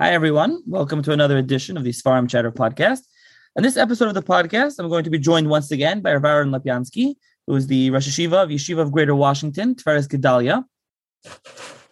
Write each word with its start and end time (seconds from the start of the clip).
Hi, 0.00 0.12
everyone. 0.12 0.62
Welcome 0.64 1.02
to 1.02 1.10
another 1.10 1.38
edition 1.38 1.76
of 1.76 1.82
the 1.82 1.90
Seforim 1.90 2.28
Chatter 2.28 2.52
podcast. 2.52 3.00
In 3.56 3.64
this 3.64 3.76
episode 3.76 4.06
of 4.06 4.14
the 4.14 4.22
podcast, 4.22 4.78
I'm 4.78 4.88
going 4.88 5.02
to 5.02 5.10
be 5.10 5.18
joined 5.18 5.50
once 5.50 5.72
again 5.72 6.02
by 6.02 6.14
Rav 6.14 6.24
Aaron 6.24 6.50
Lopiansky, 6.50 7.16
who 7.48 7.56
is 7.56 7.66
the 7.66 7.90
Rosh 7.90 8.06
Yeshiva 8.06 8.44
of 8.44 8.48
Yeshiva 8.50 8.78
of 8.78 8.92
Greater 8.92 9.16
Washington, 9.16 9.74
Tiferes 9.74 10.06
Gedalia. 10.06 10.62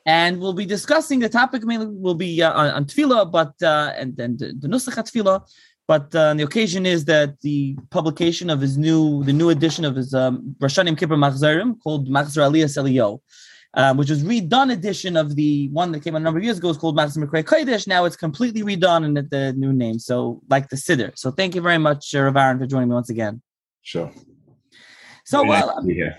And 0.06 0.38
we'll 0.38 0.52
be 0.52 0.66
discussing 0.66 1.18
the 1.18 1.28
topic 1.28 1.64
mainly 1.64 1.88
will 1.88 2.14
be 2.14 2.40
uh, 2.40 2.52
on, 2.52 2.70
on 2.70 2.84
tefillah, 2.84 3.32
but 3.32 3.60
uh, 3.60 3.92
and 3.96 4.16
then 4.16 4.36
the, 4.36 4.54
the 4.56 4.68
nusach 4.68 4.94
tefillah. 4.94 5.44
But 5.88 6.14
uh, 6.14 6.34
the 6.34 6.44
occasion 6.44 6.86
is 6.86 7.06
that 7.06 7.40
the 7.40 7.76
publication 7.90 8.50
of 8.50 8.60
his 8.60 8.78
new, 8.78 9.24
the 9.24 9.32
new 9.32 9.50
edition 9.50 9.84
of 9.84 9.96
his 9.96 10.14
um, 10.14 10.54
Rashanim 10.60 10.96
Kippur 10.96 11.16
Machzorim 11.16 11.80
called 11.82 12.08
Machzor 12.08 12.48
Aliyos 12.48 12.78
Eliyahu 12.80 13.18
um, 13.74 13.96
which 13.96 14.10
was 14.10 14.24
redone 14.24 14.72
edition 14.72 15.16
of 15.16 15.36
the 15.36 15.68
one 15.68 15.92
that 15.92 16.02
came 16.02 16.14
out 16.14 16.22
a 16.22 16.24
number 16.24 16.38
of 16.38 16.44
years 16.44 16.58
ago. 16.58 16.70
It's 16.70 16.78
called 16.78 16.96
Mikroy 16.96 17.42
Kodesh. 17.42 17.86
Now 17.86 18.04
it's 18.04 18.16
completely 18.16 18.62
redone 18.62 19.04
and 19.04 19.18
at 19.18 19.30
the 19.30 19.52
new 19.52 19.72
name. 19.72 19.98
So 19.98 20.42
like 20.48 20.68
the 20.68 20.76
Siddur. 20.76 21.16
So 21.16 21.30
thank 21.30 21.54
you 21.54 21.60
very 21.60 21.78
much, 21.78 22.14
uh, 22.14 22.22
Rav 22.22 22.36
Aaron, 22.36 22.58
for 22.58 22.66
joining 22.66 22.88
me 22.88 22.94
once 22.94 23.10
again. 23.10 23.42
Sure. 23.82 24.10
So 25.24 25.44
well, 25.44 25.84
yeah. 25.86 26.14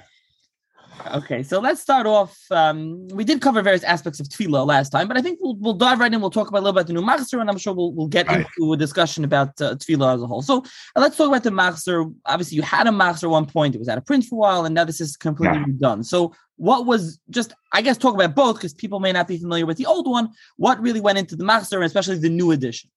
Okay, 1.14 1.44
so 1.44 1.60
let's 1.60 1.82
start 1.82 2.06
off. 2.08 2.38
Um, 2.52 3.08
we 3.10 3.24
did 3.24 3.42
cover 3.42 3.62
various 3.62 3.84
aspects 3.84 4.20
of 4.20 4.28
tefillah 4.28 4.66
last 4.66 4.90
time, 4.90 5.08
but 5.08 5.18
I 5.18 5.22
think 5.22 5.40
we'll, 5.42 5.56
we'll 5.56 5.74
dive 5.74 6.00
right 6.00 6.14
in. 6.14 6.20
We'll 6.20 6.30
talk 6.30 6.50
about 6.50 6.60
a 6.60 6.64
little 6.64 6.74
bit 6.74 6.82
about 6.82 6.88
the 6.88 6.94
new 6.94 7.02
machzor, 7.02 7.40
and 7.40 7.50
I'm 7.50 7.58
sure 7.58 7.74
we'll, 7.74 7.94
we'll 7.94 8.08
get 8.08 8.28
right. 8.28 8.46
into 8.60 8.74
a 8.74 8.78
discussion 8.78 9.24
about 9.24 9.50
uh, 9.62 9.76
tefillah 9.76 10.16
as 10.16 10.22
a 10.22 10.28
whole. 10.28 10.42
So 10.42 10.64
uh, 10.96 11.00
let's 11.00 11.16
talk 11.16 11.28
about 11.28 11.44
the 11.44 11.52
machzor. 11.52 12.14
Obviously, 12.26 12.56
you 12.56 12.62
had 12.64 12.88
a 12.88 12.92
machzor 12.92 13.26
at 13.26 13.30
one 13.30 13.46
point; 13.46 13.76
it 13.76 13.78
was 13.78 13.90
out 13.90 13.98
of 13.98 14.06
print 14.06 14.26
for 14.26 14.36
a 14.36 14.40
while, 14.40 14.66
and 14.66 14.76
now 14.76 14.84
this 14.84 15.00
is 15.00 15.16
completely 15.16 15.60
yeah. 15.60 15.74
done. 15.80 16.04
So, 16.04 16.34
what 16.58 16.86
was 16.86 17.20
just? 17.30 17.54
I 17.72 17.82
guess 17.82 17.98
talk 17.98 18.14
about 18.14 18.36
both 18.36 18.58
because 18.58 18.74
people 18.74 19.00
may 19.00 19.12
not 19.12 19.28
be 19.28 19.38
familiar 19.38 19.66
with 19.66 19.78
the 19.78 19.86
old 19.86 20.10
one. 20.10 20.30
What 20.58 20.82
really 20.82 21.02
went 21.02 21.18
into 21.18 21.36
the 21.36 21.44
machzor, 21.44 21.76
and 21.76 21.86
especially 21.86 22.18
the 22.18 22.30
new 22.30 22.52
edition? 22.52 22.90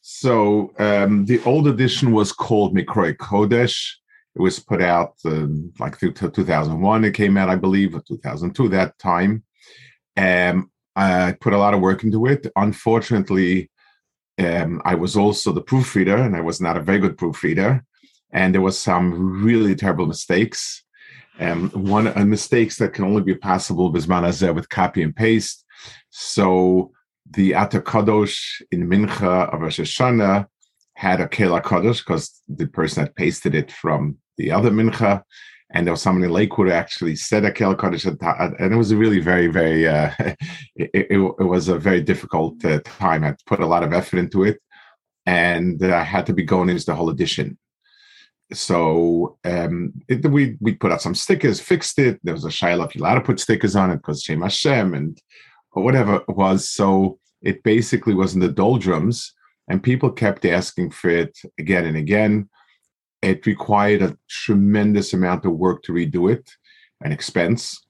So 0.00 0.72
um, 0.78 1.26
the 1.26 1.42
old 1.44 1.68
edition 1.68 2.12
was 2.12 2.32
called 2.32 2.74
Mikroy 2.74 3.16
Kodesh 3.16 3.92
it 4.34 4.40
was 4.40 4.58
put 4.58 4.80
out 4.80 5.14
um, 5.24 5.72
like 5.78 5.98
through 5.98 6.12
2001. 6.12 7.04
It 7.04 7.12
came 7.12 7.36
out, 7.36 7.50
I 7.50 7.56
believe, 7.56 7.94
or 7.94 8.00
2002 8.00 8.68
that 8.70 8.98
time. 8.98 9.44
Um, 10.16 10.70
I 10.96 11.36
put 11.40 11.52
a 11.52 11.58
lot 11.58 11.74
of 11.74 11.80
work 11.80 12.02
into 12.02 12.26
it. 12.26 12.46
Unfortunately, 12.56 13.70
um, 14.38 14.80
I 14.84 14.94
was 14.94 15.16
also 15.16 15.52
the 15.52 15.60
proofreader, 15.60 16.16
and 16.16 16.34
I 16.34 16.40
was 16.40 16.60
not 16.60 16.76
a 16.76 16.82
very 16.82 16.98
good 16.98 17.18
proofreader. 17.18 17.84
And 18.30 18.54
there 18.54 18.62
was 18.62 18.78
some 18.78 19.44
really 19.44 19.74
terrible 19.74 20.06
mistakes. 20.06 20.82
Um, 21.40 21.70
one 21.70 22.06
uh, 22.06 22.24
mistakes 22.24 22.76
that 22.76 22.92
can 22.92 23.04
only 23.04 23.22
be 23.22 23.34
possible 23.34 23.90
with 23.90 24.08
copy 24.68 25.02
and 25.02 25.16
paste. 25.16 25.64
So 26.10 26.92
the 27.30 27.52
Atar 27.52 27.82
Kadosh 27.82 28.60
in 28.70 28.88
Mincha 28.88 29.52
of 29.52 29.60
Rosh 29.60 29.80
Hashanah 29.80 30.46
had 30.94 31.20
a 31.20 31.26
Kela 31.26 31.62
Kadosh 31.62 31.98
because 31.98 32.30
the 32.48 32.66
person 32.66 33.04
had 33.04 33.14
pasted 33.14 33.54
it 33.54 33.72
from 33.72 34.18
the 34.36 34.50
other 34.50 34.70
mincha, 34.70 35.22
and 35.72 35.86
there 35.86 35.92
was 35.92 36.02
someone 36.02 36.24
in 36.24 36.30
Lakewood 36.30 36.68
who 36.68 36.72
actually 36.72 37.16
said 37.16 37.44
a 37.44 37.52
Kel 37.52 37.74
Kodesh, 37.74 38.06
and 38.06 38.72
it 38.72 38.76
was 38.76 38.90
a 38.90 38.96
really 38.96 39.20
very, 39.20 39.46
very, 39.46 39.88
uh, 39.88 40.10
it, 40.76 40.90
it, 40.94 41.06
it, 41.10 41.44
was 41.44 41.68
a 41.68 41.78
very 41.78 42.02
difficult 42.02 42.64
uh, 42.64 42.80
time. 42.84 43.24
I 43.24 43.34
put 43.46 43.60
a 43.60 43.66
lot 43.66 43.82
of 43.82 43.92
effort 43.92 44.18
into 44.18 44.44
it, 44.44 44.60
and 45.26 45.82
I 45.84 46.02
had 46.02 46.26
to 46.26 46.34
be 46.34 46.42
going 46.42 46.68
into 46.68 46.84
the 46.84 46.94
whole 46.94 47.10
edition. 47.10 47.58
So 48.56 49.38
um, 49.44 49.92
it, 50.08 50.24
we 50.30 50.56
we 50.60 50.74
put 50.74 50.92
out 50.92 51.02
some 51.02 51.14
stickers, 51.14 51.60
fixed 51.60 51.98
it. 51.98 52.20
There 52.22 52.34
was 52.34 52.44
a 52.44 52.48
shaila 52.48 52.86
if 52.86 52.94
you 52.94 53.02
allowed 53.02 53.14
to 53.14 53.20
put 53.20 53.40
stickers 53.40 53.76
on 53.76 53.90
it 53.90 53.96
because 53.96 54.22
Shem 54.22 54.42
Hashem 54.42 54.94
and 54.94 55.18
whatever 55.72 56.16
it 56.16 56.28
was. 56.28 56.68
So 56.68 57.18
it 57.40 57.62
basically 57.62 58.14
was 58.14 58.34
in 58.34 58.40
the 58.40 58.48
doldrums, 58.48 59.34
and 59.68 59.82
people 59.82 60.10
kept 60.10 60.44
asking 60.44 60.90
for 60.90 61.10
it 61.10 61.38
again 61.58 61.86
and 61.86 61.96
again. 61.96 62.48
It 63.20 63.46
required 63.46 64.02
a 64.02 64.16
tremendous 64.28 65.12
amount 65.12 65.44
of 65.44 65.52
work 65.52 65.82
to 65.84 65.92
redo 65.92 66.32
it, 66.32 66.50
an 67.02 67.12
expense. 67.12 67.84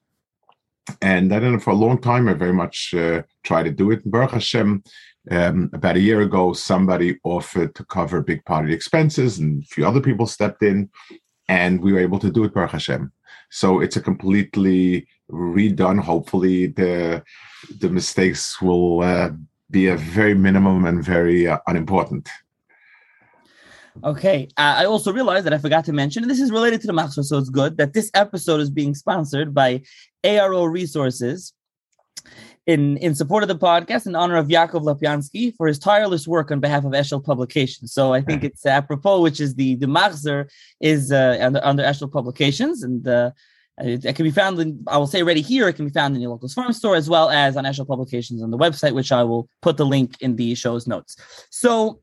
And 1.01 1.33
I 1.33 1.39
don't 1.39 1.53
know, 1.53 1.59
for 1.59 1.71
a 1.71 1.75
long 1.75 1.99
time, 1.99 2.27
I 2.27 2.33
very 2.33 2.53
much 2.53 2.93
uh, 2.93 3.23
tried 3.43 3.63
to 3.63 3.71
do 3.71 3.91
it. 3.91 4.09
Baruch 4.09 4.31
Hashem, 4.31 4.83
um, 5.31 5.69
about 5.73 5.95
a 5.95 6.01
year 6.01 6.21
ago, 6.21 6.53
somebody 6.53 7.19
offered 7.23 7.75
to 7.75 7.85
cover 7.85 8.21
big 8.21 8.43
part 8.45 8.65
of 8.65 8.69
the 8.69 8.75
expenses, 8.75 9.39
and 9.39 9.63
a 9.63 9.65
few 9.65 9.87
other 9.87 10.01
people 10.01 10.27
stepped 10.27 10.63
in, 10.63 10.89
and 11.47 11.81
we 11.81 11.93
were 11.93 11.99
able 11.99 12.19
to 12.19 12.31
do 12.31 12.43
it, 12.43 12.53
Baruch 12.53 12.71
Hashem. 12.71 13.11
So 13.49 13.79
it's 13.79 13.95
a 13.95 14.01
completely 14.01 15.07
redone. 15.31 15.99
Hopefully, 15.99 16.67
the 16.67 17.23
the 17.79 17.89
mistakes 17.89 18.61
will 18.61 19.01
uh, 19.01 19.29
be 19.69 19.87
a 19.87 19.97
very 19.97 20.33
minimum 20.33 20.85
and 20.85 21.03
very 21.03 21.47
uh, 21.47 21.59
unimportant. 21.67 22.29
Okay. 24.03 24.47
Uh, 24.57 24.75
I 24.79 24.85
also 24.85 25.13
realized 25.13 25.45
that 25.45 25.53
I 25.53 25.59
forgot 25.59 25.85
to 25.85 25.93
mention, 25.93 26.23
and 26.23 26.31
this 26.31 26.39
is 26.39 26.51
related 26.51 26.81
to 26.81 26.87
the 26.87 26.93
Machzor, 26.93 27.23
so 27.23 27.37
it's 27.37 27.49
good 27.49 27.77
that 27.77 27.93
this 27.93 28.09
episode 28.15 28.59
is 28.59 28.71
being 28.71 28.95
sponsored 28.95 29.53
by 29.53 29.83
ARO 30.23 30.69
Resources 30.69 31.53
in, 32.65 32.97
in 32.97 33.13
support 33.13 33.43
of 33.43 33.49
the 33.49 33.57
podcast 33.57 34.07
in 34.07 34.15
honor 34.15 34.35
of 34.35 34.47
Yaakov 34.47 34.83
Lopiansky 34.83 35.55
for 35.55 35.67
his 35.67 35.77
tireless 35.77 36.27
work 36.27 36.49
on 36.49 36.59
behalf 36.59 36.85
of 36.85 36.93
Eshel 36.93 37.23
Publications. 37.23 37.93
So 37.93 38.13
I 38.13 38.21
think 38.21 38.43
it's 38.43 38.65
apropos, 38.65 39.21
which 39.21 39.39
is 39.39 39.55
the, 39.55 39.75
the 39.75 39.87
Machzor 39.87 40.49
is 40.79 41.11
uh, 41.11 41.37
under, 41.41 41.59
under 41.63 41.83
Eshel 41.83 42.11
Publications. 42.11 42.81
And 42.83 43.05
uh, 43.07 43.31
it, 43.79 44.05
it, 44.05 44.15
can 44.15 44.23
be 44.23 44.31
found 44.31 44.59
in, 44.59 44.83
I 44.87 44.97
will 44.97 45.07
say 45.07 45.21
already 45.21 45.41
here, 45.41 45.67
it 45.67 45.73
can 45.73 45.85
be 45.85 45.91
found 45.91 46.15
in 46.15 46.21
your 46.21 46.31
local 46.31 46.47
farm 46.47 46.71
store 46.71 46.95
as 46.95 47.09
well 47.09 47.29
as 47.29 47.57
on 47.57 47.65
Eshel 47.65 47.87
Publications 47.87 48.41
on 48.41 48.51
the 48.51 48.57
website, 48.57 48.93
which 48.93 49.11
I 49.11 49.23
will 49.23 49.49
put 49.61 49.77
the 49.77 49.85
link 49.85 50.15
in 50.21 50.37
the 50.37 50.55
show's 50.55 50.87
notes. 50.87 51.17
So 51.49 51.99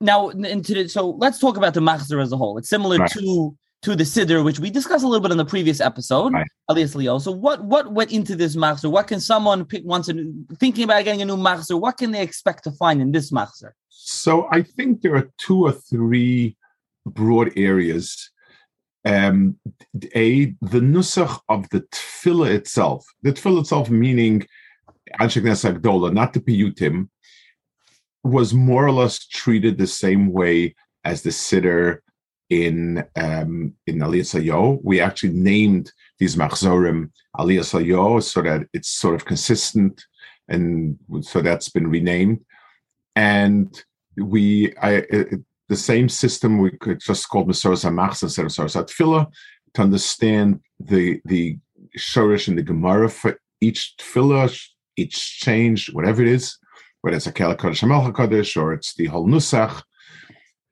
now 0.00 0.30
into 0.30 0.74
the, 0.74 0.88
so 0.88 1.10
let's 1.10 1.38
talk 1.38 1.56
about 1.56 1.74
the 1.74 1.80
machzor 1.80 2.20
as 2.20 2.32
a 2.32 2.36
whole. 2.36 2.58
It's 2.58 2.68
similar 2.68 2.96
right. 2.96 3.10
to 3.12 3.56
to 3.84 3.94
the 3.94 4.04
siddur, 4.04 4.42
which 4.42 4.58
we 4.58 4.70
discussed 4.70 5.04
a 5.04 5.06
little 5.06 5.20
bit 5.20 5.30
in 5.30 5.36
the 5.36 5.44
previous 5.44 5.78
episode. 5.78 6.32
Right. 6.32 6.46
Alias 6.70 6.94
Leo. 6.94 7.18
So 7.18 7.30
what 7.30 7.62
what 7.64 7.92
went 7.92 8.12
into 8.12 8.34
this 8.34 8.56
machzor? 8.56 8.90
What 8.90 9.06
can 9.06 9.20
someone 9.20 9.64
pick 9.66 9.84
once 9.84 10.10
thinking 10.58 10.84
about 10.84 11.04
getting 11.04 11.20
a 11.20 11.26
new 11.26 11.36
machzor? 11.36 11.78
What 11.78 11.98
can 11.98 12.10
they 12.10 12.22
expect 12.22 12.64
to 12.64 12.72
find 12.72 13.02
in 13.02 13.12
this 13.12 13.30
machzor? 13.30 13.72
So 13.90 14.48
I 14.50 14.62
think 14.62 15.02
there 15.02 15.14
are 15.14 15.30
two 15.38 15.66
or 15.66 15.72
three 15.72 16.56
broad 17.04 17.52
areas. 17.56 18.30
Um, 19.04 19.58
a 20.14 20.46
the 20.62 20.80
nusach 20.80 21.38
of 21.50 21.68
the 21.68 21.80
tefillah 21.80 22.54
itself. 22.54 23.06
The 23.22 23.34
tefillah 23.34 23.60
itself 23.60 23.90
meaning 23.90 24.46
Anshe 25.20 25.42
Knesset 25.42 25.80
Gdola, 25.80 26.10
not 26.10 26.32
the 26.32 26.40
piyutim, 26.40 27.08
was 28.22 28.54
more 28.54 28.86
or 28.86 28.92
less 28.92 29.26
treated 29.26 29.76
the 29.76 29.86
same 29.86 30.32
way 30.32 30.74
as 31.04 31.20
the 31.20 31.28
siddur 31.28 31.98
in 32.50 33.04
um, 33.16 33.74
in 33.86 33.98
Aliyas 33.98 34.42
Yo. 34.42 34.80
We 34.82 35.00
actually 35.00 35.32
named 35.32 35.92
these 36.18 36.36
machzorim 36.36 37.10
Aliyas 37.36 37.72
Sayo 37.72 38.22
so 38.22 38.42
that 38.42 38.66
it's 38.72 38.88
sort 38.88 39.14
of 39.14 39.24
consistent, 39.24 40.04
and 40.48 40.98
so 41.22 41.40
that's 41.40 41.68
been 41.68 41.88
renamed. 41.88 42.44
And 43.16 43.82
we, 44.16 44.74
I, 44.76 45.04
it, 45.10 45.40
the 45.68 45.76
same 45.76 46.08
system 46.08 46.58
we 46.58 46.70
could 46.72 47.00
just 47.00 47.28
call 47.28 47.46
Masoras 47.46 47.84
HaMachs 47.88 48.22
instead 48.22 48.44
of 48.44 48.52
Masoras 48.52 48.82
HaTfilah 48.82 49.30
to 49.74 49.82
understand 49.82 50.60
the 50.80 51.20
the 51.24 51.58
Shorish 51.96 52.48
and 52.48 52.58
the 52.58 52.62
Gemara 52.62 53.08
for 53.08 53.38
each 53.60 53.94
tefillah, 53.98 54.68
each 54.96 55.38
change, 55.40 55.90
whatever 55.92 56.22
it 56.22 56.28
is 56.28 56.58
whether 57.04 57.18
it's 57.18 57.26
a 57.26 57.32
Kela 57.32 57.54
Kodesh 57.54 57.82
Hamelcha 57.82 58.56
or 58.56 58.72
it's 58.72 58.94
the 58.94 59.04
whole 59.04 59.28
Nusach, 59.28 59.82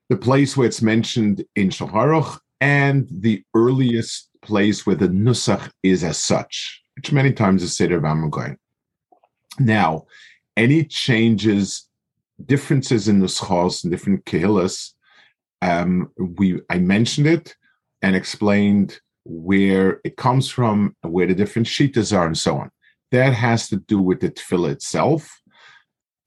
the 0.09 0.17
place 0.17 0.55
where 0.55 0.67
it's 0.67 0.81
mentioned 0.81 1.43
in 1.55 1.69
Shulchan 1.69 2.39
and 2.61 3.07
the 3.09 3.43
earliest 3.55 4.29
place 4.41 4.85
where 4.85 4.95
the 4.95 5.07
Nusach 5.07 5.71
is 5.81 6.03
as 6.03 6.17
such, 6.17 6.81
which 6.95 7.11
many 7.11 7.31
times 7.31 7.63
is 7.63 7.75
Seder 7.75 7.99
Vamagoyin. 7.99 8.57
Now, 9.59 10.05
any 10.57 10.83
changes, 10.83 11.87
differences 12.45 13.07
in 13.07 13.21
Nuschos 13.21 13.83
and 13.83 13.91
different 13.91 14.25
Kehillas, 14.25 14.91
um, 15.61 16.11
we 16.17 16.59
I 16.69 16.77
mentioned 16.79 17.27
it 17.27 17.55
and 18.01 18.15
explained 18.15 18.99
where 19.23 20.01
it 20.03 20.17
comes 20.17 20.49
from, 20.49 20.95
where 21.01 21.27
the 21.27 21.35
different 21.35 21.67
shitas 21.67 22.15
are, 22.15 22.25
and 22.25 22.37
so 22.37 22.57
on. 22.57 22.69
That 23.11 23.33
has 23.33 23.69
to 23.69 23.77
do 23.77 23.99
with 24.01 24.19
the 24.19 24.29
tefillah 24.29 24.71
itself 24.71 25.41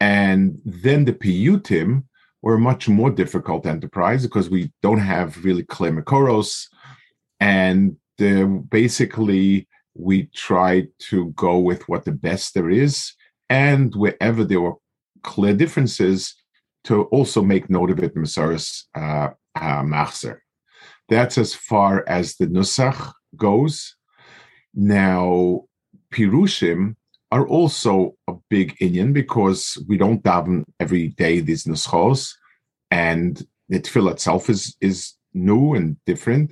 and 0.01 0.61
then 0.65 1.05
the 1.05 1.13
piyutim 1.13 2.05
were 2.47 2.55
a 2.55 2.61
much 2.61 2.89
more 2.89 3.11
difficult 3.11 3.67
enterprise 3.67 4.23
because 4.25 4.49
we 4.49 4.71
don't 4.81 5.01
have 5.01 5.45
really 5.45 5.65
clear 5.65 5.91
makoros. 5.91 6.69
And 7.41 7.97
basically, 8.71 9.67
we 9.95 10.27
try 10.33 10.87
to 11.11 11.31
go 11.31 11.59
with 11.59 11.89
what 11.89 12.05
the 12.05 12.13
best 12.13 12.55
there 12.55 12.71
is. 12.71 13.13
And 13.51 13.93
wherever 13.97 14.45
there 14.45 14.61
were 14.61 14.77
clear 15.25 15.55
differences, 15.55 16.37
to 16.85 17.03
also 17.17 17.43
make 17.43 17.69
note 17.69 17.91
of 17.91 17.99
it 17.99 18.15
Masaris 18.15 18.85
uh, 18.95 19.31
uh. 19.57 20.35
That's 21.09 21.39
as 21.39 21.53
far 21.53 22.05
as 22.07 22.37
the 22.37 22.47
Nusach 22.47 23.13
goes. 23.35 23.97
Now, 24.73 25.63
Pirushim 26.15 26.95
are 27.37 27.47
also 27.47 27.93
a 28.29 28.35
big 28.49 28.69
Indian 28.81 29.13
because 29.13 29.63
we 29.89 29.97
don't 30.03 30.23
daven 30.23 30.65
every 30.81 31.09
day 31.09 31.41
these 31.41 31.65
nuschos, 31.65 32.21
and 32.91 33.33
the 33.69 33.81
tefillah 33.81 34.13
itself 34.13 34.49
is 34.55 34.77
is 34.81 34.99
new 35.35 35.75
and 35.75 35.97
different, 36.07 36.49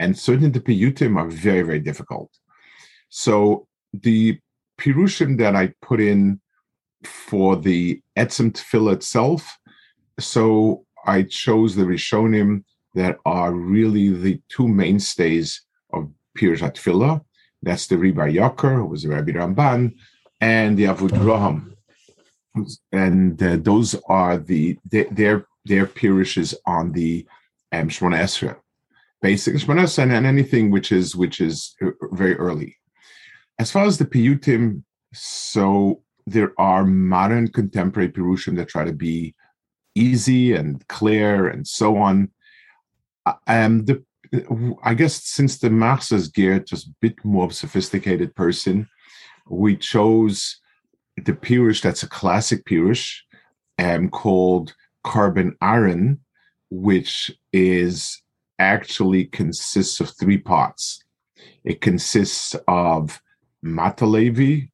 and 0.00 0.18
certainly 0.26 0.50
the 0.50 0.66
piyutim 0.68 1.12
are 1.20 1.30
very 1.46 1.62
very 1.62 1.82
difficult. 1.90 2.30
So 3.08 3.66
the 3.92 4.38
pirushim 4.80 5.38
that 5.38 5.54
I 5.62 5.72
put 5.88 6.00
in 6.00 6.40
for 7.04 7.50
the 7.56 8.00
etzem 8.18 8.48
tefillah 8.52 8.94
itself, 8.94 9.42
so 10.18 10.44
I 11.06 11.22
chose 11.22 11.76
the 11.76 11.84
Rishonim 11.84 12.64
that 12.94 13.18
are 13.24 13.52
really 13.52 14.08
the 14.08 14.40
two 14.48 14.68
mainstays 14.68 15.62
of 15.92 16.10
Pirush 16.36 16.60
Tefillah. 16.60 17.20
That's 17.62 17.86
the 17.86 17.98
Rebbe 17.98 18.22
Yakar, 18.22 18.76
who 18.76 18.86
was 18.86 19.02
the 19.02 19.10
Rabbi 19.10 19.32
Ramban, 19.32 19.94
and 20.44 20.76
the 20.76 20.84
Avud 20.84 21.14
Raham. 21.26 21.74
And 22.92 23.42
uh, 23.42 23.56
those 23.56 23.96
are 24.08 24.36
the 24.36 24.78
their 24.84 25.46
their 25.64 25.86
Pirushes 25.86 26.54
on 26.66 26.92
the 26.92 27.26
um, 27.72 27.88
Shemona 27.88 28.18
Esra, 28.26 28.56
basic 29.22 29.54
Shemona 29.54 29.84
Esra, 29.84 30.02
and 30.02 30.26
anything 30.26 30.70
which 30.70 30.92
is 30.92 31.16
which 31.16 31.40
is 31.40 31.74
uh, 31.82 31.90
very 32.12 32.36
early. 32.36 32.76
As 33.58 33.70
far 33.70 33.84
as 33.86 33.96
the 33.96 34.04
Piyutim, 34.04 34.82
so 35.14 36.02
there 36.26 36.52
are 36.58 36.84
modern 36.84 37.48
contemporary 37.48 38.10
Pirushim 38.10 38.54
that 38.56 38.68
try 38.68 38.84
to 38.84 38.92
be 38.92 39.34
easy 39.94 40.52
and 40.52 40.86
clear 40.88 41.48
and 41.48 41.66
so 41.66 41.96
on. 41.96 42.30
Uh, 43.26 43.34
um, 43.46 43.84
the, 43.86 44.04
I 44.82 44.92
guess 44.94 45.14
since 45.24 45.58
the 45.58 45.70
is 46.12 46.28
geared 46.28 46.66
to 46.68 46.76
a 46.76 46.94
bit 47.00 47.16
more 47.24 47.50
sophisticated 47.50 48.34
person, 48.34 48.88
we 49.48 49.76
chose 49.76 50.60
the 51.16 51.32
Pirush 51.32 51.82
that's 51.82 52.02
a 52.02 52.08
classic 52.08 52.64
Pirush 52.64 53.18
um, 53.78 54.08
called 54.08 54.74
Carbon 55.02 55.56
Iron, 55.60 56.20
which 56.70 57.30
is 57.52 58.22
actually 58.58 59.26
consists 59.26 60.00
of 60.00 60.10
three 60.18 60.38
parts. 60.38 61.02
It 61.64 61.80
consists 61.80 62.56
of 62.68 63.20
Matalevi, 63.64 64.70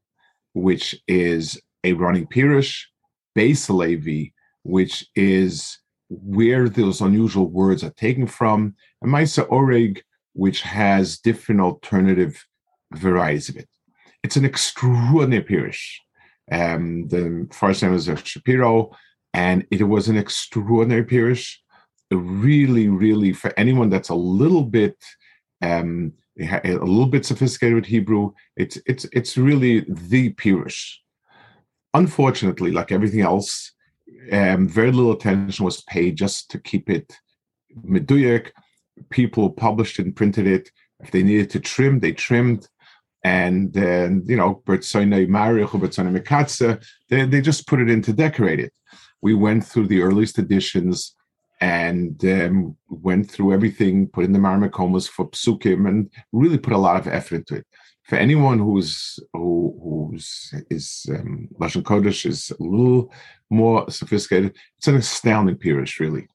which 0.52 0.96
is 1.06 1.60
a 1.84 1.92
running 1.94 2.26
Pirush, 2.26 2.84
Base 3.34 3.70
Levi, 3.70 4.30
which 4.62 5.06
is 5.14 5.78
where 6.08 6.68
those 6.68 7.00
unusual 7.00 7.46
words 7.48 7.84
are 7.84 7.90
taken 7.90 8.26
from, 8.26 8.74
and 9.00 9.12
Maisa 9.12 9.48
Oreg, 9.48 10.00
which 10.32 10.62
has 10.62 11.18
different 11.18 11.60
alternative 11.60 12.44
varieties 12.92 13.48
of 13.48 13.56
it. 13.56 13.69
It's 14.22 14.36
an 14.36 14.44
extraordinary 14.44 15.42
Pirush. 15.42 15.96
Um, 16.52 17.08
the 17.08 17.48
first 17.52 17.82
name 17.82 17.92
was 17.92 18.10
Shapiro, 18.24 18.90
and 19.32 19.66
it 19.70 19.84
was 19.84 20.08
an 20.08 20.16
extraordinary 20.16 21.04
Pirush. 21.04 21.56
Really, 22.10 22.88
really, 22.88 23.32
for 23.32 23.52
anyone 23.56 23.88
that's 23.88 24.08
a 24.08 24.14
little 24.14 24.64
bit 24.64 24.96
um, 25.62 26.12
a 26.38 26.72
little 26.72 27.06
bit 27.06 27.26
sophisticated 27.26 27.74
with 27.76 27.86
Hebrew, 27.86 28.32
it's 28.56 28.78
it's 28.86 29.06
it's 29.12 29.36
really 29.36 29.80
the 29.88 30.32
Pirush. 30.34 30.96
Unfortunately, 31.94 32.70
like 32.70 32.92
everything 32.92 33.20
else, 33.20 33.72
um, 34.32 34.68
very 34.68 34.92
little 34.92 35.12
attention 35.12 35.64
was 35.64 35.82
paid 35.82 36.16
just 36.16 36.50
to 36.50 36.58
keep 36.58 36.88
it 36.88 37.16
meduyek. 37.86 38.50
People 39.10 39.50
published 39.50 39.98
and 39.98 40.14
printed 40.14 40.46
it. 40.46 40.70
If 41.00 41.10
they 41.10 41.22
needed 41.22 41.50
to 41.50 41.60
trim, 41.60 42.00
they 42.00 42.12
trimmed. 42.12 42.68
And 43.22 43.72
then, 43.72 44.24
you 44.26 44.36
know, 44.36 44.62
they, 44.66 45.24
they 47.24 47.40
just 47.40 47.66
put 47.66 47.80
it 47.80 47.90
in 47.90 48.02
to 48.02 48.12
decorate 48.12 48.60
it. 48.60 48.72
We 49.20 49.34
went 49.34 49.66
through 49.66 49.88
the 49.88 50.00
earliest 50.00 50.38
editions 50.38 51.14
and 51.60 52.24
um, 52.24 52.76
went 52.88 53.30
through 53.30 53.52
everything, 53.52 54.06
put 54.06 54.24
in 54.24 54.32
the 54.32 54.38
Marmacomas 54.38 55.06
for 55.06 55.28
psukim, 55.30 55.86
and 55.86 56.10
really 56.32 56.56
put 56.56 56.72
a 56.72 56.78
lot 56.78 56.96
of 56.96 57.06
effort 57.06 57.36
into 57.36 57.56
it 57.56 57.66
for 58.10 58.16
anyone 58.16 58.58
who's 58.58 59.20
who 59.32 60.08
who's 60.10 60.52
is 60.68 61.06
um, 61.10 61.48
Lashon 61.60 61.82
Kodesh 61.82 62.26
is 62.26 62.50
a 62.50 62.62
little 62.62 63.12
more 63.50 63.88
sophisticated, 63.88 64.56
it's 64.78 64.88
an 64.88 64.96
astounding 64.96 65.54
pirush, 65.54 66.00
really. 66.00 66.26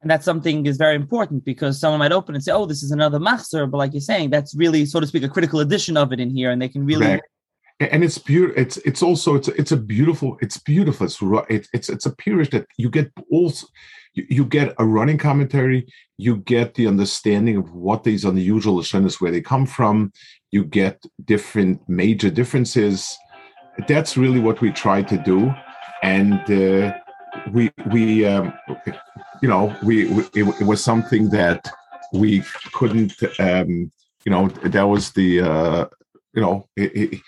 And 0.00 0.10
that's 0.10 0.24
something 0.24 0.66
is 0.66 0.76
very 0.76 0.94
important 0.94 1.44
because 1.44 1.80
someone 1.80 1.98
might 1.98 2.12
open 2.12 2.34
and 2.34 2.44
say, 2.44 2.52
"Oh, 2.52 2.66
this 2.66 2.82
is 2.82 2.92
another 2.92 3.18
machzor," 3.18 3.68
but 3.68 3.78
like 3.78 3.92
you're 3.92 4.00
saying, 4.00 4.30
that's 4.30 4.54
really, 4.54 4.86
so 4.86 5.00
to 5.00 5.06
speak, 5.06 5.24
a 5.24 5.28
critical 5.28 5.60
edition 5.60 5.96
of 5.96 6.12
it 6.12 6.20
in 6.20 6.30
here, 6.30 6.50
and 6.50 6.62
they 6.62 6.68
can 6.68 6.84
really. 6.84 7.06
Correct. 7.06 7.26
And 7.80 8.02
it's 8.02 8.18
beautiful. 8.18 8.60
It's 8.60 8.76
it's 8.78 9.02
also 9.02 9.34
it's 9.36 9.48
it's 9.48 9.72
a 9.72 9.76
beautiful. 9.76 10.36
It's 10.40 10.58
beautiful. 10.58 11.06
It's 11.06 11.20
it's 11.48 11.68
it's, 11.72 11.88
it's 11.88 12.06
a 12.06 12.12
pirush 12.12 12.50
that 12.50 12.66
you 12.76 12.90
get 12.90 13.10
also 13.30 13.66
you, 14.28 14.44
get 14.44 14.74
a 14.78 14.84
running 14.84 15.18
commentary, 15.18 15.86
you 16.16 16.38
get 16.38 16.74
the 16.74 16.86
understanding 16.86 17.56
of 17.56 17.72
what 17.72 18.04
these 18.04 18.24
unusual 18.24 18.76
lashonis 18.76 19.20
where 19.20 19.30
they 19.30 19.40
come 19.40 19.66
from, 19.66 20.12
you 20.50 20.64
get 20.64 21.02
different 21.24 21.80
major 21.88 22.30
differences. 22.30 23.16
That's 23.86 24.16
really 24.16 24.40
what 24.40 24.60
we 24.60 24.72
try 24.72 25.02
to 25.02 25.16
do, 25.18 25.52
and 26.02 26.40
uh, 26.50 26.94
we 27.52 27.70
we 27.92 28.26
um, 28.26 28.52
you 29.42 29.48
know 29.48 29.74
we, 29.82 30.06
we 30.06 30.22
it, 30.34 30.60
it, 30.60 30.66
was 30.66 30.82
something 30.82 31.30
that 31.30 31.68
we 32.12 32.42
couldn't 32.72 33.14
um, 33.38 33.90
you 34.24 34.32
know 34.32 34.48
that 34.48 34.82
was 34.82 35.12
the 35.12 35.40
uh, 35.40 35.86
you 36.34 36.42
know 36.42 36.68
it, 36.76 37.20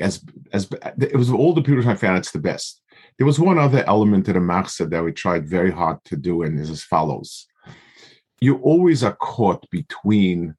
as 0.00 0.24
as 0.52 0.68
it 1.00 1.16
was 1.16 1.30
all 1.30 1.54
the 1.54 1.84
I 1.86 1.94
found 1.94 2.18
it's 2.18 2.32
the 2.32 2.38
best 2.38 2.80
there 3.18 3.26
was 3.26 3.40
one 3.40 3.58
other 3.58 3.84
element 3.86 4.26
to 4.26 4.32
the 4.32 4.38
Machzor 4.38 4.88
that 4.90 5.02
we 5.02 5.12
tried 5.12 5.48
very 5.48 5.72
hard 5.72 6.02
to 6.04 6.16
do, 6.16 6.42
and 6.42 6.58
is 6.58 6.70
as 6.70 6.84
follows. 6.84 7.46
You 8.40 8.58
always 8.58 9.02
are 9.02 9.16
caught 9.16 9.68
between 9.70 10.54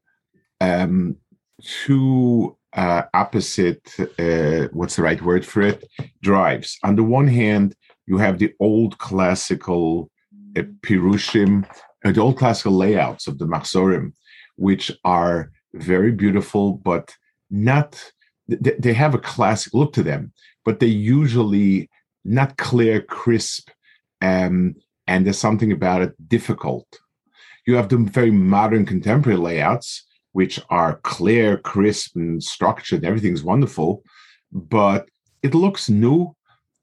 um, 0.60 1.16
two 1.62 2.58
uh, 2.74 3.04
opposite, 3.14 3.90
uh, 4.20 4.68
what's 4.74 4.98
the 4.98 5.04
right 5.04 5.22
word 5.22 5.46
for 5.46 5.62
it, 5.62 5.86
drives. 6.22 6.78
On 6.84 6.98
the 6.98 7.04
one 7.04 7.28
hand, 7.28 7.76
you 8.06 8.18
have 8.18 8.38
the 8.38 8.54
old 8.60 8.98
classical 8.98 10.12
Pirushim, 10.56 11.66
uh, 12.06 12.12
the 12.12 12.22
old 12.22 12.38
classical 12.38 12.74
layouts 12.74 13.28
of 13.28 13.38
the 13.38 13.46
Machzorim, 13.46 14.13
which 14.56 14.92
are 15.04 15.51
very 15.74 16.12
beautiful, 16.12 16.74
but 16.74 17.16
not, 17.50 18.12
they, 18.48 18.72
they 18.80 18.94
have 18.94 19.13
a 19.13 19.19
classic 19.19 19.74
look 19.74 19.94
to 19.94 20.04
them, 20.04 20.34
but 20.66 20.80
they 20.80 20.88
usually 20.88 21.90
not 22.25 22.58
clear, 22.58 23.01
crisp, 23.01 23.70
um, 24.22 24.75
and 25.08 25.25
there's 25.25 25.38
something 25.38 25.72
about 25.72 26.01
it 26.01 26.29
difficult. 26.29 26.88
You 27.65 27.75
have 27.75 27.89
the 27.89 27.98
very 27.98 28.32
modern 28.32 28.86
contemporary 28.86 29.38
layouts, 29.38 30.06
which 30.34 30.60
are 30.70 31.00
clear, 31.00 31.58
crisp, 31.58 32.15
and 32.15 32.41
structured. 32.44 33.03
Everything's 33.03 33.44
wonderful, 33.44 34.03
but 34.51 35.08
it 35.41 35.56
looks 35.56 35.89
new. 35.89 36.36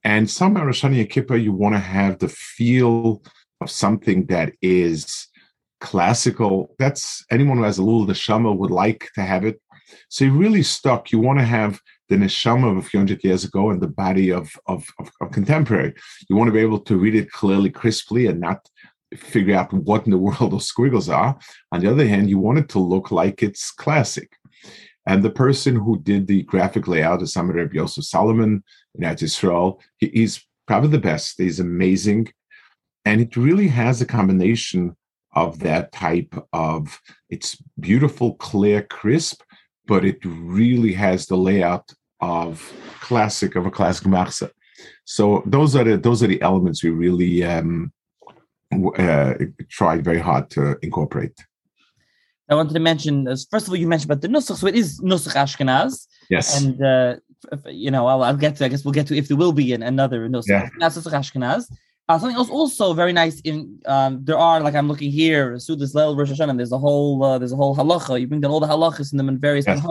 And 0.05 0.31
somehow, 0.31 0.65
Rosh 0.65 0.85
Kippur, 1.11 1.37
you 1.37 1.53
want 1.53 1.75
to 1.75 1.81
have 1.81 2.19
the 2.19 2.29
feel 2.29 3.23
of 3.61 3.71
something 3.71 4.27
that 4.27 4.53
is 4.63 5.29
classical. 5.81 6.75
That's 6.79 7.25
anyone 7.31 7.59
who 7.59 7.65
has 7.65 7.79
a 7.79 7.83
little 7.83 8.07
neshama 8.07 8.57
would 8.57 8.71
like 8.71 9.11
to 9.15 9.23
have 9.23 9.45
it. 9.45 9.61
So 10.09 10.25
you're 10.25 10.35
really 10.35 10.63
stuck. 10.63 11.13
You 11.13 11.21
want 11.21 11.39
to 11.39 11.45
have 11.45 11.81
the 12.09 12.17
neshama 12.17 12.71
of 12.71 12.77
a 12.77 12.83
few 12.83 13.01
hundred 13.01 13.23
years 13.25 13.45
ago 13.45 13.71
and 13.71 13.81
the 13.81 13.89
body 13.89 14.31
of, 14.31 14.51
of, 14.67 14.87
of, 14.99 15.11
of 15.21 15.31
contemporary. 15.31 15.95
You 16.29 16.37
want 16.37 16.49
to 16.49 16.53
be 16.53 16.61
able 16.61 16.81
to 16.81 16.97
read 16.97 17.15
it 17.15 17.31
clearly, 17.31 17.71
crisply, 17.71 18.27
and 18.27 18.41
not 18.41 18.69
figure 19.17 19.57
out 19.57 19.73
what 19.73 20.05
in 20.05 20.11
the 20.11 20.19
world 20.27 20.53
those 20.53 20.67
squiggles 20.67 21.09
are. 21.09 21.39
On 21.73 21.81
the 21.81 21.91
other 21.91 22.07
hand, 22.07 22.31
you 22.31 22.39
want 22.39 22.59
it 22.59 22.69
to 22.71 22.79
look 22.79 23.11
like 23.11 23.43
it's 23.43 23.71
classic. 23.71 24.33
And 25.07 25.23
the 25.23 25.31
person 25.31 25.77
who 25.77 26.01
did 26.01 26.27
the 26.27 26.43
graphic 26.43 26.89
layout 26.89 27.23
is 27.23 27.33
Samar 27.33 27.55
Reb 27.55 27.73
Yosef 27.73 28.05
Solomon 28.05 28.65
in 28.97 29.05
Eretz 29.05 29.23
Israel. 29.23 29.81
He, 29.99 30.09
he's 30.09 30.45
probably 30.67 30.91
the 30.91 30.99
best. 30.99 31.39
He's 31.39 31.61
amazing. 31.61 32.33
And 33.07 33.21
it 33.21 33.37
really 33.37 33.69
has 33.69 34.03
a 34.03 34.07
combination 34.07 34.97
of 35.35 35.61
that 35.61 35.93
type 35.93 36.35
of 36.53 37.01
it's 37.31 37.57
beautiful, 37.79 38.35
clear, 38.35 38.83
crisp, 38.83 39.43
but 39.87 40.05
it 40.05 40.19
really 40.25 40.93
has 40.93 41.27
the 41.27 41.37
layout 41.37 41.93
of 42.21 42.73
classic 43.01 43.55
of 43.55 43.65
a 43.65 43.71
classic 43.71 44.07
Machzor. 44.09 44.51
So 45.05 45.43
those 45.47 45.77
are 45.77 45.85
the 45.85 45.97
those 45.97 46.23
are 46.23 46.27
the 46.27 46.43
elements 46.43 46.83
we 46.83 46.91
really 46.91 47.45
um, 47.45 47.93
uh, 48.99 49.35
tried 49.71 50.03
very 50.05 50.19
hard 50.19 50.51
to 50.51 50.77
incorporate. 50.83 51.39
I 52.49 52.55
wanted 52.55 52.75
to 52.75 52.81
mention, 52.81 53.27
first 53.51 53.67
of 53.67 53.71
all, 53.71 53.77
you 53.77 53.89
mentioned 53.89 54.11
about 54.11 54.23
the 54.23 54.29
nusach, 54.29 54.57
so 54.57 54.67
it 54.67 54.77
is 54.77 55.01
nusach 55.01 55.35
Ashkenaz. 55.35 56.07
Yes. 56.31 56.61
And, 56.61 56.81
uh, 56.83 57.17
you 57.67 57.91
know, 57.91 58.07
I'll, 58.07 58.23
I'll, 58.23 58.37
get 58.37 58.57
to, 58.57 58.65
I 58.65 58.69
guess 58.69 58.85
we'll 58.85 58.93
get 58.93 59.09
to 59.09 59.17
if 59.17 59.27
there 59.27 59.37
will 59.37 59.53
be 59.53 59.73
an, 59.73 59.83
another 59.83 60.29
nusach, 60.29 60.49
yeah. 60.49 60.69
Ashkenaz. 60.81 61.67
Uh, 62.09 62.17
something 62.19 62.37
else 62.37 62.49
also 62.51 62.93
very 62.93 63.13
nice 63.13 63.41
in 63.41 63.81
um, 63.87 64.25
there 64.25 64.39
are 64.39 64.61
like 64.61 64.77
I'm 64.77 64.87
looking 64.87 65.11
here 65.11 65.55
Sudas 65.55 65.93
Leil 65.93 66.17
Rosh 66.17 66.31
Hashanah. 66.31 66.57
There's 66.57 66.71
a 66.71 66.79
whole 66.79 67.23
uh, 67.25 67.39
there's 67.39 67.53
a 67.53 67.57
whole 67.57 67.75
halacha. 67.75 68.21
You 68.21 68.29
bring 68.29 68.41
down 68.41 68.53
all 68.53 68.61
the 68.61 68.69
halachas 68.69 69.13
in 69.13 69.19
them 69.19 69.29
in 69.29 69.39
various 69.39 69.67
yes. 69.67 69.85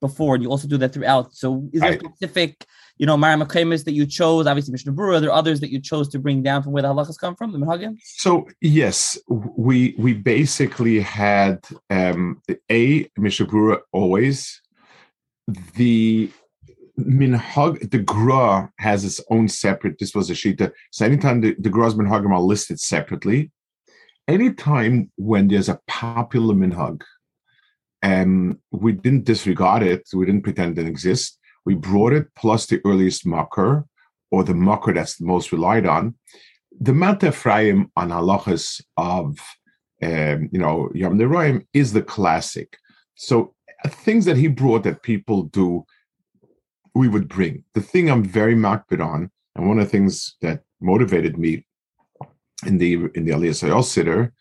before, 0.00 0.36
and 0.36 0.42
you 0.44 0.50
also 0.50 0.68
do 0.68 0.76
that 0.78 0.92
throughout. 0.92 1.34
So 1.34 1.68
is 1.72 1.80
there 1.80 1.90
right. 1.90 2.00
specific 2.00 2.64
you 2.98 3.06
know 3.06 3.16
Mara 3.16 3.36
Makamis 3.36 3.84
that 3.86 3.92
you 3.92 4.06
chose? 4.06 4.46
Obviously 4.46 4.70
Mishnah 4.70 4.92
Berurah. 4.92 5.16
Are 5.16 5.20
there 5.20 5.32
others 5.32 5.58
that 5.58 5.72
you 5.72 5.80
chose 5.80 6.08
to 6.10 6.20
bring 6.20 6.44
down 6.44 6.62
from 6.62 6.72
where 6.72 6.82
the 6.82 6.88
halachas 6.90 7.18
come 7.18 7.34
from? 7.34 7.50
The 7.50 7.58
minhagim. 7.58 7.98
So 8.02 8.46
yes, 8.60 9.18
we 9.28 9.96
we 9.98 10.12
basically 10.12 11.00
had 11.00 11.66
um, 11.90 12.40
a 12.70 13.10
Mishnah 13.16 13.46
Berurah 13.46 13.80
always 13.90 14.62
the 15.74 16.30
minhag 16.98 17.90
the 17.90 17.98
gra 17.98 18.70
has 18.78 19.04
its 19.04 19.20
own 19.30 19.48
separate 19.48 19.98
this 19.98 20.14
was 20.14 20.30
a 20.30 20.32
shita 20.32 20.72
so 20.90 21.06
anytime 21.06 21.40
the, 21.40 21.54
the 21.58 21.70
gra's 21.70 21.94
minhagim 21.94 22.32
are 22.32 22.40
listed 22.40 22.80
separately. 22.80 23.50
Anytime 24.26 25.10
when 25.16 25.48
there's 25.48 25.70
a 25.70 25.80
popular 25.86 26.54
minhag 26.54 27.02
um 28.02 28.58
we 28.70 28.92
didn't 28.92 29.24
disregard 29.24 29.82
it 29.82 30.02
we 30.12 30.26
didn't 30.26 30.42
pretend 30.42 30.72
it 30.72 30.74
didn't 30.74 30.90
exist 30.90 31.38
we 31.64 31.74
brought 31.74 32.12
it 32.12 32.26
plus 32.36 32.66
the 32.66 32.80
earliest 32.84 33.26
makar 33.26 33.86
or 34.30 34.44
the 34.44 34.54
makar 34.54 34.92
that's 34.92 35.16
the 35.16 35.24
most 35.24 35.50
relied 35.50 35.86
on 35.86 36.14
the 36.80 36.92
Mateh 36.92 37.28
Ephraim 37.28 37.90
on 37.96 38.10
halachas 38.10 38.80
of 38.96 39.38
um, 40.02 40.48
you 40.52 40.58
know 40.58 40.90
Yom 40.94 41.18
Neroim 41.18 41.66
is 41.72 41.92
the 41.92 42.02
classic. 42.02 42.76
So 43.14 43.54
things 43.86 44.24
that 44.26 44.36
he 44.36 44.48
brought 44.48 44.84
that 44.84 45.02
people 45.02 45.44
do 45.44 45.84
we 46.98 47.08
would 47.08 47.28
bring. 47.28 47.62
The 47.74 47.80
thing 47.80 48.10
I'm 48.10 48.24
very 48.24 48.56
makbid 48.56 49.00
on, 49.04 49.30
and 49.54 49.68
one 49.68 49.78
of 49.78 49.86
the 49.86 49.90
things 49.90 50.36
that 50.42 50.62
motivated 50.80 51.38
me 51.38 51.64
in 52.66 52.78
the 52.78 52.94
in 53.14 53.24
the 53.24 53.32
Aliyah 53.36 53.84
Siddur 53.92 54.32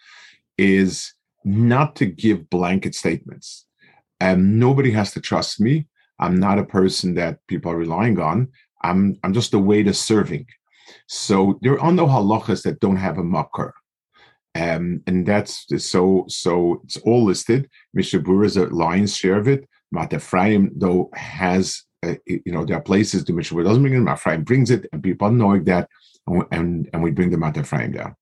is 0.57 1.13
not 1.45 1.95
to 1.97 2.05
give 2.05 2.49
blanket 2.49 2.95
statements. 2.95 3.65
And 4.19 4.59
nobody 4.59 4.91
has 4.91 5.11
to 5.13 5.21
trust 5.21 5.61
me. 5.61 5.87
I'm 6.19 6.39
not 6.39 6.57
a 6.57 6.71
person 6.79 7.13
that 7.15 7.45
people 7.47 7.71
are 7.71 7.83
relying 7.85 8.19
on. 8.19 8.47
I'm 8.81 9.01
I'm 9.23 9.33
just 9.33 9.53
a 9.53 9.59
waiter 9.59 9.93
serving. 9.93 10.47
So 11.07 11.59
there 11.61 11.79
are 11.79 11.91
no 11.91 12.07
halachas 12.07 12.63
that 12.63 12.79
don't 12.79 13.03
have 13.07 13.19
a 13.19 13.23
makar. 13.23 13.73
Um, 14.55 15.03
and 15.05 15.27
that's 15.27 15.53
so 15.91 16.25
so 16.27 16.81
it's 16.85 16.97
all 16.97 17.23
listed. 17.23 17.69
Mishnah 17.93 18.21
Berurah 18.21 18.45
is 18.45 18.57
a 18.57 18.65
lion's 18.65 19.15
share 19.15 19.37
of 19.37 19.47
it. 19.47 19.69
Mateh 19.93 20.15
Ephraim, 20.15 20.71
though, 20.75 21.09
has 21.13 21.87
uh, 22.04 22.16
you 22.25 22.51
know, 22.51 22.66
there 22.66 22.77
are 22.77 22.82
places 22.82 23.24
to 23.24 23.34
which 23.34 23.50
doesn't 23.50 23.82
bring 23.82 24.08
it, 24.08 24.12
Ephraim 24.12 24.44
brings 24.44 24.72
it, 24.72 24.88
and 24.92 25.04
people 25.04 25.32
knowing 25.32 25.63
that, 25.66 25.89
and, 26.27 26.44
and, 26.51 26.89
and 26.94 27.04
we 27.04 27.12
bring 27.12 27.30
them 27.30 27.44
out 27.44 27.58
Ephraim 27.58 27.92
down. 27.92 28.16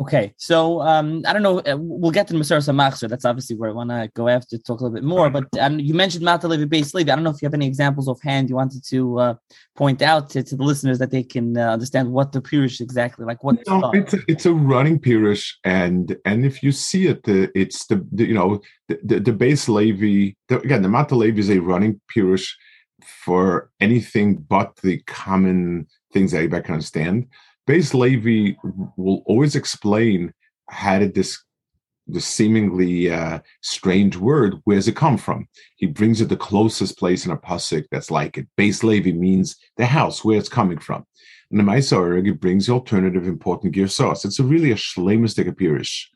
Okay, 0.00 0.32
so 0.36 0.80
um, 0.82 1.22
I 1.26 1.32
don't 1.32 1.42
know. 1.42 1.58
Uh, 1.58 1.76
we'll 1.76 2.12
get 2.12 2.28
to 2.28 2.34
Maseres 2.34 2.72
HaMachzor. 2.72 3.08
That's 3.08 3.24
obviously 3.24 3.56
where 3.56 3.70
I 3.70 3.72
want 3.72 3.90
to 3.90 4.08
go 4.14 4.28
after 4.28 4.56
to 4.56 4.62
talk 4.62 4.80
a 4.80 4.84
little 4.84 4.94
bit 4.94 5.02
more. 5.02 5.28
But 5.28 5.46
um, 5.58 5.80
you 5.80 5.92
mentioned 5.92 6.24
Matalevi 6.24 6.66
Beis 6.66 6.94
Levi. 6.94 7.10
I 7.10 7.16
don't 7.16 7.24
know 7.24 7.30
if 7.30 7.42
you 7.42 7.46
have 7.46 7.54
any 7.54 7.66
examples 7.66 8.06
offhand 8.06 8.48
you 8.48 8.54
wanted 8.54 8.84
to 8.90 9.18
uh, 9.18 9.34
point 9.76 10.00
out 10.00 10.30
to, 10.30 10.44
to, 10.44 10.56
the 10.56 10.62
listeners 10.62 11.00
that 11.00 11.10
they 11.10 11.24
can 11.24 11.56
uh, 11.56 11.72
understand 11.72 12.12
what 12.12 12.30
the 12.30 12.40
Pirush 12.40 12.80
exactly 12.80 13.26
like. 13.26 13.42
What 13.42 13.58
no, 13.66 13.90
it's 13.92 14.14
a, 14.14 14.18
it's 14.28 14.46
a 14.46 14.54
running 14.54 15.00
Pirush, 15.00 15.54
and 15.64 16.16
and 16.24 16.46
if 16.46 16.62
you 16.62 16.70
see 16.70 17.08
it, 17.08 17.24
the, 17.24 17.50
it's 17.58 17.86
the, 17.86 18.06
the 18.12 18.24
you 18.24 18.34
know 18.34 18.60
the 18.86 19.00
the, 19.02 19.18
the 19.18 19.32
Beis 19.32 19.68
Levi 19.68 20.34
the, 20.46 20.60
again 20.60 20.82
the 20.82 20.88
Matalevi 20.88 21.38
is 21.38 21.50
a 21.50 21.58
running 21.58 22.00
Pirush 22.14 22.48
for 23.24 23.70
anything 23.80 24.36
but 24.36 24.76
the 24.76 24.98
common 25.06 25.88
things 26.12 26.30
that 26.30 26.38
everybody 26.38 26.62
can 26.62 26.74
understand 26.74 27.26
Beis 27.68 27.92
Levi 27.92 28.56
will 28.96 29.22
always 29.26 29.54
explain 29.54 30.32
how 30.70 30.98
did 30.98 31.14
this 31.14 31.38
the 32.10 32.20
seemingly 32.20 33.10
uh, 33.12 33.40
strange 33.60 34.16
word, 34.16 34.54
where 34.64 34.76
does 34.76 34.88
it 34.88 34.96
come 34.96 35.18
from? 35.18 35.46
He 35.76 35.84
brings 35.84 36.22
it 36.22 36.30
the 36.30 36.36
closest 36.38 36.98
place 36.98 37.26
in 37.26 37.32
a 37.32 37.36
pasuk 37.36 37.84
that's 37.90 38.10
like 38.10 38.38
it. 38.38 38.48
Beis 38.56 38.82
Levi 38.82 39.12
means 39.12 39.56
the 39.76 39.84
house, 39.84 40.24
where 40.24 40.38
it's 40.38 40.48
coming 40.48 40.78
from. 40.78 41.04
And 41.50 41.60
the 41.60 41.64
Maisa 41.64 42.40
brings 42.40 42.66
the 42.66 42.72
alternative 42.72 43.26
important 43.26 43.74
gear 43.74 43.88
sauce. 43.88 44.24
It's 44.24 44.38
a 44.38 44.44
really 44.44 44.70
a 44.70 44.76
shlemistic 44.76 45.46
appearance. 45.46 46.08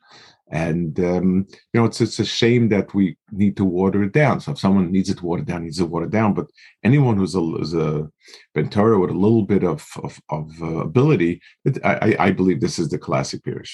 And 0.51 0.99
um, 0.99 1.47
you 1.73 1.79
know, 1.79 1.85
it's 1.85 2.01
it's 2.01 2.19
a 2.19 2.25
shame 2.25 2.69
that 2.69 2.93
we 2.93 3.17
need 3.31 3.57
to 3.57 3.65
water 3.65 4.03
it 4.03 4.11
down. 4.11 4.39
So 4.39 4.51
if 4.51 4.59
someone 4.59 4.91
needs 4.91 5.09
it 5.09 5.21
watered 5.21 5.47
down, 5.47 5.63
needs 5.63 5.79
it 5.79 5.89
watered 5.89 6.11
down. 6.11 6.33
But 6.33 6.47
anyone 6.83 7.17
who's 7.17 7.33
a, 7.33 7.39
who's 7.39 7.73
a 7.73 8.09
Bentara 8.55 8.99
with 8.99 9.09
a 9.09 9.13
little 9.13 9.43
bit 9.43 9.63
of 9.63 9.87
of, 10.03 10.19
of 10.29 10.51
uh, 10.61 10.77
ability, 10.77 11.41
it, 11.65 11.83
I, 11.83 12.15
I 12.19 12.31
believe 12.31 12.59
this 12.61 12.77
is 12.77 12.89
the 12.89 12.99
classic 12.99 13.41
Pirish. 13.43 13.73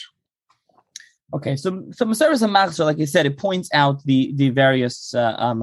Okay, 1.34 1.56
so 1.56 1.86
so 1.92 2.06
Maseres 2.06 2.48
HaMachzor, 2.48 2.86
like 2.86 2.98
you 2.98 3.06
said, 3.06 3.26
it 3.26 3.38
points 3.38 3.70
out 3.74 4.04
the 4.06 4.32
the 4.36 4.50
various 4.50 5.14
uh, 5.14 5.36
um, 5.38 5.62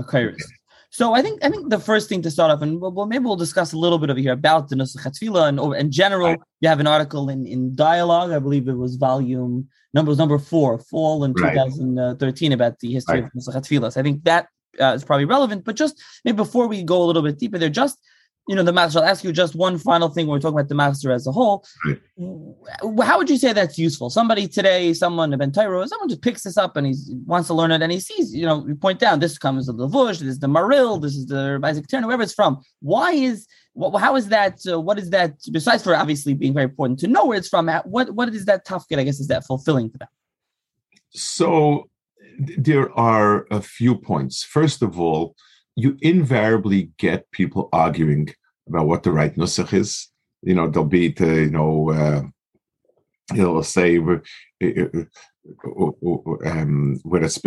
So 0.96 1.12
I 1.12 1.20
think 1.20 1.44
I 1.44 1.50
think 1.50 1.68
the 1.68 1.78
first 1.78 2.08
thing 2.08 2.22
to 2.22 2.30
start 2.30 2.50
off, 2.50 2.62
and 2.62 2.80
we'll, 2.80 3.04
maybe 3.04 3.26
we'll 3.26 3.36
discuss 3.36 3.74
a 3.74 3.76
little 3.76 3.98
bit 3.98 4.08
over 4.08 4.18
here 4.18 4.32
about 4.32 4.70
the 4.70 4.76
Nusach 4.76 5.04
Tefillah, 5.04 5.48
and 5.50 5.76
in 5.76 5.90
general, 5.92 6.36
you 6.62 6.68
have 6.70 6.80
an 6.80 6.86
article 6.86 7.28
in 7.28 7.46
in 7.46 7.74
Dialogue, 7.74 8.30
I 8.30 8.38
believe 8.38 8.66
it 8.66 8.78
was 8.78 8.96
volume 8.96 9.68
number 9.92 10.08
was 10.08 10.16
number 10.16 10.38
four, 10.38 10.78
fall 10.78 11.24
in 11.24 11.34
right. 11.34 11.52
2013 11.52 12.52
about 12.52 12.78
the 12.78 12.94
history 12.94 13.20
right. 13.20 13.24
of 13.24 13.32
Nusach 13.32 13.56
Tefillah. 13.56 13.92
So 13.92 14.00
I 14.00 14.04
think 14.04 14.24
that 14.24 14.48
uh, 14.80 14.94
is 14.94 15.04
probably 15.04 15.26
relevant. 15.26 15.66
But 15.66 15.76
just 15.76 16.02
maybe 16.24 16.36
before 16.36 16.66
we 16.66 16.82
go 16.82 17.02
a 17.02 17.04
little 17.04 17.20
bit 17.20 17.38
deeper 17.38 17.58
there, 17.58 17.68
just 17.68 17.98
you 18.48 18.54
know, 18.54 18.62
the 18.62 18.72
master. 18.72 19.00
I'll 19.00 19.06
ask 19.06 19.24
you 19.24 19.32
just 19.32 19.56
one 19.56 19.76
final 19.76 20.08
thing 20.08 20.26
when 20.26 20.34
we're 20.34 20.40
talking 20.40 20.58
about 20.58 20.68
the 20.68 20.74
master 20.74 21.10
as 21.10 21.26
a 21.26 21.32
whole. 21.32 21.64
How 23.02 23.18
would 23.18 23.28
you 23.28 23.38
say 23.38 23.52
that's 23.52 23.76
useful? 23.76 24.08
Somebody 24.08 24.46
today, 24.46 24.92
someone 24.94 25.32
a 25.32 25.38
Bentairo, 25.38 25.86
someone 25.88 26.08
just 26.08 26.22
picks 26.22 26.44
this 26.44 26.56
up 26.56 26.76
and 26.76 26.86
he 26.86 26.94
wants 27.26 27.48
to 27.48 27.54
learn 27.54 27.72
it 27.72 27.82
and 27.82 27.90
he 27.90 27.98
sees, 27.98 28.34
you 28.34 28.46
know, 28.46 28.64
you 28.66 28.76
point 28.76 29.00
down 29.00 29.18
this 29.18 29.36
comes 29.36 29.68
of 29.68 29.76
the 29.76 29.88
Levush, 29.88 30.20
this 30.20 30.28
is 30.28 30.38
the 30.38 30.46
Maril, 30.46 31.00
this 31.00 31.16
is 31.16 31.26
the 31.26 31.60
Isaac 31.62 31.88
Tyrnau, 31.88 32.04
wherever 32.06 32.22
it's 32.22 32.34
from. 32.34 32.60
Why 32.80 33.12
is 33.12 33.46
what, 33.72 33.98
how 33.98 34.16
is 34.16 34.28
that? 34.28 34.60
Uh, 34.66 34.80
what 34.80 34.98
is 34.98 35.10
that? 35.10 35.34
Besides 35.50 35.82
for 35.82 35.94
obviously 35.94 36.32
being 36.32 36.54
very 36.54 36.64
important 36.64 37.00
to 37.00 37.08
know 37.08 37.26
where 37.26 37.38
it's 37.38 37.48
from, 37.48 37.68
what 37.84 38.10
what 38.12 38.28
is 38.28 38.44
that 38.46 38.64
tough 38.64 38.88
kid? 38.88 38.98
I 38.98 39.04
guess 39.04 39.20
is 39.20 39.28
that 39.28 39.44
fulfilling 39.44 39.90
for 39.90 39.98
them? 39.98 40.08
So 41.10 41.90
there 42.38 42.96
are 42.98 43.46
a 43.50 43.60
few 43.60 43.96
points. 43.96 44.44
First 44.44 44.82
of 44.82 45.00
all, 45.00 45.34
you 45.76 45.96
invariably 46.00 46.90
get 46.98 47.30
people 47.30 47.68
arguing 47.72 48.30
about 48.66 48.86
what 48.86 49.02
the 49.02 49.12
right 49.12 49.36
nusach 49.36 49.72
is. 49.72 50.08
You 50.42 50.54
know, 50.54 50.68
they'll 50.68 50.84
be 50.84 51.12
to, 51.12 51.42
you 51.42 51.50
know, 51.50 51.90
uh, 51.90 52.22
he'll 53.34 53.62
say, 53.62 53.98
uh, 53.98 54.16
uh, 54.62 55.04
uh, 55.66 56.50
um, 56.50 56.98
where 57.04 57.22
it's 57.22 57.38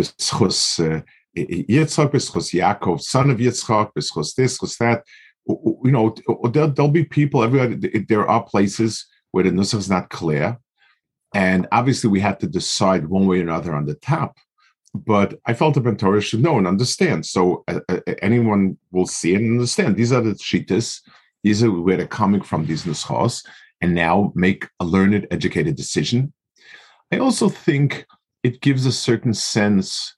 Yitzchak, 1.36 2.10
Bischus 2.12 2.52
Yaakov, 2.54 3.00
son 3.00 3.30
of 3.30 3.38
Yitzchak, 3.38 3.92
Bischus 3.96 4.34
this, 4.34 4.58
Bischus 4.58 4.78
that. 4.78 5.04
You 5.46 5.90
know, 5.90 6.14
there'll, 6.52 6.70
there'll 6.70 6.90
be 6.90 7.04
people, 7.04 7.42
everywhere. 7.42 7.76
there 8.08 8.28
are 8.28 8.44
places 8.44 9.06
where 9.32 9.44
the 9.44 9.50
nusach 9.50 9.78
is 9.78 9.90
not 9.90 10.10
clear. 10.10 10.58
And 11.34 11.66
obviously, 11.72 12.10
we 12.10 12.20
had 12.20 12.40
to 12.40 12.46
decide 12.46 13.06
one 13.06 13.26
way 13.26 13.38
or 13.38 13.42
another 13.42 13.74
on 13.74 13.86
the 13.86 13.94
top 13.94 14.36
but 14.94 15.38
I 15.46 15.54
felt 15.54 15.74
the 15.74 15.94
Torah 15.94 16.20
should 16.20 16.42
know 16.42 16.58
and 16.58 16.66
understand. 16.66 17.26
So 17.26 17.64
uh, 17.68 17.80
uh, 17.88 18.00
anyone 18.22 18.76
will 18.90 19.06
see 19.06 19.34
and 19.34 19.46
understand. 19.46 19.96
These 19.96 20.12
are 20.12 20.20
the 20.20 20.32
shitas. 20.32 21.00
These 21.42 21.62
are 21.62 21.70
where 21.70 21.96
they're 21.96 22.06
coming 22.06 22.42
from, 22.42 22.66
these 22.66 22.84
nuschos, 22.84 23.44
and 23.80 23.94
now 23.94 24.32
make 24.34 24.68
a 24.80 24.84
learned, 24.84 25.26
educated 25.30 25.76
decision. 25.76 26.32
I 27.12 27.18
also 27.18 27.48
think 27.48 28.06
it 28.42 28.60
gives 28.60 28.86
a 28.86 28.92
certain 28.92 29.34
sense 29.34 30.14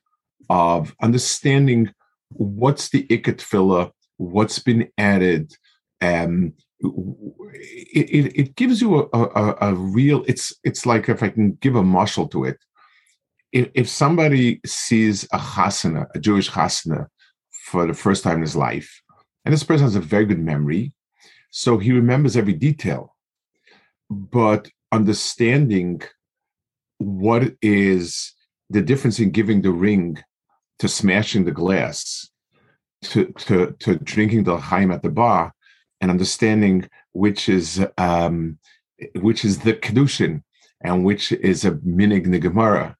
of 0.50 0.94
understanding 1.02 1.92
what's 2.30 2.88
the 2.90 3.06
ikat 3.08 3.40
filler, 3.40 3.90
what's 4.16 4.58
been 4.58 4.88
added. 4.98 5.52
Um, 6.00 6.54
it, 6.80 8.10
it, 8.10 8.36
it 8.36 8.56
gives 8.56 8.80
you 8.80 9.08
a, 9.12 9.18
a, 9.18 9.56
a 9.60 9.74
real, 9.74 10.24
it's, 10.26 10.52
it's 10.64 10.86
like 10.86 11.08
if 11.08 11.22
I 11.22 11.28
can 11.28 11.52
give 11.60 11.76
a 11.76 11.82
muscle 11.82 12.26
to 12.28 12.44
it, 12.44 12.58
if, 13.52 13.68
if 13.74 13.88
somebody 13.88 14.60
sees 14.64 15.24
a 15.24 15.38
chasana, 15.38 16.06
a 16.14 16.18
Jewish 16.18 16.50
chasana, 16.50 17.06
for 17.66 17.86
the 17.86 17.94
first 17.94 18.24
time 18.24 18.36
in 18.36 18.42
his 18.42 18.56
life, 18.56 19.02
and 19.44 19.52
this 19.52 19.62
person 19.62 19.84
has 19.84 19.96
a 19.96 20.00
very 20.00 20.24
good 20.24 20.40
memory, 20.40 20.92
so 21.50 21.78
he 21.78 21.92
remembers 21.92 22.36
every 22.36 22.54
detail, 22.54 23.14
but 24.10 24.68
understanding 24.90 26.00
what 26.98 27.54
is 27.60 28.32
the 28.70 28.82
difference 28.82 29.18
in 29.18 29.30
giving 29.30 29.62
the 29.62 29.70
ring 29.70 30.18
to 30.78 30.88
smashing 30.88 31.44
the 31.44 31.52
glass 31.52 32.28
to 33.02 33.26
to 33.36 33.74
to 33.80 33.96
drinking 33.98 34.44
the 34.44 34.56
chaim 34.56 34.90
at 34.90 35.02
the 35.02 35.10
bar 35.10 35.52
and 36.00 36.10
understanding 36.10 36.88
which 37.12 37.48
is 37.48 37.84
um 37.98 38.58
which 39.16 39.44
is 39.44 39.58
the 39.58 39.74
kedushin 39.74 40.42
and 40.82 41.04
which 41.04 41.32
is 41.32 41.64
a 41.64 41.72
minig 41.72 42.26
negemara 42.26 42.94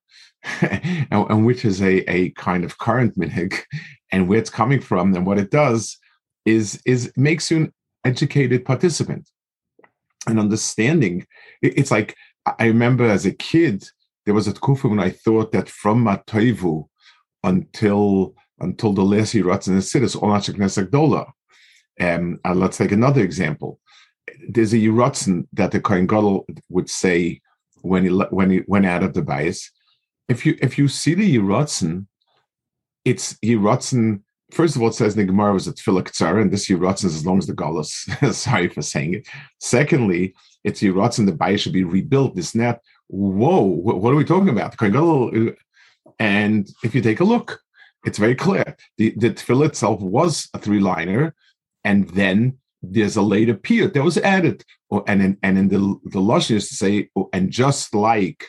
and, 0.60 1.06
and, 1.30 1.46
which 1.46 1.64
is 1.64 1.80
a, 1.80 1.98
a 2.10 2.30
kind 2.30 2.64
of 2.64 2.78
current 2.78 3.16
minhag 3.16 3.60
and 4.10 4.28
where 4.28 4.38
it's 4.38 4.50
coming 4.50 4.80
from 4.80 5.14
and 5.14 5.26
what 5.26 5.38
it 5.38 5.50
does 5.50 5.98
is 6.44 6.82
is 6.84 7.12
makes 7.16 7.50
you 7.50 7.58
an 7.58 7.72
educated 8.04 8.64
participant 8.64 9.28
and 10.26 10.40
understanding. 10.40 11.26
It's 11.62 11.90
like 11.90 12.16
I 12.58 12.66
remember 12.66 13.04
as 13.04 13.26
a 13.26 13.32
kid, 13.32 13.84
there 14.24 14.34
was 14.34 14.48
a 14.48 14.52
kufa 14.52 14.88
when 14.88 14.98
I 15.00 15.10
thought 15.10 15.52
that 15.52 15.68
from 15.68 16.04
Matoivu 16.04 16.88
until 17.44 18.34
until 18.60 18.92
the 18.92 19.02
last 19.02 19.34
year 19.34 19.50
in 19.50 19.74
the 19.74 19.82
city 19.82 20.04
is 20.04 20.14
all 20.14 20.30
Dola. 20.30 21.26
Um, 22.00 22.38
and 22.44 22.60
let's 22.60 22.78
take 22.78 22.92
another 22.92 23.22
example. 23.22 23.80
There's 24.48 24.72
a 24.72 24.78
Yeratzen 24.78 25.46
that 25.52 25.72
the 25.72 25.80
Kohen 25.80 26.06
Gadol 26.06 26.46
would 26.68 26.88
say 26.88 27.40
when 27.82 28.04
he 28.04 28.10
when 28.10 28.50
he 28.50 28.62
went 28.66 28.86
out 28.86 29.02
of 29.02 29.14
the 29.14 29.22
bias. 29.22 29.70
If 30.32 30.46
you 30.46 30.56
if 30.62 30.78
you 30.78 30.88
see 30.88 31.12
the 31.12 31.36
Yeratzen, 31.36 32.06
it's 33.04 33.34
Yeratzen. 33.44 34.22
First 34.50 34.76
of 34.76 34.82
all, 34.82 34.88
it 34.88 34.94
says 34.94 35.14
the 35.14 35.24
Gemara 35.24 35.52
was 35.52 35.68
at 35.68 35.76
Tfilah 35.76 36.40
and 36.40 36.50
this 36.50 36.68
Yeratzen 36.68 37.06
is 37.06 37.16
as 37.16 37.26
long 37.26 37.36
as 37.36 37.46
the 37.46 37.52
Galus. 37.52 37.92
Sorry 38.46 38.68
for 38.68 38.80
saying 38.80 39.14
it. 39.14 39.28
Secondly, 39.60 40.34
it's 40.64 40.80
Yeratzen 40.80 41.26
the 41.26 41.32
bias 41.32 41.60
should 41.60 41.74
be 41.74 41.84
rebuilt. 41.84 42.34
This 42.34 42.54
net. 42.54 42.80
Whoa, 43.08 43.60
what 43.60 44.10
are 44.10 44.16
we 44.16 44.24
talking 44.24 44.48
about? 44.48 44.80
Uh, 44.82 45.52
and 46.18 46.70
if 46.82 46.94
you 46.94 47.02
take 47.02 47.20
a 47.20 47.24
look, 47.24 47.60
it's 48.06 48.16
very 48.16 48.34
clear. 48.34 48.74
The, 48.96 49.10
the 49.18 49.30
tefillah 49.30 49.66
itself 49.66 50.00
was 50.00 50.48
a 50.54 50.58
three 50.58 50.80
liner, 50.80 51.34
and 51.84 52.08
then 52.10 52.58
there's 52.80 53.16
a 53.16 53.22
later 53.22 53.54
period 53.54 53.92
that 53.92 54.02
was 54.02 54.16
added. 54.16 54.64
Oh, 54.90 55.04
and 55.06 55.22
in, 55.22 55.38
and 55.42 55.58
in 55.58 55.68
the 55.68 55.78
the 56.04 56.20
Lashon 56.20 56.56
is 56.56 56.68
to 56.70 56.74
say, 56.74 57.10
oh, 57.16 57.28
and 57.34 57.50
just 57.50 57.94
like 57.94 58.46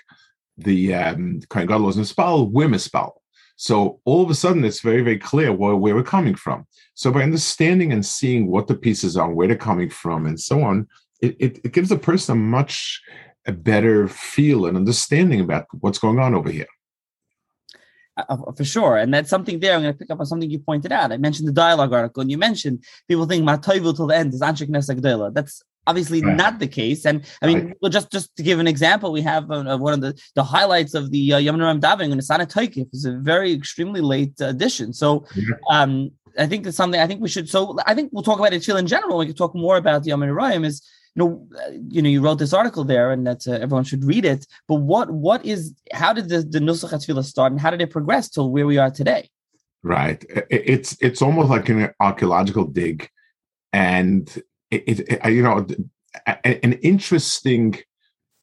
the 0.58 0.94
um, 0.94 1.42
Kohen 1.50 1.68
Gadol 1.68 1.86
was 1.86 1.98
mispal, 1.98 2.50
we're 2.52 2.68
mispal. 2.68 3.12
So 3.56 4.00
all 4.06 4.24
of 4.24 4.30
a 4.30 4.36
sudden, 4.36 4.66
it's 4.66 4.82
very 4.82 5.02
very 5.02 5.18
clear 5.18 5.52
where, 5.52 5.76
where 5.76 5.96
we're 5.96 6.04
coming 6.04 6.36
from. 6.36 6.66
So 6.96 7.12
by 7.12 7.24
understanding 7.24 7.92
and 7.92 8.06
seeing 8.06 8.48
what 8.48 8.68
the 8.68 8.76
pieces 8.76 9.18
are, 9.18 9.32
where 9.32 9.48
they're 9.48 9.58
coming 9.58 9.90
from, 9.90 10.26
and 10.26 10.40
so 10.40 10.64
on, 10.64 10.88
it, 11.22 11.36
it, 11.40 11.60
it 11.64 11.74
gives 11.74 11.92
a 11.92 11.98
person 11.98 12.34
a 12.34 12.40
much 12.40 13.02
a 13.46 13.52
better 13.52 14.08
feel 14.08 14.66
and 14.66 14.78
understanding 14.78 15.42
about 15.42 15.66
what's 15.82 16.00
going 16.00 16.20
on 16.20 16.34
over 16.34 16.50
here. 16.50 16.68
Uh, 18.16 18.38
for 18.56 18.64
sure. 18.64 18.98
And 18.98 19.14
that's 19.14 19.30
something 19.30 19.60
there. 19.60 19.74
I'm 19.74 19.82
going 19.82 19.94
to 19.94 19.98
pick 19.98 20.12
up 20.12 20.20
on 20.20 20.26
something 20.26 20.50
you 20.50 20.60
pointed 20.60 20.92
out. 20.92 21.12
I 21.12 21.18
mentioned 21.18 21.48
the 21.48 21.54
dialogue 21.54 21.94
article, 21.94 22.22
and 22.22 22.30
you 22.30 22.38
mentioned 22.38 22.84
people 23.08 23.26
think 23.26 23.44
Matoivu 23.44 23.96
till 23.96 24.08
the 24.08 24.16
end 24.16 24.34
is 24.34 24.42
Anshik 24.42 24.70
Nesagdela. 24.70 25.34
That's 25.34 25.64
obviously 25.88 26.22
right. 26.22 26.36
not 26.36 26.60
the 26.60 26.68
case. 26.68 27.06
And 27.06 27.26
I 27.42 27.48
mean, 27.48 27.66
right. 27.66 27.78
well, 27.82 27.92
just 27.92 28.12
just 28.12 28.36
to 28.38 28.44
give 28.44 28.60
an 28.60 28.68
example, 28.68 29.12
we 29.12 29.22
have 29.22 29.50
uh, 29.52 29.78
one 29.78 29.94
of 29.94 30.02
the, 30.02 30.20
the 30.36 30.44
highlights 30.44 30.94
of 30.94 31.12
the 31.12 31.34
uh, 31.34 31.38
Yom 31.38 31.60
Ram 31.60 31.80
davening 31.80 32.12
in 32.12 32.18
the 32.18 32.24
Sana 32.24 32.46
Taikif 32.46 32.88
is 32.94 33.06
a 33.06 33.14
very 33.14 33.52
extremely 33.52 34.02
late 34.02 34.40
addition. 34.40 34.94
So 34.94 35.26
um, 35.70 36.12
I 36.38 36.48
think 36.48 36.64
that's 36.64 36.78
something 36.78 37.00
I 37.00 37.08
think 37.08 37.22
we 37.22 37.30
should. 37.30 37.50
So 37.50 37.78
I 37.86 37.94
think 37.94 38.12
we'll 38.12 38.24
talk 38.24 38.40
about 38.40 38.54
it 38.54 38.62
chill 38.62 38.78
in 38.78 38.88
general. 38.88 39.18
We 39.18 39.28
could 39.28 39.38
talk 39.38 39.56
more 39.56 39.78
about 39.78 40.04
the 40.04 40.10
Yom 40.10 40.22
Rayim 40.22 40.66
is 40.66 40.82
you 41.16 41.24
know, 41.24 41.48
uh, 41.64 41.72
you 41.90 42.02
know, 42.02 42.10
you 42.10 42.22
wrote 42.22 42.40
this 42.40 42.54
article 42.54 42.84
there, 42.84 43.12
and 43.12 43.26
that 43.28 43.48
uh, 43.48 43.52
everyone 43.52 43.84
should 43.84 44.04
read 44.04 44.26
it. 44.26 44.48
But 44.68 44.76
what, 44.76 45.12
what 45.12 45.46
is, 45.46 45.74
how 45.92 46.14
did 46.14 46.30
the 46.30 46.40
the 46.42 46.60
Nusach 46.60 47.24
start, 47.24 47.52
and 47.52 47.62
how 47.62 47.70
did 47.70 47.82
it 47.82 47.92
progress 47.92 48.30
till 48.30 48.50
where 48.50 48.66
we 48.66 48.78
are 48.78 48.90
today? 48.90 49.30
Right. 49.84 50.26
It's 50.50 50.98
it's 51.02 51.22
almost 51.22 51.50
like 51.50 51.70
an 51.70 51.92
archaeological 52.00 52.66
dig, 52.66 53.10
and 53.72 54.42
it, 54.74 55.00
it 55.00 55.32
you 55.32 55.44
know, 55.44 55.66
an 56.44 56.74
interesting, 56.74 57.78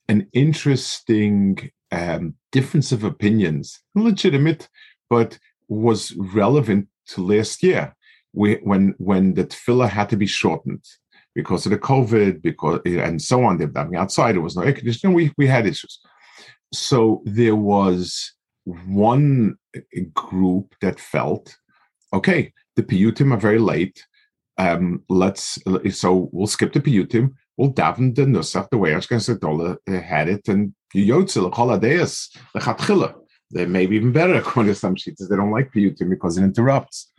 an 0.09 0.27
interesting 0.33 1.71
um, 1.93 2.35
difference 2.53 2.93
of 2.93 3.05
opinions, 3.05 3.81
legitimate, 3.95 4.69
but 5.09 5.39
was 5.69 6.13
relevant 6.17 6.89
to 7.09 7.25
last 7.25 7.63
year, 7.63 7.95
we, 8.33 8.55
when 8.57 8.95
when 8.99 9.35
the 9.35 9.45
tefillah 9.45 9.89
had 9.89 10.09
to 10.11 10.17
be 10.17 10.27
shortened 10.27 10.85
because 11.35 11.67
of 11.67 11.71
the 11.71 11.79
COVID, 11.79 12.43
because 12.43 12.81
and 12.85 13.21
so 13.21 13.45
on. 13.45 13.59
They're 13.59 13.67
diving 13.67 13.97
outside. 13.97 14.37
It 14.37 14.41
was 14.41 14.57
no 14.57 14.63
air 14.63 14.73
conditioning. 14.73 15.15
We 15.15 15.33
we 15.37 15.47
had 15.47 15.67
issues. 15.67 16.01
So 16.73 17.23
there 17.25 17.57
was 17.57 18.33
one 18.65 19.57
group 20.15 20.75
that 20.81 21.01
felt, 21.01 21.57
okay, 22.13 22.53
the 22.77 22.83
piyutim 22.83 23.33
are 23.33 23.41
very 23.41 23.59
late. 23.59 24.07
Um, 24.61 25.03
let's 25.09 25.59
so 25.91 26.29
we'll 26.33 26.47
skip 26.47 26.73
the 26.73 26.81
piyutim. 26.81 27.35
We'll 27.57 27.73
daven 27.73 28.15
the 28.15 28.23
nusach 28.23 28.69
the 28.71 28.79
way 28.79 28.91
Ashkenaz 28.91 29.27
had 30.05 30.29
it, 30.29 30.49
and 30.49 30.75
yotzel 30.95 31.51
choladeus 31.53 32.29
the 32.55 32.61
chatchila. 32.61 33.15
They 33.53 33.67
may 33.67 33.87
be 33.87 33.97
even 33.97 34.13
better 34.13 34.35
according 34.43 34.73
to 34.75 34.79
some 34.79 34.97
sheets. 34.97 35.27
They 35.27 35.37
don't 35.37 35.51
like 35.51 35.73
piyutim 35.73 36.11
because 36.11 36.37
it 36.37 36.45
interrupts 36.45 37.11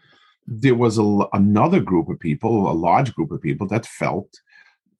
there 0.47 0.75
was 0.75 0.97
a, 0.97 1.19
another 1.33 1.79
group 1.79 2.09
of 2.09 2.19
people, 2.19 2.69
a 2.69 2.73
large 2.73 3.13
group 3.13 3.31
of 3.31 3.41
people 3.41 3.67
that 3.67 3.85
felt 3.85 4.29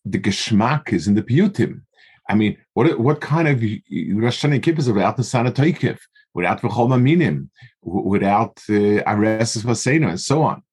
the 0.06 0.20
geschmack 0.20 0.94
is 0.94 1.08
in 1.08 1.16
the 1.16 1.24
piyutim. 1.24 1.82
I 2.30 2.36
mean, 2.36 2.58
what 2.74 3.00
what 3.00 3.20
kind 3.20 3.48
of 3.48 3.62
Rosh 3.62 4.46
Hashanah 4.46 4.80
is 4.80 4.90
without 4.90 5.18
the 5.18 5.24
Sanatoikif, 5.24 6.00
without 6.34 6.62
V'chol 6.62 6.88
Maminim, 6.88 7.50
without 7.82 8.58
uh, 8.70 9.04
Aresis 9.12 9.64
Vasena, 9.64 10.10
and 10.10 10.20
so 10.20 10.44
on. 10.44 10.64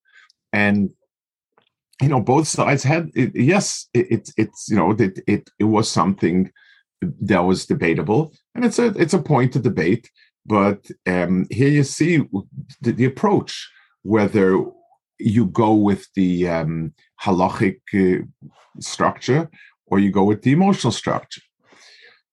And 0.52 0.90
you 2.00 2.08
know, 2.08 2.20
both 2.20 2.46
sides 2.46 2.82
had 2.82 3.10
it, 3.14 3.32
yes, 3.34 3.88
it, 3.92 4.10
it, 4.10 4.30
it's 4.36 4.68
you 4.68 4.76
know, 4.76 4.92
it, 4.92 5.18
it 5.26 5.50
it 5.58 5.64
was 5.64 5.90
something 5.90 6.50
that 7.20 7.40
was 7.40 7.66
debatable, 7.66 8.32
and 8.54 8.64
it's 8.64 8.78
a 8.78 8.86
it's 8.96 9.14
a 9.14 9.22
point 9.22 9.52
to 9.52 9.60
debate. 9.60 10.10
But 10.46 10.86
um, 11.06 11.46
here 11.50 11.68
you 11.68 11.84
see 11.84 12.22
the, 12.80 12.92
the 12.92 13.04
approach 13.04 13.70
whether 14.02 14.64
you 15.18 15.46
go 15.46 15.74
with 15.74 16.06
the 16.14 16.48
um, 16.48 16.94
halachic 17.22 17.80
uh, 17.92 18.24
structure 18.80 19.50
or 19.86 19.98
you 19.98 20.10
go 20.10 20.24
with 20.24 20.42
the 20.42 20.52
emotional 20.52 20.92
structure. 20.92 21.42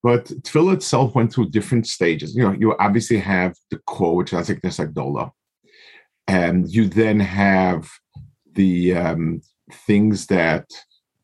But 0.04 0.26
tefillah 0.26 0.76
itself 0.76 1.16
went 1.16 1.34
through 1.34 1.50
different 1.50 1.88
stages. 1.88 2.36
You 2.36 2.44
know, 2.44 2.52
you 2.52 2.76
obviously 2.78 3.18
have 3.18 3.56
the 3.72 3.80
core, 3.80 4.16
which 4.16 4.34
I 4.34 4.44
think 4.44 4.60
is 4.64 4.80
Ignis 4.80 4.94
Agdola, 4.94 5.32
and 6.28 6.72
you 6.72 6.88
then 6.88 7.20
have 7.20 7.90
the 8.54 8.96
um, 8.96 9.42
things 9.72 10.28
that 10.28 10.70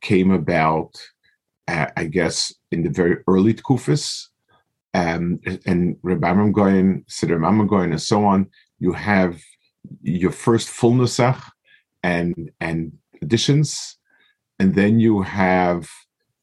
came 0.01 0.31
about, 0.31 0.91
uh, 1.67 1.87
I 1.95 2.05
guess, 2.05 2.53
in 2.71 2.83
the 2.83 2.89
very 2.89 3.17
early 3.27 3.53
Tkufis, 3.53 4.27
um, 4.93 5.39
and 5.65 5.95
Rebbe 6.01 6.51
going, 6.51 7.05
Siddur 7.09 7.67
going, 7.67 7.91
and 7.91 8.01
so 8.01 8.25
on. 8.25 8.47
You 8.79 8.93
have 8.93 9.41
your 10.01 10.31
first 10.31 10.69
full 10.69 10.93
nusach 10.93 11.41
and 12.03 12.51
and 12.59 12.91
additions, 13.21 13.97
and 14.59 14.75
then 14.75 14.99
you 14.99 15.21
have 15.21 15.87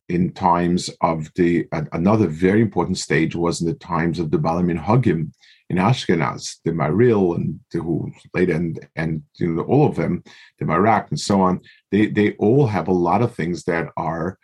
in 0.08 0.32
times 0.32 0.88
of 1.02 1.30
the 1.34 1.66
another 1.92 2.26
very 2.26 2.62
important 2.62 2.96
stage 2.96 3.37
was 3.37 3.61
in 3.61 3.66
the 3.66 3.74
times 3.74 4.18
of 4.18 4.30
the 4.30 4.38
Balamin 4.38 4.82
Hagim 4.82 5.32
in 5.70 5.76
Ashkenaz, 5.76 6.57
the 6.64 6.72
Maril 6.72 7.35
and 7.37 7.61
the, 7.70 7.81
who 7.81 8.11
later 8.35 8.54
and 8.54 8.88
and 8.96 9.22
you 9.38 9.54
know, 9.54 9.62
all 9.62 9.87
of 9.87 9.96
them, 9.96 10.22
the 10.59 10.64
Marak 10.64 11.11
and 11.11 11.20
so 11.20 11.40
on. 11.40 11.61
They 11.92 12.07
they 12.07 12.33
all 12.35 12.66
have 12.66 12.88
a 12.88 12.92
lot 12.92 13.22
of 13.22 13.35
things 13.35 13.64
that 13.64 13.88
are 13.96 14.38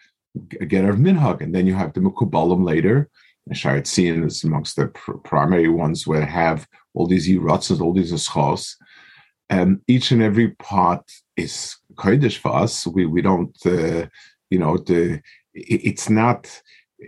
get 0.69 0.85
of 0.85 0.97
minhag, 0.97 1.41
and 1.41 1.55
then 1.55 1.67
you 1.67 1.75
have 1.75 1.93
the 1.93 2.01
Mukubalim 2.01 2.65
later. 2.65 3.09
And 3.47 3.57
Sharetzian 3.57 4.25
is 4.25 4.43
amongst 4.45 4.77
the 4.77 4.89
pr- 4.89 5.13
primary 5.19 5.69
ones 5.69 6.07
where 6.07 6.25
have 6.25 6.67
all 6.95 7.07
these 7.07 7.29
yiratzas, 7.29 7.81
all 7.81 7.93
these 7.93 8.13
eschos, 8.13 8.75
and 9.51 9.81
each 9.87 10.11
and 10.13 10.23
every 10.23 10.51
part 10.53 11.11
is 11.37 11.77
kodesh 11.95 12.39
for 12.39 12.55
us. 12.55 12.87
We 12.87 13.07
we 13.07 13.23
don't, 13.23 13.57
uh, 13.67 14.07
you 14.51 14.59
know, 14.59 14.77
the 14.77 15.21
it's 15.55 16.11
not. 16.11 16.61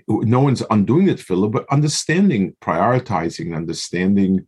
No 0.08 0.40
one's 0.40 0.62
undoing 0.70 1.08
it, 1.08 1.20
Philip, 1.20 1.52
but 1.52 1.66
understanding, 1.70 2.54
prioritizing, 2.62 3.54
understanding 3.54 4.46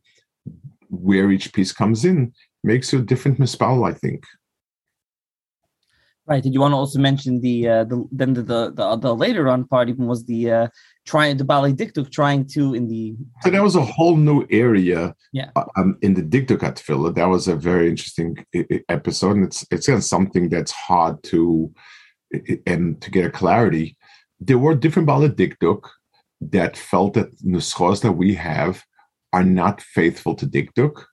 where 0.88 1.30
each 1.30 1.52
piece 1.52 1.72
comes 1.72 2.04
in 2.04 2.32
makes 2.64 2.92
you 2.92 3.00
a 3.00 3.02
different 3.02 3.38
mispal, 3.38 3.88
I 3.88 3.92
think. 3.92 4.24
Right. 6.28 6.42
Did 6.42 6.52
you 6.52 6.60
want 6.60 6.72
to 6.72 6.76
also 6.76 6.98
mention 6.98 7.40
the 7.40 7.66
uh, 7.66 7.84
the 7.84 8.06
then 8.12 8.34
the 8.34 8.42
the, 8.42 8.70
the, 8.72 8.96
the 8.96 9.14
later 9.14 9.48
on 9.48 9.64
part 9.64 9.88
even 9.88 10.06
was 10.06 10.26
the 10.26 10.50
uh, 10.50 10.68
trying 11.06 11.38
the 11.38 11.44
Bali 11.44 11.72
Dikduk 11.72 12.12
trying 12.12 12.46
to 12.48 12.74
in 12.74 12.86
the 12.86 13.16
so 13.42 13.48
that 13.48 13.62
was 13.62 13.76
a 13.76 13.82
whole 13.82 14.14
new 14.14 14.46
area 14.50 15.14
yeah 15.32 15.50
uh, 15.56 15.64
um, 15.78 15.96
in 16.02 16.12
the 16.12 16.20
Dikduk 16.20 16.62
at 16.62 16.80
Phila. 16.80 17.14
That 17.14 17.30
was 17.30 17.48
a 17.48 17.56
very 17.56 17.88
interesting 17.88 18.36
episode, 18.90 19.36
and 19.36 19.44
it's 19.46 19.64
it's 19.70 20.06
something 20.06 20.50
that's 20.50 20.70
hard 20.70 21.22
to 21.24 21.72
and 22.66 23.00
to 23.00 23.10
get 23.10 23.24
a 23.24 23.30
clarity. 23.30 23.96
There 24.40 24.58
were 24.58 24.74
different 24.74 25.06
Bali 25.06 25.28
Dikduk 25.28 25.82
that 26.40 26.76
felt 26.76 27.14
that 27.14 27.36
nuschos 27.42 28.02
that 28.02 28.12
we 28.12 28.34
have 28.34 28.84
are 29.32 29.44
not 29.44 29.82
faithful 29.82 30.34
to 30.36 30.46
Dikduk, 30.46 31.04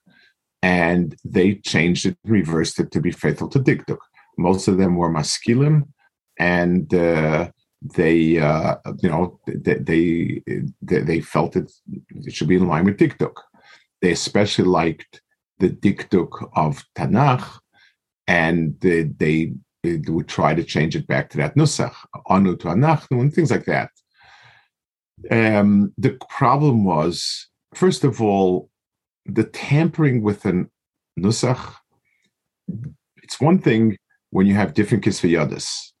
and 0.62 1.16
they 1.24 1.56
changed 1.56 2.06
it, 2.06 2.16
reversed 2.24 2.80
it 2.80 2.90
to 2.92 3.00
be 3.00 3.10
faithful 3.10 3.48
to 3.48 3.58
Dikduk. 3.58 3.98
Most 4.38 4.68
of 4.68 4.78
them 4.78 4.96
were 4.96 5.10
maskilim, 5.10 5.88
and 6.38 6.92
uh, 6.94 7.50
they, 7.94 8.38
uh, 8.38 8.76
you 9.02 9.08
know, 9.08 9.40
they, 9.46 9.74
they, 9.74 10.42
they 10.82 11.20
felt 11.20 11.56
it, 11.56 11.70
it 12.10 12.34
should 12.34 12.48
be 12.48 12.56
in 12.56 12.68
line 12.68 12.84
with 12.84 12.98
Dikduk. 12.98 13.34
They 14.02 14.12
especially 14.12 14.66
liked 14.66 15.20
the 15.58 15.70
Dikduk 15.70 16.50
of 16.54 16.84
Tanakh, 16.96 17.58
and 18.26 18.76
they, 18.80 19.04
they 19.04 19.52
it 19.86 20.08
would 20.08 20.28
try 20.28 20.54
to 20.54 20.64
change 20.64 20.96
it 20.96 21.06
back 21.06 21.30
to 21.30 21.36
that 21.38 21.56
nusach, 21.56 21.94
anu 22.26 22.56
to 22.56 22.68
anachnu, 22.68 23.20
and 23.20 23.32
things 23.32 23.50
like 23.50 23.64
that. 23.64 23.90
Um, 25.30 25.92
the 25.96 26.18
problem 26.28 26.84
was, 26.84 27.48
first 27.74 28.04
of 28.04 28.20
all, 28.20 28.70
the 29.24 29.44
tampering 29.44 30.22
with 30.22 30.44
an 30.44 30.70
nusach. 31.18 31.74
It's 33.22 33.40
one 33.40 33.58
thing 33.58 33.96
when 34.30 34.46
you 34.46 34.54
have 34.54 34.74
different 34.74 35.04
kisviyadis, 35.04 35.92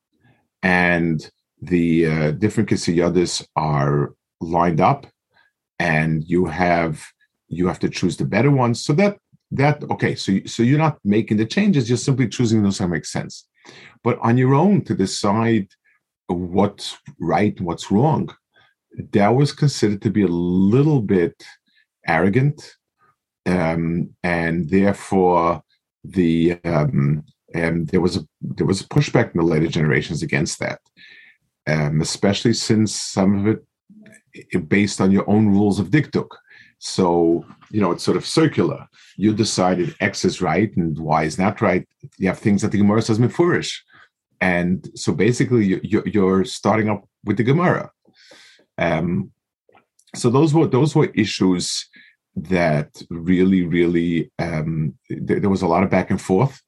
and 0.62 1.28
the 1.60 2.06
uh, 2.06 2.30
different 2.32 2.68
kisviyadis 2.68 3.44
are 3.56 4.14
lined 4.40 4.80
up, 4.80 5.06
and 5.78 6.22
you 6.24 6.46
have 6.46 7.04
you 7.48 7.66
have 7.68 7.78
to 7.80 7.88
choose 7.88 8.16
the 8.16 8.24
better 8.24 8.50
ones. 8.50 8.84
So 8.84 8.92
that 8.94 9.18
that 9.52 9.82
okay, 9.90 10.14
so 10.14 10.38
so 10.46 10.62
you're 10.62 10.78
not 10.78 10.98
making 11.04 11.36
the 11.36 11.46
changes, 11.46 11.88
you're 11.88 11.98
simply 11.98 12.28
choosing 12.28 12.62
those 12.62 12.78
that 12.78 12.88
make 12.88 13.04
sense. 13.04 13.46
But 14.02 14.18
on 14.20 14.36
your 14.36 14.54
own 14.54 14.82
to 14.84 14.94
decide 14.94 15.68
what's 16.26 16.96
right, 17.20 17.58
what's 17.60 17.90
wrong, 17.90 18.34
that 19.12 19.28
was 19.28 19.52
considered 19.52 20.02
to 20.02 20.10
be 20.10 20.22
a 20.22 20.28
little 20.28 21.00
bit 21.00 21.44
arrogant, 22.06 22.76
um, 23.46 24.10
and 24.22 24.68
therefore 24.68 25.62
the 26.04 26.58
um, 26.64 27.24
and 27.54 27.88
there 27.88 28.00
was 28.00 28.16
a 28.16 28.26
there 28.40 28.66
was 28.66 28.80
a 28.80 28.88
pushback 28.88 29.32
in 29.32 29.38
the 29.38 29.44
later 29.44 29.68
generations 29.68 30.22
against 30.22 30.58
that, 30.58 30.80
um, 31.66 32.00
especially 32.00 32.52
since 32.52 32.94
some 32.94 33.38
of 33.38 33.46
it 33.46 34.68
based 34.68 35.00
on 35.00 35.10
your 35.10 35.28
own 35.28 35.48
rules 35.48 35.78
of 35.78 35.90
diktuk. 35.90 36.28
So, 36.78 37.44
you 37.70 37.80
know, 37.80 37.92
it's 37.92 38.04
sort 38.04 38.16
of 38.16 38.26
circular. 38.26 38.86
You 39.16 39.34
decided 39.34 39.94
X 40.00 40.24
is 40.24 40.42
right 40.42 40.74
and 40.76 40.98
Y 40.98 41.24
is 41.24 41.38
not 41.38 41.60
right. 41.60 41.88
You 42.18 42.28
have 42.28 42.38
things 42.38 42.62
that 42.62 42.72
the 42.72 42.78
Gemara 42.78 43.02
says 43.02 43.18
mefurish. 43.18 43.78
And 44.40 44.88
so 44.94 45.12
basically, 45.12 45.80
you, 45.82 46.02
you're 46.04 46.44
starting 46.44 46.90
up 46.90 47.08
with 47.24 47.38
the 47.38 47.42
Gemara. 47.42 47.90
Um, 48.78 49.32
so 50.14 50.30
those 50.30 50.52
were 50.52 50.66
those 50.66 50.94
were 50.94 51.06
issues 51.14 51.88
that 52.36 53.02
really, 53.08 53.64
really 53.64 54.30
um, 54.38 54.94
th- 55.08 55.40
there 55.40 55.50
was 55.50 55.62
a 55.62 55.66
lot 55.66 55.82
of 55.82 55.90
back 55.90 56.10
and 56.10 56.20
forth. 56.20 56.60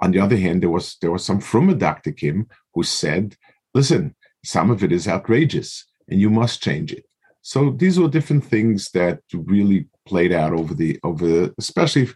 On 0.00 0.10
the 0.10 0.20
other 0.20 0.36
hand, 0.36 0.62
there 0.62 0.70
was 0.70 0.96
there 1.00 1.10
was 1.10 1.24
some 1.24 1.40
from 1.40 1.70
a 1.70 1.74
Dr. 1.74 2.12
Kim 2.12 2.46
who 2.74 2.82
said, 2.82 3.36
"Listen, 3.74 4.14
some 4.44 4.70
of 4.70 4.84
it 4.84 4.92
is 4.92 5.08
outrageous, 5.08 5.84
and 6.08 6.20
you 6.20 6.28
must 6.28 6.62
change 6.62 6.92
it." 6.92 7.05
So 7.46 7.70
these 7.70 7.96
were 7.96 8.08
different 8.08 8.44
things 8.44 8.90
that 8.90 9.20
really 9.32 9.86
played 10.04 10.32
out 10.32 10.52
over 10.52 10.74
the 10.74 10.98
over, 11.04 11.24
the, 11.24 11.54
especially 11.58 12.08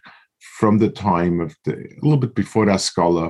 from 0.57 0.77
the 0.77 0.89
time 0.89 1.39
of 1.39 1.55
the 1.63 1.75
a 1.75 2.01
little 2.01 2.17
bit 2.17 2.35
before 2.35 2.65
that 2.65 2.81
scholar, 2.81 3.27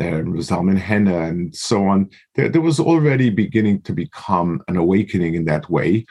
uh, 0.00 0.22
Zalman 0.48 0.78
Henna 0.78 1.24
and 1.24 1.54
so 1.54 1.88
on. 1.88 2.08
There, 2.36 2.48
there, 2.48 2.62
was 2.62 2.80
already 2.80 3.28
beginning 3.28 3.82
to 3.82 3.92
become 3.92 4.62
an 4.66 4.78
awakening 4.78 5.34
in 5.34 5.44
that 5.44 5.68
way. 5.68 6.06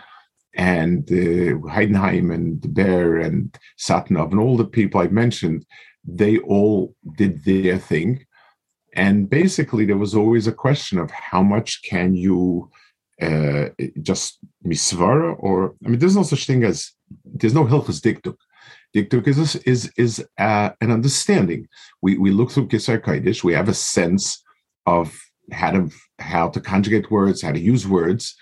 And 0.54 1.12
uh, 1.12 1.58
Heidenheim 1.74 2.32
and 2.32 2.62
Ber 2.76 3.18
and 3.18 3.58
Satanow 3.80 4.30
and 4.30 4.40
all 4.40 4.58
the 4.58 4.74
people 4.78 5.02
I 5.02 5.08
mentioned, 5.08 5.66
they 6.04 6.38
all 6.38 6.94
did 7.18 7.44
their 7.46 7.80
thing. 7.80 8.24
And 8.94 9.28
basically, 9.28 9.86
there 9.86 9.98
was 9.98 10.14
always 10.14 10.46
a 10.46 10.60
question 10.66 11.00
of 11.00 11.10
how 11.10 11.42
much 11.42 11.82
can 11.82 12.14
you 12.14 12.70
uh, 13.22 13.70
just 14.02 14.40
misvara, 14.66 15.36
or 15.40 15.76
I 15.86 15.90
mean, 15.90 16.00
there's 16.00 16.16
no 16.16 16.24
such 16.24 16.46
thing 16.46 16.64
as 16.64 16.92
there's 17.24 17.54
no 17.54 17.66
hilchas 17.66 18.02
diktuk. 18.02 18.36
Diktuk 18.96 19.28
is 19.28 19.56
is 19.58 19.92
is 19.98 20.26
uh, 20.38 20.70
an 20.82 20.92
understanding. 20.92 21.68
We 22.02 22.18
we 22.18 22.32
look 22.32 22.52
through 22.52 22.68
Kisar 22.68 23.02
Kaidish. 23.02 23.44
We 23.44 23.54
have 23.54 23.70
a 23.70 23.74
sense 23.74 24.44
of 24.86 25.18
how 25.52 25.72
to 25.72 25.90
how 26.20 26.50
to 26.50 26.60
conjugate 26.60 27.12
words, 27.12 27.42
how 27.42 27.52
to 27.52 27.60
use 27.60 27.88
words, 27.88 28.36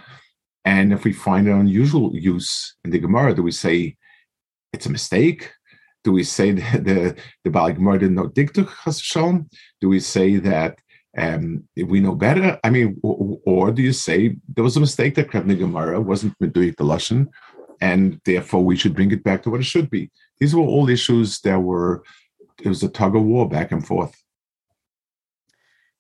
and 0.66 0.94
if 0.94 1.04
we 1.04 1.14
find 1.14 1.48
an 1.48 1.60
unusual 1.60 2.16
use 2.16 2.76
in 2.84 2.92
the 2.92 3.00
Gemara, 3.00 3.36
do 3.36 3.44
we 3.44 3.52
say 3.52 3.98
it's 4.72 4.86
a 4.86 4.92
mistake? 4.92 5.52
Do 6.04 6.12
we 6.12 6.24
say 6.24 6.52
that 6.52 6.84
the 6.86 7.16
the 7.44 7.52
Bali 7.52 7.74
Gemara 7.74 8.00
didn't 8.00 8.16
know 8.16 8.30
diktuk 8.30 8.70
shown? 9.02 9.50
Do 9.82 9.90
we 9.90 10.00
say 10.00 10.38
that 10.38 10.80
um, 11.17 11.67
we 11.76 11.99
know 11.99 12.15
better. 12.15 12.60
I 12.63 12.69
mean, 12.69 12.99
or, 13.04 13.39
or, 13.45 13.71
do 13.71 13.82
you 13.82 13.93
say 13.93 14.36
there 14.54 14.63
was 14.63 14.78
a 14.78 14.80
mistake 14.80 15.15
that 15.15 15.30
Krevni 15.30 15.58
Gemara 15.58 16.02
wasn't 16.02 16.38
doing 16.54 16.73
the 16.78 16.84
Lashon, 16.84 17.28
and 17.82 18.19
therefore 18.26 18.63
we 18.63 18.76
should 18.76 18.95
bring 18.95 19.12
it 19.12 19.23
back 19.23 19.43
to 19.43 19.49
what 19.49 19.60
it 19.60 19.65
should 19.65 19.89
be? 19.89 20.12
These 20.39 20.56
were 20.56 20.63
all 20.63 20.89
issues 20.89 21.39
that 21.41 21.60
were, 21.60 22.04
it 22.62 22.67
was 22.67 22.82
a 22.82 22.89
tug 22.89 23.15
of 23.15 23.23
war 23.23 23.47
back 23.47 23.71
and 23.71 23.86
forth. 23.86 24.15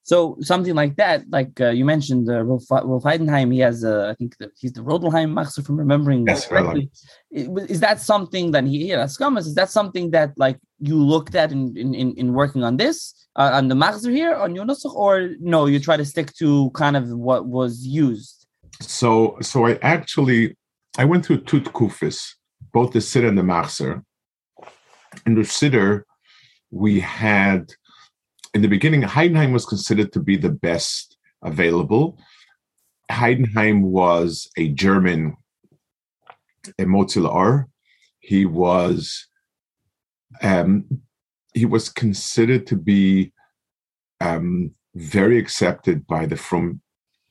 So 0.05 0.37
something 0.41 0.75
like 0.75 0.97
that, 0.97 1.23
like 1.29 1.61
uh, 1.61 1.69
you 1.69 1.85
mentioned, 1.85 2.29
uh, 2.29 2.43
Wolf, 2.43 2.65
Wolf 2.69 3.03
Heidenheim, 3.03 3.53
he 3.53 3.59
has, 3.59 3.85
uh, 3.85 4.09
I 4.11 4.15
think 4.15 4.37
the, 4.37 4.51
he's 4.59 4.73
the 4.73 4.81
Rodelheim 4.81 5.31
Master, 5.31 5.61
from 5.61 5.77
remembering 5.77 6.27
yes, 6.27 6.45
correctly. 6.45 6.89
Is 7.31 7.79
that 7.79 8.01
something 8.01 8.51
that 8.51 8.65
he, 8.65 8.89
yeah, 8.89 9.05
Scamas, 9.05 9.47
is 9.47 9.55
that 9.55 9.69
something 9.69 10.11
that 10.11 10.33
like 10.35 10.59
you 10.87 10.97
looked 10.97 11.35
at 11.35 11.51
in, 11.51 11.75
in, 11.77 12.13
in 12.13 12.33
working 12.33 12.63
on 12.63 12.77
this? 12.77 13.23
uh, 13.35 13.51
on 13.53 13.67
the 13.67 13.75
Machzer 13.75 14.11
here 14.11 14.35
on 14.35 14.55
your 14.55 14.65
or 14.85 15.29
no, 15.39 15.65
you 15.65 15.79
try 15.79 15.97
to 15.97 16.05
stick 16.05 16.33
to 16.35 16.69
kind 16.71 16.95
of 16.95 17.09
what 17.09 17.47
was 17.47 17.85
used? 17.85 18.45
So, 18.79 19.37
so 19.41 19.65
I 19.65 19.79
actually 19.81 20.55
I 20.97 21.05
went 21.05 21.25
through 21.25 21.41
two 21.41 21.61
kufis, 21.61 22.33
both 22.71 22.93
the 22.93 22.99
Siddur 22.99 23.29
and 23.29 23.37
the 23.37 23.41
Machzer. 23.41 24.03
In 25.25 25.35
the 25.35 25.41
Siddur, 25.41 26.03
we 26.71 26.99
had 26.99 27.73
in 28.53 28.61
the 28.61 28.67
beginning, 28.67 29.01
Heidenheim 29.01 29.51
was 29.51 29.65
considered 29.65 30.13
to 30.13 30.19
be 30.19 30.37
the 30.37 30.51
best 30.51 31.17
available. 31.41 32.19
Heidenheim 33.11 33.81
was 33.81 34.49
a 34.57 34.69
German 34.69 35.35
a 36.79 36.83
Mozilla 36.83 37.65
He 38.19 38.45
was 38.45 39.27
um, 40.41 40.85
he 41.53 41.65
was 41.65 41.89
considered 41.89 42.65
to 42.67 42.75
be 42.75 43.31
um, 44.19 44.71
very 44.95 45.37
accepted 45.37 46.07
by 46.07 46.25
the 46.25 46.35
from 46.35 46.81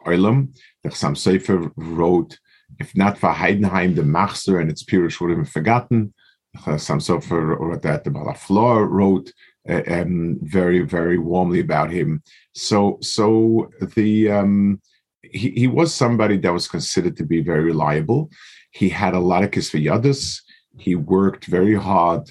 Olam. 0.07 0.55
The 0.83 0.91
Chassam 0.91 1.17
Sofer 1.17 1.73
wrote, 1.77 2.39
if 2.79 2.97
not 2.97 3.19
for 3.19 3.31
Heidenheim, 3.31 3.95
the 3.95 4.03
Machzer 4.03 4.61
and 4.61 4.71
its 4.71 4.85
Pirush 4.85 5.21
would 5.21 5.31
have 5.31 5.39
been 5.39 5.45
forgotten. 5.47 6.15
The 6.55 6.61
Chassam 6.61 7.01
Sofer 7.01 7.59
wrote 7.59 7.83
that 7.83 8.05
the 8.05 8.11
Balaflor 8.11 8.89
wrote 8.89 9.33
uh, 9.69 9.83
um, 9.89 10.39
very, 10.43 10.81
very 10.81 11.19
warmly 11.19 11.61
about 11.61 11.91
him. 11.91 12.23
So, 12.55 12.99
so 13.01 13.71
the 13.95 14.31
um, 14.31 14.81
he, 15.23 15.51
he 15.51 15.67
was 15.69 15.95
somebody 15.95 16.37
that 16.39 16.53
was 16.53 16.69
considered 16.69 17.17
to 17.17 17.25
be 17.25 17.43
very 17.43 17.63
reliable. 17.63 18.31
He 18.73 18.89
had 18.89 19.15
a 19.15 19.21
lot 19.21 19.45
of 19.45 19.51
kisviyadis. 19.51 20.41
He 20.79 20.95
worked 20.97 21.45
very 21.45 21.77
hard 21.77 22.29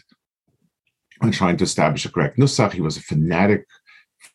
and 1.21 1.33
trying 1.33 1.57
to 1.57 1.63
establish 1.63 2.05
a 2.05 2.11
correct 2.11 2.37
nusach. 2.37 2.73
He 2.73 2.81
was 2.81 2.97
a 2.97 3.01
fanatic 3.01 3.65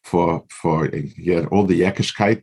for 0.02 0.44
for 0.50 0.88
he 0.88 1.30
had 1.30 1.46
all 1.46 1.64
the 1.64 1.80
Yekishkeit, 1.80 2.42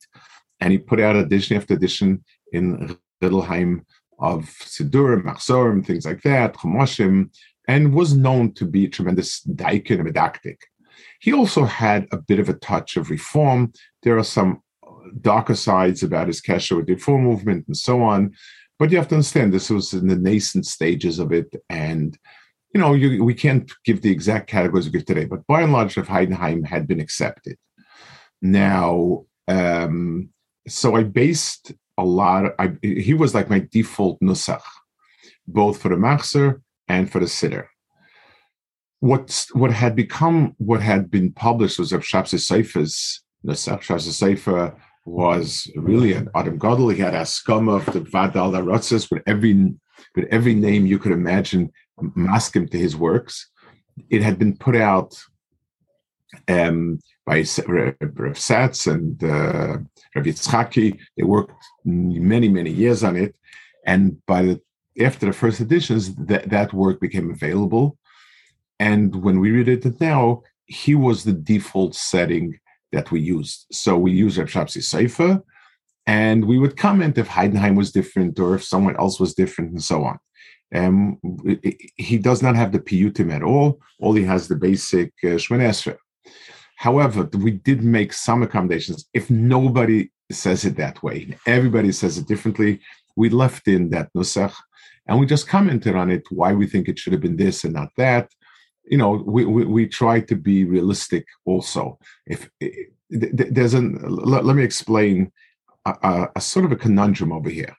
and 0.59 0.71
he 0.71 0.77
put 0.77 0.99
out 0.99 1.15
edition 1.15 1.57
after 1.57 1.73
edition 1.73 2.23
in 2.51 2.97
Rodelheim 3.21 3.85
of 4.19 4.45
Sidurim, 4.61 5.23
Machzorim, 5.23 5.85
things 5.85 6.05
like 6.05 6.21
that, 6.21 6.55
Chumoshim, 6.55 7.29
and 7.67 7.93
was 7.93 8.15
known 8.15 8.53
to 8.53 8.65
be 8.65 8.85
a 8.85 8.89
tremendous 8.89 9.41
daikin 9.41 9.99
and 9.99 10.07
medactic. 10.09 10.57
He 11.19 11.33
also 11.33 11.65
had 11.65 12.07
a 12.11 12.17
bit 12.17 12.39
of 12.39 12.49
a 12.49 12.53
touch 12.53 12.97
of 12.97 13.09
reform. 13.09 13.73
There 14.03 14.17
are 14.17 14.23
some 14.23 14.61
darker 15.21 15.55
sides 15.55 16.03
about 16.03 16.27
his 16.27 16.41
kesher 16.41 16.75
with 16.75 16.87
the 16.87 16.93
reform 16.93 17.23
movement 17.23 17.65
and 17.67 17.77
so 17.77 18.01
on. 18.01 18.33
But 18.79 18.91
you 18.91 18.97
have 18.97 19.07
to 19.09 19.15
understand 19.15 19.53
this 19.53 19.69
was 19.69 19.93
in 19.93 20.07
the 20.07 20.15
nascent 20.15 20.65
stages 20.65 21.19
of 21.19 21.31
it, 21.31 21.55
and 21.69 22.17
you 22.73 22.81
know, 22.81 22.93
you, 22.93 23.23
we 23.23 23.35
can't 23.35 23.71
give 23.85 24.01
the 24.01 24.11
exact 24.11 24.49
categories 24.49 24.85
we 24.85 24.91
give 24.91 25.05
today, 25.05 25.25
but 25.25 25.45
by 25.45 25.61
and 25.61 25.71
large, 25.71 25.97
if 25.97 26.07
Heidenheim 26.07 26.65
had 26.65 26.87
been 26.87 26.99
accepted. 26.99 27.57
Now, 28.41 29.25
um, 29.47 30.29
so 30.67 30.95
I 30.95 31.03
based 31.03 31.71
a 31.97 32.03
lot. 32.03 32.53
I, 32.57 32.73
he 32.81 33.13
was 33.13 33.35
like 33.35 33.49
my 33.49 33.67
default 33.71 34.19
nusach, 34.21 34.61
both 35.47 35.81
for 35.81 35.89
the 35.89 35.95
machzer 35.95 36.61
and 36.87 37.11
for 37.11 37.19
the 37.19 37.27
sitter. 37.27 37.69
What 38.99 39.45
what 39.53 39.71
had 39.71 39.95
become 39.95 40.55
what 40.57 40.81
had 40.81 41.11
been 41.11 41.31
published 41.31 41.77
was 41.77 41.91
of 41.91 42.01
Shabsi 42.01 42.39
Seifer's 42.39 43.21
nusach. 43.45 43.81
Shabsi 43.81 44.09
Seifer 44.09 44.75
was 45.05 45.69
really 45.75 46.13
an 46.13 46.29
Adam 46.33 46.57
Godel. 46.57 46.93
He 46.93 47.01
had 47.01 47.13
a 47.13 47.25
scum 47.25 47.67
of 47.67 47.85
the 47.87 47.99
Vadal 47.99 48.53
Ratzis 48.63 49.11
with 49.11 49.21
every 49.27 49.73
with 50.15 50.25
every 50.31 50.55
name 50.55 50.85
you 50.85 50.97
could 50.97 51.11
imagine 51.11 51.71
maskim 52.01 52.69
to 52.69 52.77
his 52.77 52.95
works. 52.95 53.49
It 54.09 54.21
had 54.21 54.39
been 54.39 54.57
put 54.57 54.75
out 54.75 55.15
um, 56.47 56.99
by 57.25 57.37
Rav 57.37 58.35
Satz 58.47 58.91
and 58.91 59.23
uh, 59.23 59.77
Rav 60.15 60.25
Yitzchaki. 60.25 60.99
They 61.15 61.23
worked 61.23 61.53
many, 61.85 62.49
many 62.49 62.71
years 62.71 63.03
on 63.03 63.15
it. 63.15 63.35
And 63.85 64.25
by 64.25 64.41
the 64.43 64.61
after 65.01 65.25
the 65.25 65.33
first 65.33 65.59
editions, 65.59 66.15
that, 66.15 66.49
that 66.49 66.73
work 66.73 66.99
became 66.99 67.31
available. 67.31 67.97
And 68.79 69.23
when 69.23 69.39
we 69.39 69.51
read 69.51 69.67
it 69.67 69.99
now, 69.99 70.43
he 70.65 70.95
was 70.95 71.23
the 71.23 71.33
default 71.33 71.95
setting 71.95 72.59
that 72.91 73.11
we 73.11 73.19
used. 73.19 73.65
So 73.71 73.97
we 73.97 74.11
use 74.11 74.37
Reb 74.37 74.47
Shapsi 74.47 74.83
Sefer, 74.83 75.41
and 76.05 76.45
we 76.45 76.59
would 76.59 76.77
comment 76.77 77.17
if 77.17 77.27
Heidenheim 77.27 77.75
was 77.75 77.91
different 77.91 78.39
or 78.39 78.55
if 78.55 78.63
someone 78.63 78.95
else 78.97 79.19
was 79.19 79.33
different 79.33 79.71
and 79.71 79.83
so 79.83 80.03
on. 80.03 80.19
Um, 80.73 81.19
he 81.97 82.17
does 82.17 82.41
not 82.41 82.55
have 82.55 82.71
the 82.71 82.79
piyutim 82.79 83.31
at 83.31 83.43
all. 83.43 83.79
All 83.99 84.13
he 84.13 84.23
has 84.23 84.47
the 84.47 84.55
basic 84.55 85.13
uh, 85.23 85.37
Shmonesra. 85.37 85.97
However, 86.77 87.29
we 87.37 87.51
did 87.51 87.83
make 87.83 88.11
some 88.11 88.43
accommodations. 88.43 89.07
If 89.13 89.29
nobody 89.29 90.09
says 90.31 90.65
it 90.65 90.75
that 90.77 91.03
way, 91.03 91.37
everybody 91.45 91.91
says 91.91 92.17
it 92.17 92.27
differently. 92.27 92.79
We 93.15 93.29
left 93.29 93.67
in 93.67 93.89
that 93.91 94.09
nusach, 94.17 94.55
and 95.07 95.19
we 95.19 95.27
just 95.27 95.47
commented 95.47 95.95
on 95.95 96.09
it 96.09 96.23
why 96.31 96.53
we 96.53 96.65
think 96.65 96.87
it 96.87 96.97
should 96.97 97.13
have 97.13 97.21
been 97.21 97.37
this 97.37 97.63
and 97.63 97.73
not 97.73 97.89
that. 97.97 98.31
You 98.85 98.97
know, 98.97 99.11
we 99.11 99.45
we, 99.45 99.65
we 99.65 99.87
try 99.87 100.21
to 100.21 100.35
be 100.35 100.65
realistic 100.65 101.25
also. 101.45 101.99
If 102.25 102.49
there's 103.09 103.75
an 103.75 103.99
let, 104.03 104.43
let 104.43 104.55
me 104.55 104.63
explain 104.63 105.31
a, 105.85 105.95
a, 106.03 106.29
a 106.37 106.41
sort 106.41 106.65
of 106.65 106.71
a 106.71 106.75
conundrum 106.75 107.31
over 107.31 107.49
here 107.49 107.75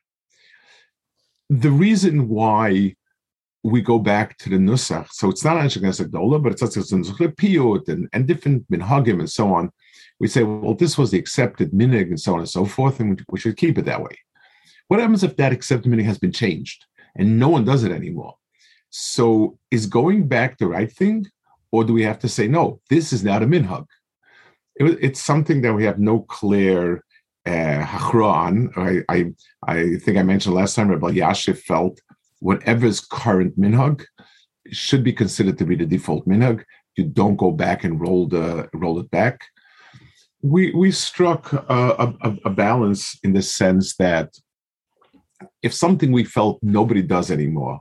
the 1.61 1.71
reason 1.71 2.29
why 2.29 2.95
we 3.63 3.81
go 3.81 3.99
back 3.99 4.37
to 4.39 4.51
the 4.51 4.57
Nusach, 4.57 5.09
so 5.11 5.31
it's 5.31 5.45
not 5.45 5.57
Anshe 5.57 5.81
Knesset 5.81 6.11
Dola, 6.11 6.43
but 6.43 6.53
it's 6.53 6.63
also 6.63 6.81
Piyut 6.81 7.89
and, 7.89 8.09
and 8.13 8.27
different 8.27 8.71
minhagim 8.71 9.21
and 9.21 9.31
so 9.31 9.55
on. 9.55 9.71
We 10.21 10.29
say, 10.29 10.43
well, 10.43 10.75
this 10.75 10.99
was 10.99 11.11
the 11.11 11.19
accepted 11.19 11.73
minig 11.73 12.09
and 12.09 12.21
so 12.21 12.35
on 12.35 12.41
and 12.41 12.49
so 12.49 12.67
forth, 12.67 13.01
and 13.01 13.11
we, 13.11 13.25
we 13.31 13.39
should 13.41 13.57
keep 13.57 13.79
it 13.79 13.85
that 13.87 14.03
way. 14.03 14.19
What 14.89 15.01
happens 15.01 15.23
if 15.23 15.37
that 15.37 15.53
accepted 15.53 15.91
minig 15.91 16.05
has 16.05 16.19
been 16.19 16.33
changed 16.33 16.85
and 17.17 17.39
no 17.39 17.49
one 17.49 17.65
does 17.65 17.85
it 17.85 17.93
anymore? 17.93 18.35
So 18.91 19.59
is 19.71 19.87
going 19.87 20.29
back 20.29 20.59
the 20.59 20.67
right 20.67 20.93
thing, 20.93 21.27
or 21.71 21.85
do 21.85 21.93
we 21.93 22.03
have 22.03 22.19
to 22.21 22.29
say, 22.29 22.49
no, 22.49 22.81
this 22.91 23.13
is 23.13 23.25
not 23.25 23.43
a 23.43 23.47
minhag? 23.47 23.87
It, 24.77 24.99
it's 25.01 25.23
something 25.23 25.63
that 25.63 25.75
we 25.75 25.85
have 25.85 25.99
no 25.99 26.21
clear 26.21 27.04
uh, 27.47 27.87
I, 28.77 29.03
I, 29.09 29.33
I 29.67 29.97
think 29.97 30.19
I 30.19 30.23
mentioned 30.23 30.55
last 30.55 30.75
time, 30.75 30.89
Rabbi 30.89 31.13
Yashiv 31.13 31.59
felt 31.59 32.01
whatever's 32.41 33.01
current 33.01 33.59
minhag 33.59 34.05
should 34.71 35.05
be 35.05 35.13
considered 35.13 35.59
to 35.59 35.65
be 35.65 35.77
the 35.77 35.87
default 35.87 36.27
minhag. 36.27 36.65
You 36.97 37.05
don't 37.05 37.37
go 37.37 37.51
back 37.51 37.85
and 37.85 38.01
roll 38.01 38.29
the 38.29 38.69
roll 38.73 38.99
it 39.01 39.11
back. 39.11 39.41
We 40.43 40.73
we 40.73 40.91
struck 40.91 41.53
a, 41.53 42.15
a, 42.23 42.37
a 42.45 42.51
balance 42.51 43.19
in 43.25 43.33
the 43.33 43.43
sense 43.43 43.97
that 43.97 44.31
if 45.63 45.75
something 45.75 46.13
we 46.13 46.25
felt 46.25 46.59
nobody 46.63 47.03
does 47.03 47.31
anymore, 47.31 47.81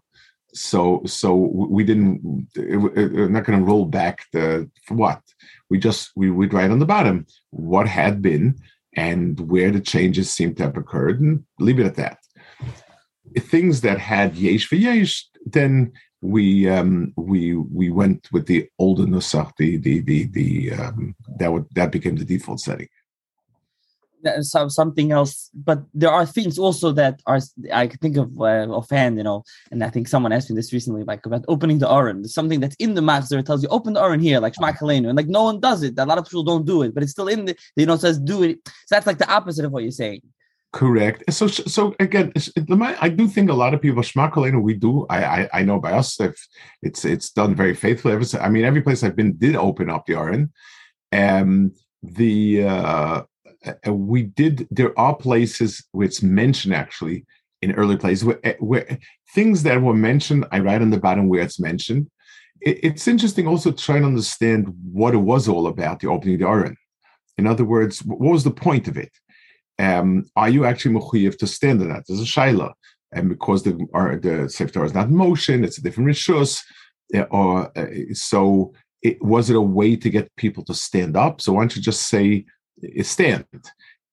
so 0.54 1.02
so 1.06 1.36
we 1.36 1.84
didn't 1.84 2.48
we're 2.56 3.30
not 3.30 3.44
going 3.44 3.60
to 3.60 3.66
roll 3.66 3.86
back 3.86 4.26
the 4.34 4.70
what 4.90 5.22
we 5.70 5.78
just 5.80 6.12
we 6.16 6.30
would 6.30 6.54
write 6.54 6.72
on 6.72 6.80
the 6.80 6.86
bottom 6.86 7.26
what 7.50 7.88
had 7.88 8.22
been 8.22 8.56
and 8.96 9.40
where 9.40 9.72
the 9.72 9.80
changes 9.80 10.32
seem 10.32 10.56
to 10.56 10.64
have 10.64 10.78
occurred, 10.78 11.22
and 11.22 11.44
leave 11.60 11.80
it 11.80 11.86
at 11.86 11.96
that. 11.96 12.20
Things 13.38 13.82
that 13.82 14.00
had 14.00 14.36
yesh 14.36 14.68
for 14.68 14.76
yesh, 14.76 15.28
then 15.46 15.94
we 16.22 16.70
um, 16.70 17.14
we 17.18 17.56
we 17.56 17.90
went 17.90 18.30
with 18.32 18.48
the 18.48 18.70
older 18.80 19.04
nusach, 19.04 19.52
the 19.58 19.78
the 19.78 20.02
the 20.02 20.26
the 20.26 20.72
um, 20.74 21.16
that 21.40 21.52
would 21.52 21.66
that 21.76 21.92
became 21.92 22.16
the 22.16 22.26
default 22.26 22.60
setting 22.60 22.88
some 24.42 24.70
something 24.70 25.12
else. 25.12 25.50
But 25.54 25.84
there 25.94 26.12
are 26.12 26.26
things 26.26 26.58
also 26.60 26.92
that 26.94 27.22
are 27.26 27.40
I 27.72 27.88
can 27.88 28.00
think 28.00 28.18
of 28.18 28.40
uh, 28.40 28.68
offhand, 28.70 29.18
you 29.18 29.24
know. 29.24 29.44
And 29.72 29.84
I 29.84 29.90
think 29.90 30.08
someone 30.08 30.32
asked 30.32 30.50
me 30.50 30.56
this 30.56 30.74
recently, 30.74 31.04
like 31.04 31.26
about 31.26 31.46
opening 31.48 31.80
the. 31.80 31.88
There's 31.94 32.34
something 32.34 32.60
that's 32.60 32.76
in 32.78 32.94
the 32.94 33.02
Machzor. 33.02 33.40
It 33.40 33.46
tells 33.46 33.64
you 33.64 33.70
open 33.70 33.94
the 33.94 34.02
Aron 34.02 34.20
here, 34.20 34.40
like 34.40 34.56
Shema 34.56 34.74
and 34.82 35.16
like 35.16 35.28
no 35.28 35.44
one 35.44 35.60
does 35.60 35.84
it. 35.84 35.94
A 35.98 36.06
lot 36.06 36.18
of 36.18 36.26
people 36.26 36.44
don't 36.44 36.66
do 36.66 36.82
it, 36.84 36.94
but 36.94 37.04
it's 37.04 37.12
still 37.12 37.28
in 37.28 37.46
the 37.46 37.56
you 37.76 37.86
know 37.86 37.98
says 37.98 38.20
do 38.20 38.44
it. 38.44 38.60
So 38.66 38.96
that's 38.96 39.08
like 39.08 39.18
the 39.18 39.32
opposite 39.32 39.66
of 39.66 39.72
what 39.72 39.84
you're 39.84 39.92
saying. 39.92 40.22
Correct. 40.74 41.32
So, 41.32 41.46
so 41.48 41.96
again, 42.00 42.34
I 43.00 43.08
do 43.08 43.28
think 43.28 43.52
a 43.52 43.54
lot 43.54 43.76
of 43.76 43.82
people 43.82 44.02
Shema 44.02 44.28
We 44.60 44.74
do. 44.74 45.06
I, 45.08 45.24
I, 45.24 45.50
I 45.54 45.64
know 45.64 45.80
by 45.80 45.92
us 45.92 46.20
it's 46.82 47.06
it's 47.06 47.30
done 47.30 47.54
very 47.54 47.76
faithfully. 47.76 48.18
I 48.42 48.50
mean, 48.50 48.66
every 48.66 48.82
place 48.82 49.04
I've 49.04 49.16
been 49.16 49.38
did 49.38 49.56
open 49.56 49.92
up 49.92 50.08
the 50.08 50.16
Aron. 50.16 50.52
Um, 51.12 51.74
the 52.02 52.64
uh, 52.64 53.22
we 53.88 54.24
did 54.24 54.68
there 54.72 54.98
are 55.00 55.16
places 55.16 55.86
where 55.92 56.06
it's 56.06 56.22
mentioned 56.22 56.74
actually 56.74 57.26
in 57.62 57.72
early 57.74 57.98
places 57.98 58.26
where, 58.26 58.40
uh, 58.44 58.54
where 58.60 58.98
things 59.34 59.64
that 59.64 59.82
were 59.82 59.94
mentioned 59.94 60.46
i 60.52 60.60
write 60.60 60.82
on 60.82 60.90
the 60.90 61.00
bottom 61.00 61.28
where 61.30 61.42
it's 61.42 61.60
mentioned. 61.60 62.10
It, 62.62 62.80
it's 62.84 63.08
interesting 63.08 63.48
also 63.48 63.72
trying 63.72 64.02
to 64.02 64.08
understand 64.08 64.74
what 64.92 65.14
it 65.14 65.18
was 65.18 65.48
all 65.48 65.68
about 65.68 66.00
the 66.00 66.10
opening 66.10 66.36
of 66.36 66.40
the 66.42 66.48
aron 66.48 66.78
in 67.38 67.48
other 67.48 67.66
words 67.66 68.00
what 68.00 68.20
was 68.20 68.44
the 68.44 68.52
point 68.52 68.88
of 68.88 68.98
it? 68.98 69.12
Um, 69.80 70.26
are 70.36 70.50
you 70.50 70.66
actually 70.66 70.96
mechuyev 70.96 71.38
to 71.40 71.48
stand 71.48 71.82
on 71.82 71.90
that? 71.90 72.04
There's 72.08 72.22
a 72.22 72.26
shaila 72.26 72.74
and 73.12 73.30
because 73.30 73.64
the 73.64 73.88
or 73.94 74.18
the 74.18 74.50
sefer 74.50 74.86
is 74.86 74.94
not 74.94 75.10
motion 75.10 75.64
it's 75.64 75.78
a 75.78 75.82
different 75.82 76.10
rishus 76.10 76.62
uh, 77.16 77.26
or 77.32 77.78
uh, 77.78 77.86
so 78.14 78.74
it, 79.02 79.22
was 79.24 79.50
it 79.50 79.56
a 79.56 79.62
way 79.62 79.96
to 79.96 80.10
get 80.10 80.36
people 80.38 80.64
to 80.66 80.74
stand 80.74 81.16
up? 81.18 81.42
So 81.42 81.54
why 81.54 81.62
don't 81.62 81.76
you 81.76 81.82
just 81.82 82.08
say 82.08 82.46
stand? 83.04 83.46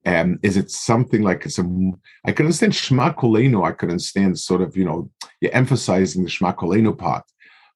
Um, 0.06 0.38
is 0.42 0.56
it 0.56 0.70
something 0.70 1.22
like 1.22 1.48
some? 1.50 2.00
I 2.24 2.32
can 2.32 2.46
understand 2.46 2.74
Shema 2.74 3.12
Kolenu. 3.12 3.66
I 3.66 3.72
can 3.72 3.90
understand 3.90 4.38
sort 4.38 4.62
of 4.62 4.76
you 4.76 4.84
know 4.84 5.10
you're 5.40 5.54
emphasizing 5.54 6.24
the 6.24 6.30
Shema 6.30 6.52
Kolenu 6.52 6.96
part, 6.96 7.24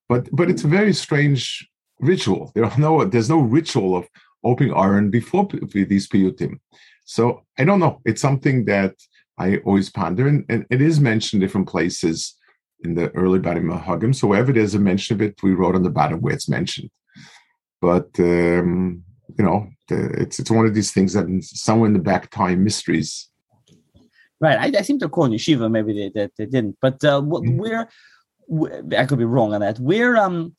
but 0.09 0.28
but 0.33 0.48
it's 0.48 0.64
a 0.64 0.68
very 0.68 0.94
strange 0.94 1.68
ritual. 2.00 2.50
There 2.54 2.64
are 2.64 2.78
no 2.78 3.04
there's 3.04 3.28
no 3.28 3.40
ritual 3.40 3.96
of 3.96 4.09
opening 4.42 4.74
Aron 4.74 5.11
before 5.11 5.48
these 5.72 6.09
piyutim. 6.09 6.61
So 7.04 7.42
I 7.59 7.64
don't 7.64 7.80
know. 7.80 8.00
It's 8.04 8.22
something 8.22 8.64
that 8.66 8.94
I 9.38 9.59
always 9.59 9.90
ponder, 9.90 10.28
and, 10.28 10.44
and 10.48 10.66
it 10.70 10.80
is 10.80 11.00
mentioned 11.00 11.42
different 11.42 11.68
places 11.68 12.37
in 12.85 12.94
the 12.94 13.11
early 13.11 13.38
Barim 13.38 13.83
Hagim. 13.83 14.14
So 14.14 14.28
wherever 14.28 14.52
there's 14.52 14.74
a 14.74 14.78
mention 14.78 15.14
of 15.14 15.22
it, 15.22 15.42
we 15.42 15.54
wrote 15.54 15.74
on 15.74 15.83
the 15.83 15.90
bottom 15.90 16.20
where 16.20 16.35
it's 16.35 16.48
mentioned. 16.48 16.90
But 17.80 18.09
um, 18.18 19.02
you 19.38 19.44
know, 19.44 19.68
it's 19.88 20.38
it's 20.38 20.51
one 20.51 20.66
of 20.66 20.75
these 20.75 20.92
things 20.92 21.12
that 21.14 21.27
somewhere 21.42 21.88
in 21.88 21.92
the 21.92 21.99
back 21.99 22.31
time 22.31 22.64
mysteries. 22.64 23.29
Right. 24.40 24.75
I, 24.75 24.79
I 24.79 24.83
seem 24.83 24.99
to 24.99 25.09
call 25.09 25.29
yeshiva. 25.29 25.70
Maybe 25.70 25.94
they, 25.94 26.11
they, 26.14 26.31
they 26.37 26.47
didn't. 26.47 26.77
But 26.81 27.03
uh, 27.05 27.20
mm-hmm. 27.20 27.57
where, 27.57 27.88
where 28.47 28.83
I 28.99 29.07
could 29.07 29.18
be 29.18 29.25
wrong 29.25 29.55
on 29.55 29.61
that. 29.61 29.79
Where 29.79 30.16
um 30.16 30.55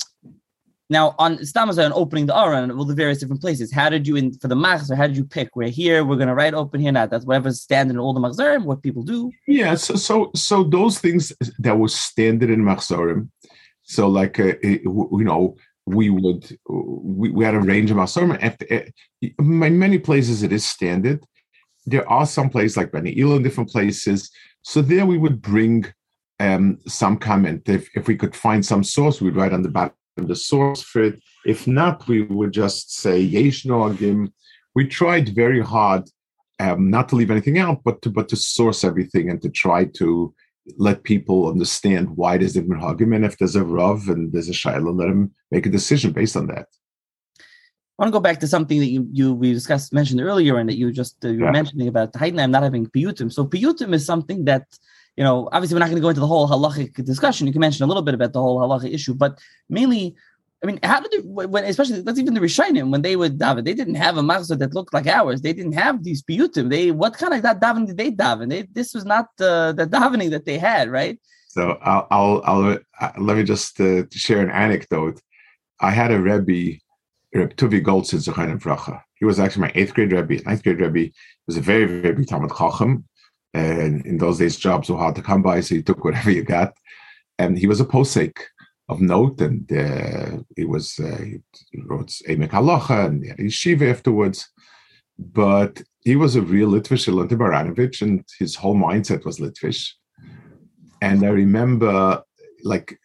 now 0.89 1.15
on 1.17 1.37
Stamazon 1.37 1.91
opening 1.93 2.25
the 2.27 2.37
Aron 2.37 2.71
all 2.71 2.85
the 2.85 2.93
various 2.93 3.19
different 3.19 3.41
places. 3.41 3.71
How 3.71 3.89
did 3.89 4.07
you 4.07 4.15
in 4.15 4.33
for 4.39 4.47
the 4.47 4.55
machs 4.55 4.89
or 4.89 4.95
how 4.95 5.07
did 5.07 5.17
you 5.17 5.25
pick? 5.25 5.55
We're 5.55 5.69
here. 5.69 6.03
We're 6.03 6.15
going 6.15 6.27
to 6.27 6.35
write 6.35 6.53
open 6.53 6.81
here. 6.81 6.91
Now 6.91 7.05
that's 7.05 7.25
whatever's 7.25 7.61
standard 7.61 7.95
in 7.95 7.99
all 7.99 8.13
the 8.13 8.19
machzorim. 8.19 8.65
What 8.65 8.83
people 8.83 9.03
do. 9.03 9.31
Yeah. 9.47 9.75
So 9.75 9.95
so 9.95 10.31
so 10.35 10.63
those 10.63 10.99
things 10.99 11.33
that 11.59 11.77
were 11.77 11.87
standard 11.87 12.49
in 12.49 12.61
machzorim. 12.61 13.29
So 13.83 14.07
like 14.07 14.39
uh, 14.39 14.53
you 14.63 15.09
know 15.23 15.55
we 15.85 16.09
would 16.09 16.57
we, 16.67 17.29
we 17.31 17.45
had 17.45 17.55
a 17.55 17.59
range 17.59 17.91
of 17.91 17.99
our 17.99 18.07
sermon. 18.07 18.39
in 19.21 19.79
many 19.79 19.99
places, 19.99 20.43
it 20.43 20.51
is 20.51 20.65
standard. 20.65 21.23
There 21.85 22.09
are 22.09 22.25
some 22.25 22.49
places 22.49 22.77
like 22.77 22.91
Beni 22.91 23.11
in 23.11 23.43
different 23.43 23.69
places. 23.69 24.31
So 24.63 24.81
there 24.81 25.05
we 25.05 25.19
would 25.19 25.41
bring 25.41 25.85
um, 26.39 26.79
some 26.87 27.17
comment. 27.17 27.69
If 27.69 27.89
if 27.95 28.07
we 28.07 28.15
could 28.17 28.35
find 28.35 28.65
some 28.65 28.83
source, 28.83 29.21
we'd 29.21 29.35
write 29.35 29.53
on 29.53 29.61
the 29.61 29.69
bottom 29.69 29.95
the 30.15 30.35
source 30.35 30.81
for 30.81 31.03
it. 31.03 31.21
If 31.45 31.67
not, 31.67 32.07
we 32.07 32.23
would 32.23 32.51
just 32.51 32.95
say 32.95 33.19
Yesh 33.19 33.63
Noagim. 33.63 34.31
We 34.73 34.87
tried 34.87 35.35
very 35.35 35.61
hard 35.61 36.09
um, 36.59 36.89
not 36.89 37.09
to 37.09 37.15
leave 37.15 37.31
anything 37.31 37.59
out, 37.59 37.83
but 37.83 38.01
to 38.01 38.09
but 38.09 38.29
to 38.29 38.35
source 38.35 38.83
everything 38.83 39.29
and 39.29 39.41
to 39.41 39.49
try 39.49 39.85
to 39.97 40.33
let 40.77 41.03
people 41.03 41.47
understand 41.47 42.09
why 42.17 42.37
there's 42.37 42.53
different 42.53 42.81
hagim, 42.81 43.15
and 43.15 43.25
if 43.25 43.37
there's 43.37 43.55
a 43.55 43.63
rav 43.63 44.07
and 44.09 44.31
there's 44.33 44.49
a 44.49 44.53
shaila, 44.53 44.97
let 44.97 45.09
him 45.09 45.31
make 45.51 45.65
a 45.65 45.69
decision 45.69 46.11
based 46.11 46.35
on 46.35 46.47
that. 46.47 46.67
I 47.97 48.03
want 48.03 48.09
to 48.09 48.17
go 48.17 48.19
back 48.19 48.39
to 48.41 48.47
something 48.47 48.79
that 48.79 48.87
you, 48.87 49.07
you 49.11 49.33
we 49.33 49.53
discussed 49.53 49.93
mentioned 49.93 50.21
earlier, 50.21 50.57
and 50.57 50.67
that 50.67 50.77
you 50.77 50.91
just 50.91 51.23
uh, 51.23 51.29
you 51.29 51.39
were 51.39 51.45
yeah. 51.45 51.51
mentioning 51.51 51.87
about 51.87 52.13
Heidenheim 52.13 52.49
not 52.49 52.63
having 52.63 52.87
piyutim. 52.87 53.31
So 53.31 53.45
piyutim 53.45 53.93
is 53.93 54.05
something 54.05 54.45
that 54.45 54.65
you 55.15 55.23
know. 55.23 55.47
Obviously, 55.53 55.75
we're 55.75 55.79
not 55.79 55.85
going 55.85 55.97
to 55.97 56.01
go 56.01 56.09
into 56.09 56.19
the 56.19 56.27
whole 56.27 56.47
halachic 56.49 57.03
discussion. 57.05 57.47
You 57.47 57.53
can 57.53 57.61
mention 57.61 57.83
a 57.83 57.87
little 57.87 58.03
bit 58.03 58.13
about 58.13 58.33
the 58.33 58.41
whole 58.41 58.59
halachic 58.59 58.93
issue, 58.93 59.13
but 59.13 59.39
mainly 59.69 60.15
I 60.65 60.67
mean, 60.67 60.79
how 60.81 60.99
did 60.99 61.13
it, 61.13 61.25
when 61.25 61.63
especially 61.63 62.01
that's 62.01 62.17
even 62.17 62.33
the 62.33 62.39
Rishonim 62.39 62.89
when 62.89 63.03
they 63.03 63.15
would 63.15 63.37
daven, 63.37 63.65
they 63.65 63.75
didn't 63.75 64.01
have 64.05 64.17
a 64.17 64.23
machzor 64.23 64.57
that 64.57 64.73
looked 64.73 64.95
like 64.95 65.05
ours. 65.05 65.41
They 65.41 65.53
didn't 65.53 65.73
have 65.73 66.03
these 66.03 66.23
piyutim. 66.23 66.71
They 66.71 66.89
what 66.89 67.13
kind 67.13 67.35
of 67.35 67.43
that 67.43 67.61
davening 67.61 67.85
did 67.85 67.97
they 67.97 68.11
daven? 68.11 68.49
They, 68.49 68.63
this 68.73 68.91
was 68.95 69.05
not 69.05 69.27
uh, 69.39 69.73
the 69.73 69.85
davening 69.85 70.31
that 70.31 70.45
they 70.45 70.57
had, 70.57 70.89
right? 70.89 71.19
So 71.49 71.77
I'll 71.83 72.07
I'll, 72.09 72.41
I'll 72.45 72.79
uh, 72.99 73.11
let 73.19 73.37
me 73.37 73.43
just 73.43 73.79
uh, 73.79 74.03
share 74.11 74.41
an 74.41 74.49
anecdote. 74.49 75.21
I 75.79 75.91
had 75.91 76.11
a 76.11 76.19
rebbe, 76.19 76.79
Reb 77.35 77.55
Tuvi 77.57 77.83
Goldstein 77.83 78.21
Zechanim 78.21 78.59
Vracha. 78.59 79.03
He 79.19 79.25
was 79.25 79.39
actually 79.39 79.61
my 79.67 79.71
eighth 79.75 79.93
grade 79.93 80.13
rebbe. 80.13 80.41
Ninth 80.45 80.63
grade 80.63 80.79
rebbe 80.79 80.99
he 80.99 81.13
was 81.45 81.57
a 81.57 81.61
very 81.61 81.85
very 81.85 82.15
big 82.15 82.27
Talmud 82.27 82.53
Chacham, 82.57 83.05
and 83.53 84.03
in 84.03 84.17
those 84.17 84.39
days 84.39 84.57
jobs 84.57 84.89
were 84.89 84.97
hard 84.97 85.15
to 85.15 85.21
come 85.21 85.43
by, 85.43 85.61
so 85.61 85.75
you 85.75 85.83
took 85.83 86.03
whatever 86.03 86.31
you 86.31 86.41
got. 86.41 86.73
And 87.37 87.55
he 87.55 87.67
was 87.67 87.79
a 87.79 87.85
posek 87.85 88.35
of 88.87 89.01
note, 89.01 89.41
and 89.41 89.71
uh, 89.71 90.37
he 90.55 90.65
was 90.65 90.99
uh, 90.99 91.17
he 91.71 91.81
wrote 91.85 92.09
Emek 92.29 92.49
Halacha 92.49 93.07
and 93.07 93.23
yeshiva 93.39 93.89
afterwards. 93.89 94.47
but 95.17 95.81
he 96.01 96.15
was 96.15 96.35
a 96.35 96.41
real 96.41 96.69
Litvish, 96.69 97.07
Leonti 97.07 97.35
Baranovich, 97.35 98.01
and 98.01 98.23
his 98.37 98.55
whole 98.55 98.75
mindset 98.75 99.25
was 99.25 99.39
Litvish. 99.39 99.91
And 101.01 101.23
I 101.23 101.29
remember 101.29 102.21
like 102.63 102.97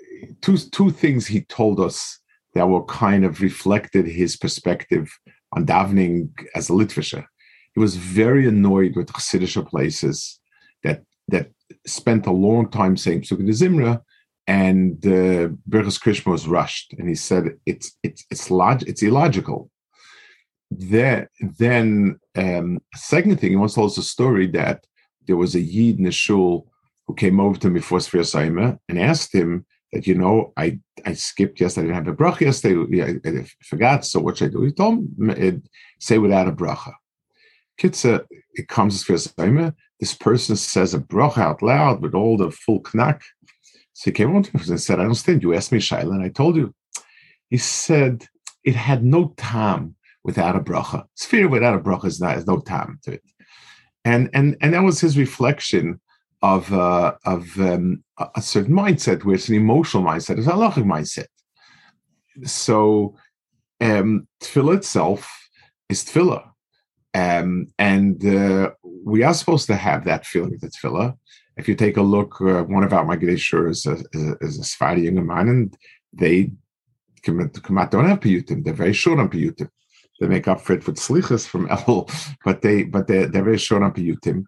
two 0.42 0.56
two 0.56 0.90
things 0.90 1.26
he 1.26 1.42
told 1.42 1.80
us 1.80 2.18
that 2.54 2.68
were 2.68 2.84
kind 2.84 3.24
of 3.24 3.40
reflected 3.40 4.06
his 4.06 4.36
perspective 4.36 5.08
on 5.52 5.66
davening 5.66 6.30
as 6.54 6.68
a 6.68 6.72
Litvisher. 6.72 7.24
He 7.74 7.80
was 7.80 7.96
very 7.96 8.48
annoyed 8.48 8.96
with 8.96 9.12
Chassidish 9.12 9.64
places 9.68 10.40
that 10.82 11.02
that 11.28 11.50
spent 11.86 12.26
a 12.26 12.32
long 12.32 12.68
time 12.70 12.96
saying 12.96 13.22
Psukah 13.22 13.46
de 13.46 13.52
Zimra, 13.52 14.02
and 14.58 14.96
uh, 15.06 15.48
Birchas 15.72 16.00
Krishma 16.02 16.30
was 16.36 16.48
rushed, 16.58 16.88
and 16.98 17.06
he 17.08 17.14
said 17.28 17.42
it's 17.70 17.88
it's 18.06 18.22
it's 18.32 18.50
log- 18.50 18.88
it's 18.90 19.02
illogical 19.02 19.70
then, 20.70 22.18
um, 22.36 22.80
second 22.94 23.40
thing, 23.40 23.50
he 23.50 23.56
once 23.56 23.74
told 23.74 23.90
us 23.90 23.98
a 23.98 24.02
story 24.02 24.46
that 24.48 24.84
there 25.26 25.36
was 25.36 25.54
a 25.54 25.60
Yid 25.60 25.98
in 25.98 26.04
the 26.04 26.10
who 27.06 27.14
came 27.16 27.40
over 27.40 27.58
to 27.58 27.70
me 27.70 27.80
for 27.80 27.98
Sfir 27.98 28.78
and 28.88 28.98
asked 28.98 29.34
him 29.34 29.66
that, 29.92 30.06
you 30.06 30.14
know, 30.14 30.52
I, 30.56 30.78
I 31.04 31.14
skipped 31.14 31.60
yesterday, 31.60 31.86
I 31.90 31.94
didn't 31.94 32.06
have 32.06 32.14
a 32.14 32.16
bracha 32.16 32.42
yesterday, 32.42 33.02
I, 33.02 33.28
I 33.28 33.46
forgot, 33.64 34.04
so 34.04 34.20
what 34.20 34.38
should 34.38 34.50
I 34.50 34.52
do? 34.52 34.62
He 34.62 34.72
told 34.72 35.08
him, 35.18 35.62
say 35.98 36.18
without 36.18 36.48
a 36.48 36.52
bracha. 36.52 36.92
Kitza, 37.80 38.24
it 38.54 38.68
comes 38.68 39.04
to 39.04 39.14
Sfir 39.14 39.74
this 40.00 40.14
person 40.14 40.56
says 40.56 40.94
a 40.94 40.98
bracha 40.98 41.38
out 41.38 41.62
loud 41.62 42.00
with 42.00 42.14
all 42.14 42.38
the 42.38 42.50
full 42.50 42.82
knack. 42.94 43.22
So 44.00 44.04
he 44.06 44.12
came 44.12 44.34
on 44.34 44.42
to 44.42 44.56
me 44.56 44.62
and 44.66 44.80
said, 44.80 44.98
I 44.98 45.02
understand, 45.02 45.42
you 45.42 45.52
asked 45.52 45.72
me, 45.72 45.78
Shaila, 45.78 46.14
and 46.14 46.22
I 46.22 46.30
told 46.30 46.56
you. 46.56 46.74
He 47.50 47.58
said, 47.58 48.26
it 48.64 48.74
had 48.74 49.04
no 49.04 49.34
time 49.36 49.94
without 50.24 50.56
a 50.56 50.60
bracha. 50.60 51.04
Sphere 51.16 51.48
without 51.48 51.74
a 51.74 51.80
bracha 51.80 52.06
is 52.06 52.18
not, 52.18 52.36
has 52.36 52.46
no 52.46 52.60
time 52.60 52.98
to 53.02 53.12
it. 53.12 53.22
And 54.06 54.30
and 54.32 54.56
and 54.62 54.72
that 54.72 54.84
was 54.84 55.00
his 55.00 55.18
reflection 55.18 56.00
of 56.40 56.72
uh, 56.72 57.12
of 57.26 57.60
um, 57.60 58.02
a 58.34 58.40
certain 58.40 58.74
mindset, 58.74 59.22
where 59.22 59.34
it's 59.34 59.50
an 59.50 59.56
emotional 59.56 60.02
mindset, 60.02 60.38
it's 60.38 60.46
a 60.46 60.52
halachic 60.52 60.84
mindset. 60.84 61.26
So 62.44 63.16
um, 63.82 64.26
tefillah 64.42 64.78
itself 64.78 65.30
is 65.90 66.06
tefillah. 66.06 66.44
Um, 67.12 67.66
and 67.78 68.24
uh, 68.24 68.70
we 69.04 69.24
are 69.24 69.34
supposed 69.34 69.66
to 69.66 69.76
have 69.76 70.06
that 70.06 70.24
feeling 70.24 70.54
of 70.54 70.60
the 70.62 70.68
tefillah. 70.68 71.18
If 71.56 71.68
you 71.68 71.74
take 71.74 71.96
a 71.96 72.02
look, 72.02 72.40
uh, 72.40 72.62
one 72.62 72.84
of 72.84 72.92
our 72.92 73.04
Magdeshur 73.04 73.70
is 73.70 73.84
a, 73.86 73.98
is 74.40 74.58
a, 74.58 74.64
Sephardi 74.64 75.02
young 75.02 75.26
man, 75.26 75.48
and 75.48 75.76
they 76.12 76.52
out, 77.28 77.90
don't 77.90 78.08
have 78.08 78.20
piyutim. 78.20 78.64
They're 78.64 78.72
very 78.72 78.94
short 78.94 79.18
on 79.18 79.28
piyutim 79.28 79.68
they 80.20 80.28
make 80.28 80.46
up 80.46 80.60
for 80.60 80.74
it 80.74 80.86
with 80.86 80.96
slichas 80.96 81.46
from 81.46 81.68
El, 81.70 82.08
but 82.44 82.62
they 82.62 82.84
but 82.84 83.06
they 83.08 83.24
they're 83.24 83.42
very 83.42 83.58
short 83.58 83.82
on 83.82 83.92
piyutim, 83.92 84.44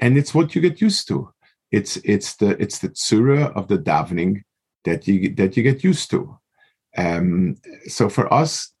and 0.00 0.16
it's 0.16 0.34
what 0.34 0.54
you 0.54 0.62
get 0.62 0.80
used 0.80 1.08
to. 1.08 1.32
It's 1.70 1.96
it's 1.98 2.36
the 2.36 2.50
it's 2.62 2.78
the 2.78 2.90
tsura 2.90 3.54
of 3.54 3.68
the 3.68 3.78
davening 3.78 4.42
that 4.84 5.06
you 5.06 5.34
that 5.34 5.56
you 5.56 5.62
get 5.62 5.84
used 5.84 6.10
to. 6.10 6.38
Um, 6.96 7.56
so 7.86 8.08
for 8.08 8.32
us, 8.32 8.72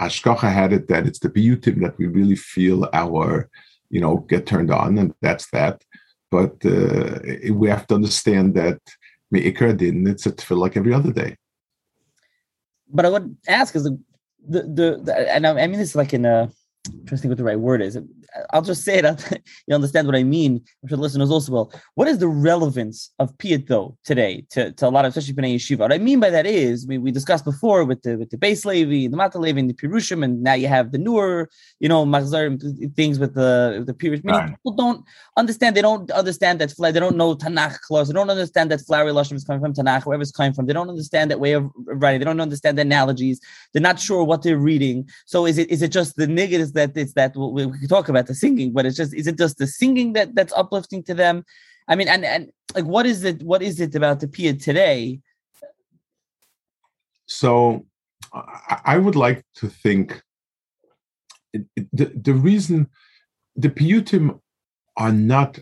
Ashkacha 0.00 0.52
had 0.52 0.72
it 0.72 0.88
that 0.88 1.06
it's 1.06 1.20
the 1.20 1.30
piyutim 1.30 1.80
that 1.80 1.98
we 1.98 2.06
really 2.06 2.36
feel 2.36 2.88
our 2.92 3.48
you 3.90 4.00
know 4.00 4.18
get 4.28 4.46
turned 4.46 4.70
on, 4.70 4.98
and 4.98 5.14
that's 5.22 5.50
that. 5.50 5.82
But 6.36 6.54
uh, 6.64 7.18
we 7.60 7.66
have 7.68 7.86
to 7.88 7.94
understand 8.00 8.54
that 8.60 8.80
me'ikar 9.32 9.72
din 9.80 10.06
it's 10.12 10.26
a 10.26 10.32
tefillah 10.32 10.64
like 10.64 10.76
every 10.80 10.94
other 10.98 11.12
day. 11.22 11.36
But 12.96 13.04
I 13.06 13.10
would 13.14 13.28
ask 13.48 13.76
is 13.76 13.84
the, 13.84 13.94
the, 14.78 14.88
the 15.06 15.12
and 15.34 15.46
I, 15.46 15.66
mean 15.66 15.78
this 15.78 15.90
is 15.90 16.00
like 16.02 16.12
in 16.18 16.24
a 16.24 16.50
trying 17.06 17.06
to 17.06 17.16
think 17.16 17.30
what 17.32 17.38
the 17.38 17.50
right 17.50 17.60
word 17.68 17.80
is. 17.82 17.98
I'll 18.52 18.62
just 18.62 18.84
say 18.84 18.98
it. 18.98 19.42
you 19.66 19.74
understand 19.74 20.06
what 20.06 20.16
I 20.16 20.22
mean. 20.22 20.62
I'm 20.82 20.88
sure 20.88 20.96
the 20.96 21.02
listeners 21.02 21.30
also 21.30 21.52
will. 21.52 21.72
What 21.94 22.08
is 22.08 22.18
the 22.18 22.28
relevance 22.28 23.10
of 23.18 23.36
Piyut 23.38 23.66
though 23.66 23.96
today 24.04 24.44
to, 24.50 24.72
to 24.72 24.88
a 24.88 24.90
lot 24.90 25.04
of 25.04 25.10
especially 25.16 25.34
Bnei 25.34 25.56
Yeshiva? 25.56 25.80
What 25.80 25.92
I 25.92 25.98
mean 25.98 26.20
by 26.20 26.30
that 26.30 26.46
is 26.46 26.86
we, 26.86 26.98
we 26.98 27.10
discussed 27.10 27.44
before 27.44 27.84
with 27.84 28.02
the 28.02 28.16
with 28.16 28.30
the 28.30 28.38
base 28.38 28.64
Levi, 28.64 29.08
the 29.10 29.16
Mateh 29.16 29.36
Levi, 29.40 29.60
and 29.60 29.70
the 29.70 29.74
Pirushim, 29.74 30.24
and 30.24 30.42
now 30.42 30.54
you 30.54 30.68
have 30.68 30.92
the 30.92 30.98
newer, 30.98 31.48
you 31.80 31.88
know, 31.88 32.04
Machzar 32.04 32.96
things 32.96 33.18
with 33.18 33.34
the 33.34 33.76
with 33.78 33.86
the 33.86 33.94
Pirush. 33.94 34.24
Many 34.24 34.38
right. 34.38 34.50
people 34.50 34.72
don't 34.72 35.04
understand. 35.36 35.76
They 35.76 35.82
don't 35.82 36.10
understand 36.10 36.60
that 36.60 36.74
they 36.78 37.00
don't 37.00 37.16
know 37.16 37.34
Tanakh 37.34 37.80
close. 37.80 38.08
They 38.08 38.14
don't 38.14 38.30
understand 38.30 38.70
that 38.70 38.80
flowery 38.80 39.12
Lashon 39.12 39.34
is 39.34 39.44
coming 39.44 39.60
from 39.60 39.74
Tanakh, 39.74 40.04
wherever 40.04 40.22
it's 40.22 40.32
coming 40.32 40.52
from. 40.52 40.66
They 40.66 40.72
don't 40.72 40.88
understand 40.88 41.30
that 41.30 41.40
way 41.40 41.52
of 41.52 41.70
writing. 41.76 42.20
They 42.20 42.24
don't 42.24 42.40
understand 42.40 42.78
the 42.78 42.82
analogies. 42.82 43.40
They're 43.72 43.82
not 43.82 44.00
sure 44.00 44.24
what 44.24 44.42
they're 44.42 44.58
reading. 44.58 45.08
So 45.26 45.46
is 45.46 45.58
it 45.58 45.70
is 45.70 45.82
it 45.82 45.88
just 45.88 46.16
the 46.16 46.26
negatives 46.26 46.72
that 46.72 46.96
it's 46.96 47.12
that 47.14 47.36
we, 47.36 47.66
we 47.66 47.86
talk 47.86 48.08
about 48.08 48.21
the 48.26 48.34
singing, 48.34 48.72
but 48.72 48.86
it's 48.86 48.96
just 48.96 49.14
is 49.14 49.26
it 49.26 49.38
just 49.38 49.58
the 49.58 49.66
singing 49.66 50.12
that 50.14 50.34
that's 50.34 50.52
uplifting 50.52 51.02
to 51.04 51.14
them? 51.14 51.44
I 51.88 51.96
mean, 51.96 52.08
and 52.08 52.24
and 52.24 52.50
like 52.74 52.84
what 52.84 53.06
is 53.06 53.24
it? 53.24 53.42
What 53.42 53.62
is 53.62 53.80
it 53.80 53.94
about 53.94 54.20
the 54.20 54.28
Pia 54.28 54.54
today? 54.54 55.20
So, 57.26 57.86
I 58.84 58.98
would 58.98 59.16
like 59.16 59.44
to 59.56 59.68
think 59.68 60.22
the 61.52 62.12
the 62.14 62.34
reason 62.34 62.88
the 63.56 63.68
piyutim 63.68 64.40
are 64.96 65.12
not 65.12 65.58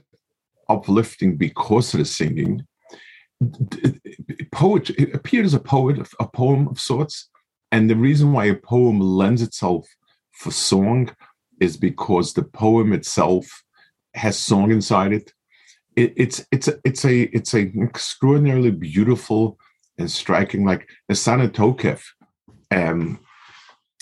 uplifting 0.69 1.37
because 1.37 1.93
of 1.95 1.99
the 1.99 2.05
singing. 2.05 2.67
Poet 4.53 4.91
appeared 5.15 5.47
as 5.47 5.55
a 5.55 5.61
poet, 5.61 6.07
a 6.21 6.27
poem 6.29 6.69
of 6.69 6.79
sorts, 6.79 7.31
and 7.73 7.89
the 7.89 7.97
reason 7.97 8.33
why 8.33 8.47
a 8.47 8.55
poem 8.55 9.01
lends 9.01 9.43
itself 9.43 9.89
for 10.33 10.51
song 10.51 11.11
is 11.61 11.77
because 11.77 12.33
the 12.33 12.43
poem 12.43 12.93
itself 12.93 13.63
has 14.15 14.39
song 14.39 14.71
inside 14.71 15.13
it. 15.13 15.33
it 15.95 16.13
it's 16.17 16.45
it's 16.51 16.69
a, 16.69 16.79
it's 16.85 17.05
a 17.05 17.23
it's 17.37 17.55
an 17.55 17.83
extraordinarily 17.83 18.71
beautiful 18.71 19.59
and 19.99 20.11
striking 20.11 20.65
like 20.65 20.89
the 21.09 21.15
Sana 21.15 21.49
Tokef. 21.49 22.03
Um, 22.71 23.21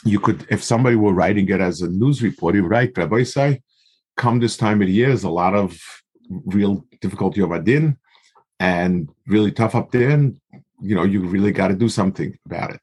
you 0.04 0.20
could 0.20 0.46
if 0.50 0.62
somebody 0.62 0.96
were 0.96 1.12
writing 1.12 1.48
it 1.48 1.60
as 1.60 1.82
a 1.82 1.88
news 1.88 2.22
report, 2.22 2.54
would 2.54 2.70
write 2.70 2.96
Rabbi 2.96 3.24
say, 3.24 3.60
come 4.16 4.38
this 4.38 4.56
time 4.56 4.80
of 4.80 4.88
year, 4.88 5.08
there's 5.08 5.24
a 5.24 5.30
lot 5.30 5.54
of 5.54 5.78
real 6.30 6.84
difficulty 7.00 7.42
over 7.42 7.56
Adin 7.56 7.96
and 8.60 9.08
really 9.26 9.52
tough 9.52 9.74
up 9.74 9.90
there, 9.90 10.10
and 10.10 10.40
you 10.80 10.94
know 10.94 11.04
you 11.04 11.22
really 11.22 11.52
got 11.52 11.68
to 11.68 11.74
do 11.74 11.88
something 11.88 12.38
about 12.46 12.72
it. 12.72 12.80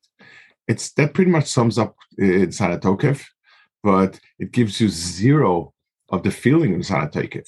It's 0.68 0.92
that 0.94 1.14
pretty 1.14 1.32
much 1.32 1.46
sums 1.46 1.78
up 1.78 1.96
uh, 2.22 2.26
in 2.26 2.52
Sana 2.52 2.80
Tokef 2.80 3.24
but 3.86 4.20
it 4.40 4.52
gives 4.52 4.82
you 4.82 4.90
zero 4.90 5.72
of 6.10 6.24
the 6.24 6.32
feeling 6.32 6.74
in 6.74 6.82
Sanatikif. 6.82 7.48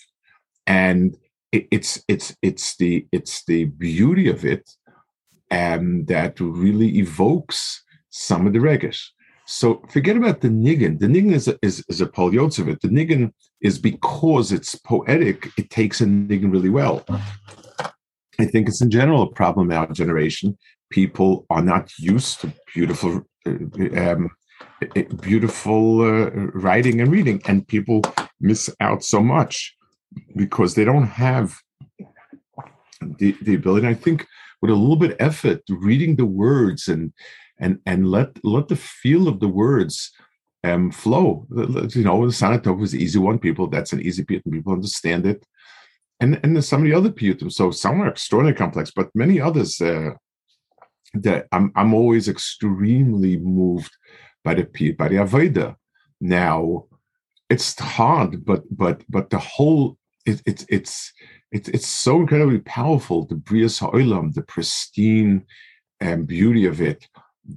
And 0.67 1.17
it, 1.51 1.67
it's 1.71 2.03
it's 2.07 2.35
it's 2.43 2.77
the 2.77 3.07
it's 3.11 3.43
the 3.45 3.65
beauty 3.65 4.29
of 4.29 4.45
it 4.45 4.69
and 5.49 6.05
that 6.07 6.39
really 6.39 6.99
evokes 6.99 7.83
some 8.11 8.45
of 8.45 8.53
the 8.53 8.59
regesh. 8.59 9.01
So 9.47 9.81
forget 9.89 10.17
about 10.17 10.41
the 10.41 10.49
niggin. 10.49 10.99
The 10.99 11.07
niggin 11.07 11.33
is 11.33 11.47
a, 11.47 11.57
is, 11.61 11.83
is 11.87 12.01
a. 12.01 12.05
The 12.05 12.89
niggin 12.99 13.31
is 13.61 13.79
because 13.79 14.51
it's 14.51 14.75
poetic, 14.75 15.47
it 15.57 15.69
takes 15.69 16.01
a 16.01 16.05
niggin 16.05 16.51
really 16.51 16.69
well. 16.69 17.05
I 18.39 18.45
think 18.45 18.67
it's 18.67 18.81
in 18.81 18.91
general 18.91 19.23
a 19.23 19.31
problem 19.31 19.71
in 19.71 19.77
our 19.77 19.87
generation. 19.87 20.57
People 20.89 21.45
are 21.49 21.63
not 21.63 21.91
used 21.97 22.41
to 22.41 22.53
beautiful 22.73 23.23
uh, 23.47 24.11
um, 24.11 24.29
beautiful 25.21 26.01
uh, 26.01 26.29
writing 26.53 27.01
and 27.01 27.11
reading, 27.11 27.41
and 27.47 27.67
people 27.67 28.01
miss 28.39 28.69
out 28.79 29.03
so 29.03 29.21
much 29.21 29.75
because 30.35 30.75
they 30.75 30.85
don't 30.85 31.07
have 31.07 31.55
the, 33.01 33.35
the 33.41 33.55
ability. 33.55 33.87
I 33.87 33.93
think 33.93 34.25
with 34.61 34.71
a 34.71 34.75
little 34.75 34.95
bit 34.95 35.11
of 35.11 35.17
effort, 35.19 35.61
reading 35.69 36.15
the 36.15 36.25
words 36.25 36.87
and 36.87 37.13
and 37.59 37.79
and 37.85 38.09
let 38.09 38.29
let 38.43 38.67
the 38.67 38.75
feel 38.75 39.27
of 39.27 39.39
the 39.39 39.47
words 39.47 40.11
um, 40.63 40.91
flow. 40.91 41.47
You 41.49 42.03
know, 42.03 42.29
the 42.29 42.77
is 42.81 42.93
an 42.93 42.99
easy 42.99 43.19
one. 43.19 43.39
People 43.39 43.67
that's 43.67 43.93
an 43.93 44.01
easy 44.01 44.23
piyutim. 44.23 44.51
People 44.51 44.73
understand 44.73 45.25
it, 45.25 45.45
and 46.19 46.39
and 46.43 46.55
there's 46.55 46.67
some 46.67 46.81
of 46.81 46.87
the 46.87 46.95
other 46.95 47.09
piyutim. 47.09 47.51
So 47.51 47.71
some 47.71 48.01
are 48.01 48.09
extraordinarily 48.09 48.57
complex, 48.57 48.91
but 48.95 49.09
many 49.15 49.39
others 49.39 49.81
uh, 49.81 50.11
that 51.13 51.47
I'm 51.51 51.71
I'm 51.75 51.93
always 51.93 52.27
extremely 52.27 53.37
moved 53.37 53.91
by 54.47 54.53
the 54.53 54.91
by 54.99 55.07
the 55.09 55.19
Aveda. 55.25 55.75
Now, 56.21 56.85
it's 57.49 57.69
hard, 57.79 58.45
but 58.49 58.61
but 58.71 58.97
but 59.09 59.29
the 59.29 59.39
whole 59.39 59.97
it, 60.25 60.41
it 60.45 60.59
it's 60.77 61.11
it's 61.55 61.69
it's 61.75 61.87
so 62.05 62.21
incredibly 62.21 62.59
powerful. 62.59 63.25
The 63.25 63.35
Brias 63.47 63.79
Ha'olam, 63.81 64.33
the 64.33 64.43
pristine 64.53 65.45
and 65.99 66.21
um, 66.21 66.25
beauty 66.25 66.65
of 66.65 66.77
it, 66.81 66.99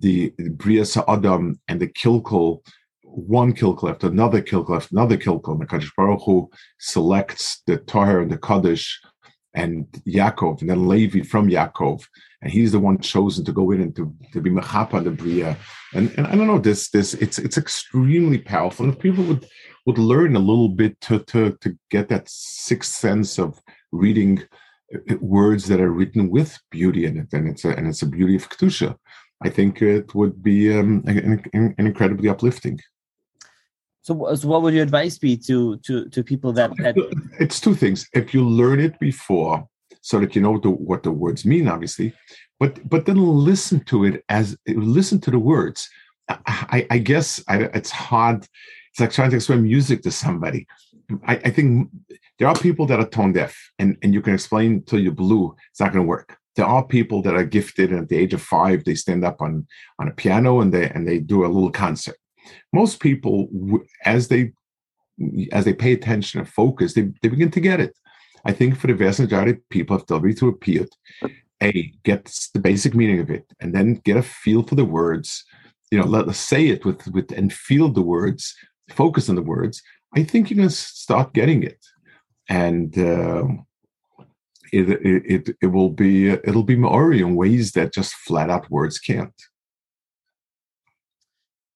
the, 0.05 0.32
the 0.38 0.51
Brias 0.51 0.93
Ha'adam 0.97 1.61
and 1.68 1.78
the 1.80 1.88
Kilkul, 2.01 2.49
one 3.03 3.53
kilkel 3.53 3.91
after 3.91 4.07
another 4.07 4.41
kilkel 4.41 4.76
after 4.76 4.95
another 4.97 5.18
kilkel. 5.24 5.53
And 5.53 5.61
the 5.62 5.66
Kadosh 5.66 5.95
Baruch 5.97 6.22
Hu 6.24 6.51
selects 6.78 7.62
the 7.66 7.76
Tahir 7.76 8.20
and 8.20 8.30
the 8.30 8.38
Kaddish 8.38 9.01
and 9.55 9.86
Yaakov, 10.07 10.61
and 10.61 10.70
then 10.70 10.88
Levi 10.88 11.22
from 11.22 11.48
Yaakov, 11.48 12.05
and 12.42 12.53
he's 12.53 12.72
the 12.72 12.78
one 12.78 12.98
chosen 12.98 13.44
to 13.44 13.53
go 13.53 13.70
in 13.72 13.80
and 13.80 13.96
to, 13.96 14.14
to 14.32 14.40
be 14.40 14.51
Mechapa 14.51 15.03
the 15.03 15.11
Bria. 15.11 15.57
And 15.94 16.12
and 16.16 16.26
I 16.26 16.36
don't 16.36 16.46
know, 16.46 16.59
this 16.59 16.90
this 16.90 17.14
it's 17.14 17.38
it's 17.38 17.59
extremely 17.59 18.38
powerful. 18.38 18.84
And 18.84 18.94
if 18.94 19.01
people 19.01 19.24
would 19.24 19.46
would 19.86 19.98
learn 19.98 20.36
a 20.36 20.40
little 20.40 20.68
bit 20.68 21.01
to 21.03 21.18
to 21.20 21.57
to 21.61 21.76
get 21.90 22.09
that 22.09 22.28
sixth 22.28 22.92
sense 22.92 23.38
of 23.38 23.61
reading 23.92 24.42
uh, 24.94 25.16
words 25.20 25.66
that 25.66 25.80
are 25.80 25.92
written 25.92 26.30
with 26.30 26.59
beauty 26.70 27.07
in 27.07 27.18
it, 27.18 27.32
and 27.32 27.48
it's 27.48 27.64
a 27.64 27.70
and 27.70 27.86
it's 27.88 28.03
a 28.03 28.07
beauty 28.07 28.36
of 28.36 28.48
kedusha. 28.48 28.96
I 29.42 29.48
think 29.48 29.80
it 29.80 30.14
would 30.14 30.42
be 30.42 30.72
um, 30.78 31.03
an, 31.07 31.42
an, 31.55 31.74
incredibly 31.78 32.28
uplifting. 32.28 32.78
So, 34.03 34.34
so, 34.34 34.48
what 34.48 34.62
would 34.62 34.74
your 34.74 34.82
advice 34.82 35.18
be 35.18 35.36
to 35.38 35.76
to 35.78 36.09
to 36.09 36.24
people 36.24 36.53
that, 36.53 36.70
that 36.78 36.94
it's 37.38 37.61
two 37.61 37.74
things. 37.74 38.09
If 38.14 38.32
you 38.32 38.48
learn 38.48 38.80
it 38.80 38.98
before, 38.98 39.68
so 40.01 40.18
that 40.20 40.34
you 40.34 40.42
know 40.42 40.59
the, 40.59 40.70
what 40.70 41.03
the 41.03 41.11
words 41.11 41.44
mean, 41.44 41.68
obviously, 41.68 42.14
but 42.59 42.88
but 42.88 43.05
then 43.05 43.16
listen 43.16 43.84
to 43.84 44.05
it 44.05 44.24
as 44.28 44.57
listen 44.66 45.20
to 45.20 45.30
the 45.30 45.38
words. 45.38 45.88
I, 46.28 46.86
I 46.90 46.98
guess 46.98 47.42
I, 47.48 47.64
it's 47.74 47.90
hard. 47.90 48.46
It's 48.92 49.01
like 49.01 49.11
trying 49.11 49.30
to 49.30 49.36
explain 49.36 49.64
music 49.64 50.03
to 50.03 50.12
somebody. 50.12 50.66
I, 51.26 51.36
I 51.44 51.51
think 51.51 51.90
there 52.38 52.46
are 52.46 52.55
people 52.55 52.86
that 52.86 53.01
are 53.01 53.09
tone 53.09 53.32
deaf, 53.32 53.55
and 53.78 53.98
and 54.03 54.14
you 54.14 54.22
can 54.22 54.34
explain 54.34 54.82
till 54.82 55.01
you're 55.01 55.12
blue. 55.12 55.55
It's 55.70 55.80
not 55.80 55.92
going 55.92 56.05
to 56.05 56.09
work 56.09 56.36
there 56.57 56.66
are 56.66 56.84
people 56.84 57.22
that 57.22 57.34
are 57.34 57.44
gifted 57.44 57.90
and 57.90 58.01
at 58.01 58.09
the 58.09 58.16
age 58.16 58.34
of 58.34 58.42
five 58.42 58.84
they 58.84 58.94
stand 58.94 59.24
up 59.24 59.40
on 59.40 59.66
on 59.98 60.09
a 60.09 60.12
piano 60.12 60.61
and 60.61 60.74
they 60.74 60.90
and 60.90 61.07
they 61.07 61.18
do 61.18 61.44
a 61.44 61.46
little 61.46 61.70
concert 61.70 62.16
most 62.72 63.01
people 63.01 63.48
as 64.05 64.28
they 64.28 64.53
as 65.53 65.64
they 65.64 65.74
pay 65.74 65.92
attention 65.92 66.40
and 66.40 66.48
focus 66.48 66.94
they, 66.94 67.11
they 67.22 67.28
begin 67.28 67.51
to 67.51 67.61
get 67.61 67.80
it. 67.80 67.94
I 68.44 68.53
think 68.53 68.76
for 68.76 68.86
the 68.86 68.94
vast 68.94 69.20
majority 69.20 69.53
of 69.53 69.68
people 69.68 69.96
if 69.96 70.07
they'll 70.07 70.20
read 70.20 70.38
through 70.38 70.51
a 70.51 70.59
piyut 70.59 70.88
a 71.62 71.92
get 72.05 72.32
the 72.55 72.61
basic 72.61 72.94
meaning 72.94 73.20
of 73.20 73.30
it 73.30 73.44
and 73.61 73.74
then 73.74 74.01
get 74.05 74.16
a 74.16 74.22
feel 74.22 74.62
for 74.62 74.74
the 74.74 74.84
words. 74.84 75.44
You 75.90 75.98
know 75.98 76.07
let 76.07 76.28
us 76.28 76.38
say 76.38 76.68
it 76.68 76.84
with 76.84 77.07
with 77.09 77.32
and 77.32 77.53
feel 77.53 77.90
the 77.90 78.03
words 78.03 78.55
focus 78.92 79.28
on 79.28 79.36
the 79.36 79.42
words. 79.42 79.82
I 80.14 80.22
think 80.22 80.51
you're 80.51 80.57
going 80.57 80.68
to 80.68 80.74
start 80.74 81.32
getting 81.32 81.62
it. 81.62 81.84
And 82.48 82.98
uh, 82.98 83.44
it, 84.72 84.88
it 85.05 85.57
it 85.61 85.66
will 85.66 85.90
be 85.90 86.30
it'll 86.30 86.64
be 86.64 86.76
Maori 86.76 87.20
in 87.20 87.36
ways 87.36 87.72
that 87.72 87.92
just 87.92 88.14
flat 88.14 88.51
out 88.51 88.70
words 88.70 88.98
can't. 88.98 89.34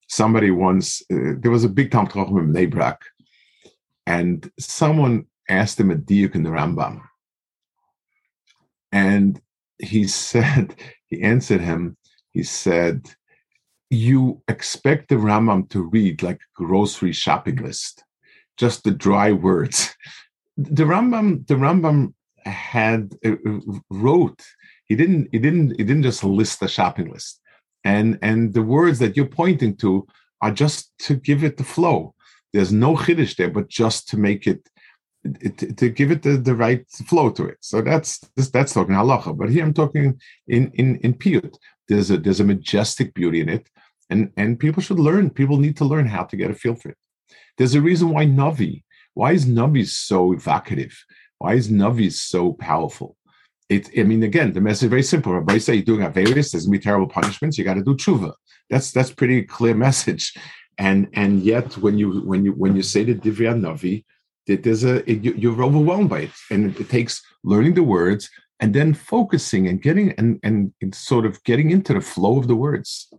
Somebody 0.07 0.51
once 0.51 1.01
uh, 1.11 1.33
there 1.37 1.51
was 1.51 1.63
a 1.63 1.69
big 1.69 1.91
Talmud 1.91 2.13
Chacham 2.13 2.37
in 2.37 2.53
Bnei 2.53 2.69
Brak, 2.69 3.01
and 4.05 4.49
someone 4.59 5.25
asked 5.49 5.79
him 5.79 5.91
a 5.91 5.95
diuk 5.95 6.35
in 6.35 6.43
the 6.43 6.49
Rambam, 6.49 7.01
and 8.91 9.41
he 9.79 10.07
said 10.07 10.75
he 11.07 11.21
answered 11.21 11.61
him. 11.61 11.97
He 12.31 12.43
said, 12.43 13.09
"You 13.89 14.41
expect 14.47 15.09
the 15.09 15.15
Rambam 15.15 15.69
to 15.69 15.83
read 15.83 16.21
like 16.21 16.41
a 16.41 16.63
grocery 16.63 17.13
shopping 17.13 17.57
list, 17.57 18.03
just 18.57 18.83
the 18.83 18.91
dry 18.91 19.31
words." 19.31 19.95
The 20.57 20.85
Rambam, 20.85 21.45
the 21.47 21.55
Rambam 21.55 22.13
had 22.45 23.13
uh, 23.25 23.31
uh, 23.31 23.59
wrote 23.89 24.41
he 24.85 24.95
didn't 24.95 25.29
he 25.31 25.39
didn't 25.39 25.71
he 25.71 25.83
didn't 25.83 26.03
just 26.03 26.23
list 26.23 26.59
the 26.59 26.67
shopping 26.67 27.11
list 27.11 27.41
and 27.85 28.19
and 28.21 28.53
the 28.53 28.63
words 28.63 28.99
that 28.99 29.15
you're 29.15 29.37
pointing 29.43 29.75
to 29.77 30.05
are 30.41 30.51
just 30.51 30.91
to 30.99 31.15
give 31.15 31.43
it 31.43 31.57
the 31.57 31.63
flow. 31.63 32.13
There's 32.51 32.71
no 32.71 32.95
chiddush 32.95 33.35
there 33.37 33.49
but 33.49 33.69
just 33.69 34.09
to 34.09 34.17
make 34.17 34.47
it, 34.47 34.67
it 35.23 35.77
to 35.77 35.89
give 35.89 36.11
it 36.11 36.21
the, 36.23 36.37
the 36.37 36.55
right 36.55 36.83
flow 36.89 37.29
to 37.31 37.45
it. 37.45 37.57
So 37.61 37.81
that's 37.81 38.19
that's 38.51 38.73
talking 38.73 38.95
halacha. 38.95 39.37
But 39.37 39.49
here 39.49 39.63
i'm 39.63 39.73
talking 39.73 40.19
in 40.47 40.71
in 40.71 40.97
in 40.97 41.13
piyut. 41.13 41.55
There's 41.87 42.11
a 42.11 42.17
there's 42.17 42.41
a 42.41 42.51
majestic 42.53 43.13
beauty 43.13 43.39
in 43.41 43.49
it. 43.49 43.69
And 44.09 44.31
and 44.35 44.59
people 44.59 44.83
should 44.83 44.99
learn 44.99 45.29
people 45.29 45.57
need 45.57 45.77
to 45.77 45.85
learn 45.85 46.07
how 46.07 46.23
to 46.25 46.35
get 46.35 46.51
a 46.51 46.53
feel 46.53 46.75
for 46.75 46.89
it. 46.89 46.97
There's 47.57 47.75
a 47.75 47.81
reason 47.81 48.09
why 48.09 48.25
navi 48.25 48.83
why 49.13 49.31
is 49.31 49.45
navi 49.45 49.87
so 49.87 50.33
evocative? 50.33 50.95
Why 51.37 51.55
is 51.55 51.69
Navi 51.69 52.11
so 52.11 52.53
powerful? 52.53 53.17
It, 53.67 53.89
I 53.97 54.03
mean, 54.03 54.23
again, 54.23 54.53
the 54.53 54.61
message 54.61 54.85
is 54.85 54.89
very 54.89 55.03
simple. 55.03 55.33
Rabbi 55.33 55.57
say 55.57 55.75
you're 55.75 55.83
doing 55.83 56.01
Averis, 56.01 56.51
there's 56.51 56.65
gonna 56.65 56.77
be 56.77 56.79
terrible 56.79 57.07
punishments. 57.07 57.57
You 57.57 57.63
got 57.63 57.75
to 57.75 57.83
do 57.83 57.95
tshuva. 57.95 58.33
That's 58.69 58.91
that's 58.91 59.11
pretty 59.11 59.43
clear 59.43 59.73
message. 59.87 60.33
And 60.77 61.07
and 61.13 61.41
yet, 61.41 61.77
when 61.77 61.97
you 61.97 62.21
when 62.21 62.45
you 62.45 62.51
when 62.51 62.75
you 62.75 62.83
say 62.83 63.03
the 63.03 63.15
Divrei 63.15 63.59
Navi, 63.59 64.03
that 64.47 64.63
there's 64.63 64.83
a 64.83 65.09
it, 65.09 65.23
you're 65.23 65.63
overwhelmed 65.63 66.09
by 66.09 66.21
it, 66.21 66.31
and 66.51 66.77
it 66.79 66.89
takes 66.89 67.21
learning 67.43 67.73
the 67.73 67.83
words 67.83 68.29
and 68.59 68.73
then 68.73 68.93
focusing 68.93 69.67
and 69.67 69.81
getting 69.81 70.11
and 70.13 70.39
and 70.43 70.73
sort 70.93 71.25
of 71.25 71.43
getting 71.43 71.71
into 71.71 71.93
the 71.93 72.01
flow 72.01 72.37
of 72.37 72.47
the 72.47 72.55
words. 72.55 73.11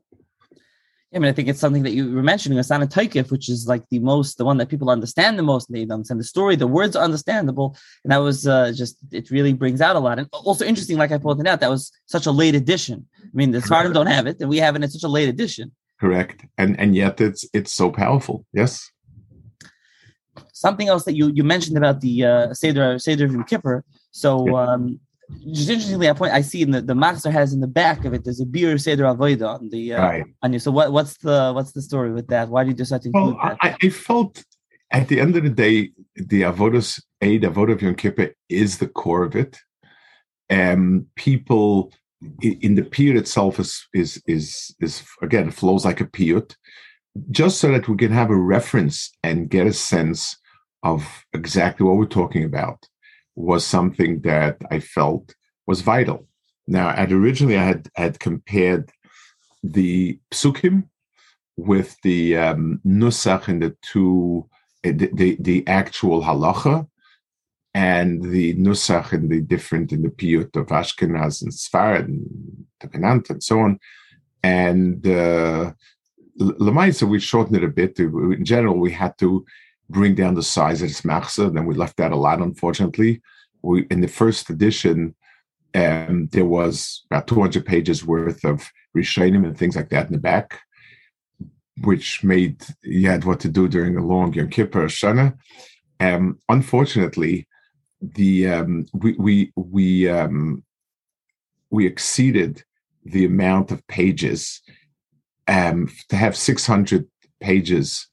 I 1.15 1.19
mean, 1.19 1.29
I 1.29 1.33
think 1.33 1.49
it's 1.49 1.61
something 1.61 1.85
that 1.85 1.93
you 1.93 2.13
were 2.13 2.23
mentioning, 2.23 2.59
Asana 2.59 2.89
Taikif, 2.89 3.31
which 3.31 3.49
is 3.49 3.67
like 3.69 3.89
the 3.91 4.01
most, 4.01 4.39
the 4.39 4.45
one 4.45 4.57
that 4.59 4.69
people 4.69 4.91
understand 4.91 5.39
the 5.39 5.43
most. 5.43 5.71
They 5.71 5.83
understand 5.83 6.21
the 6.21 6.25
story, 6.25 6.57
the 6.57 6.67
words 6.67 6.97
are 6.97 7.05
understandable. 7.05 7.77
And 8.03 8.13
that 8.13 8.19
was 8.19 8.47
uh, 8.47 8.73
just, 8.75 8.97
it 9.13 9.31
really 9.31 9.53
brings 9.53 9.81
out 9.81 9.97
a 9.97 10.01
lot. 10.01 10.19
And 10.19 10.29
also 10.33 10.65
interesting, 10.65 10.99
like 10.99 11.13
I 11.13 11.19
pointed 11.19 11.47
out, 11.47 11.61
that 11.61 11.71
was 11.71 11.93
such 12.07 12.27
a 12.27 12.33
late 12.33 12.57
edition. 12.57 13.07
I 13.23 13.29
mean, 13.33 13.53
the 13.53 13.59
Sfardim 13.59 13.95
don't 13.95 14.09
have 14.09 14.27
it, 14.27 14.39
and 14.41 14.51
we 14.51 14.59
have 14.59 14.75
it 14.75 14.83
in 14.83 14.91
such 14.91 15.05
a 15.05 15.09
late 15.09 15.29
edition. 15.29 15.73
Correct. 16.01 16.45
And 16.59 16.79
and 16.79 16.95
yet 16.95 17.21
it's 17.21 17.47
it's 17.55 17.73
so 17.73 17.91
powerful. 17.91 18.45
Yes. 18.53 18.91
Something 20.53 20.89
else 20.89 21.05
that 21.05 21.15
you 21.15 21.31
you 21.35 21.45
mentioned 21.45 21.79
about 21.79 22.01
the 22.01 22.25
uh, 22.25 22.55
Seder 22.55 22.99
Seder 22.99 23.25
of 23.27 23.33
Yom 23.33 23.45
Kippur. 23.45 23.85
So 24.11 24.57
um, 24.57 25.01
just 25.53 25.69
interestingly, 25.69 26.09
I 26.09 26.13
point 26.13 26.33
I 26.33 26.41
see 26.41 26.63
in 26.63 26.71
the 26.71 26.81
the 26.81 26.95
Machzor 26.95 27.33
has 27.33 27.53
in 27.53 27.61
the 27.61 27.67
back 27.67 28.05
of 28.05 28.15
it. 28.15 28.25
There's 28.25 28.41
a 28.41 28.47
beer 28.47 28.79
Seder 28.79 29.05
Avodah 29.05 29.59
on 29.61 29.69
the 29.71 29.95
uh, 29.95 30.03
right. 30.03 30.25
on 30.43 30.53
you. 30.53 30.59
So 30.59 30.71
what 30.71 30.93
what's 30.93 31.17
the 31.19 31.53
what's 31.53 31.73
the 31.73 31.83
story 31.83 32.13
with 32.13 32.29
that? 32.29 32.49
Why 32.49 32.65
did 32.65 32.71
you 32.71 32.75
decide 32.77 33.03
to 33.03 33.09
include 33.09 33.37
well, 33.37 33.45
that? 33.45 33.59
I, 33.61 33.77
I, 33.83 33.89
felt 33.89 34.45
at 34.93 35.09
the 35.09 35.21
end 35.21 35.37
of 35.37 35.43
the 35.43 35.51
day, 35.51 35.91
the 36.15 36.43
Avodas 36.43 37.03
a 37.21 37.39
the 37.39 37.49
Avodah 37.49 37.73
of 37.73 37.83
Yom 37.83 37.97
Kippur 37.97 38.35
is 38.49 38.79
the 38.79 38.89
core 38.89 39.25
of 39.25 39.35
it. 39.35 39.59
Um, 40.49 41.07
people 41.17 41.93
in 42.41 42.77
the 42.77 42.83
piyut 42.83 43.17
itself 43.17 43.59
is 43.59 43.85
is 43.93 44.23
is 44.27 44.75
is 44.81 45.03
again 45.23 45.51
flows 45.51 45.85
like 45.85 46.01
a 46.01 46.07
piyut, 46.07 46.55
just 47.31 47.61
so 47.61 47.73
that 47.73 47.89
we 47.89 47.97
can 47.97 48.13
have 48.13 48.31
a 48.31 48.37
reference 48.37 49.11
and 49.25 49.51
get 49.51 49.67
a 49.67 49.73
sense 49.73 50.37
of 50.83 51.25
exactly 51.33 51.85
what 51.85 51.97
we're 51.97 52.07
talking 52.07 52.45
about 52.45 52.87
was 53.37 53.65
something 53.65 54.21
that 54.23 54.57
I 54.71 54.81
felt 54.81 55.35
was 55.67 55.83
vital. 55.83 56.27
Now, 56.67 56.89
at 56.91 57.13
originally 57.13 57.57
I 57.57 57.65
had 57.65 57.89
had 57.95 58.19
compared 58.19 58.91
the 59.63 60.19
psukim 60.33 60.89
with 61.57 61.97
the 62.03 62.37
um, 62.37 62.81
nusach 62.85 63.49
in 63.49 63.61
the 63.61 63.77
two 63.83 64.49
eh, 64.85 64.93
the, 64.93 65.11
the, 65.13 65.37
the 65.41 65.67
actual 65.67 66.23
halacha 66.23 66.87
and 67.75 68.23
the 68.23 68.55
nusach 68.55 69.13
in 69.13 69.29
the 69.29 69.41
different 69.41 69.93
in 69.93 70.03
the 70.03 70.09
piyut 70.09 70.57
of 70.57 70.69
Ashkenaz 70.69 71.43
and 71.43 71.53
Sfarad 71.53 72.07
and 72.07 72.27
Takanant 72.81 73.29
and 73.31 73.43
so 73.43 73.61
on. 73.61 73.79
And 74.43 75.07
uh, 75.07 75.73
Lamaisa, 76.41 77.09
we 77.09 77.21
shortened 77.21 77.57
it 77.57 77.65
a 77.65 77.69
bit. 77.69 77.99
In 77.99 78.45
general, 78.45 78.79
we 78.79 78.93
had 78.93 79.19
to 79.19 79.45
bring 79.89 80.15
down 80.15 80.35
the 80.35 80.43
size 80.43 80.83
of 80.83 80.89
its 80.89 81.03
machzor. 81.03 81.53
Then 81.53 81.67
we 81.67 81.75
left 81.75 81.97
that 81.97 82.13
a 82.13 82.17
lot, 82.17 82.41
unfortunately. 82.41 83.23
We 83.63 83.87
in 83.91 84.01
the 84.01 84.09
first 84.09 84.51
edition, 84.51 85.15
um, 85.75 86.29
there 86.33 86.45
was 86.45 87.05
about 87.11 87.27
200 87.27 87.65
pages 87.65 88.05
worth 88.05 88.45
of 88.45 88.71
Rishonim 88.97 89.45
and 89.45 89.57
things 89.57 89.77
like 89.77 89.91
that 89.91 90.07
in 90.07 90.13
the 90.13 90.19
back, 90.19 90.61
which 91.83 92.25
made 92.25 92.65
you 92.83 93.09
had 93.09 93.25
what 93.25 93.41
to 93.41 93.49
do 93.49 93.69
during 93.69 93.95
the 93.95 94.03
long 94.03 94.33
Yom 94.33 94.49
Kippur 94.49 94.87
Shana. 94.87 95.37
Um, 96.01 96.39
unfortunately, 96.49 97.47
the 98.01 98.49
um, 98.49 98.87
we 98.93 99.15
we 99.19 99.53
we 99.57 100.09
um, 100.09 100.65
we 101.71 101.87
exceeded 101.87 102.63
the 103.05 103.25
amount 103.25 103.71
of 103.71 103.87
pages 103.87 104.61
um, 105.49 105.91
to 106.09 106.17
have 106.17 106.37
600 106.37 107.07
pages 107.41 108.09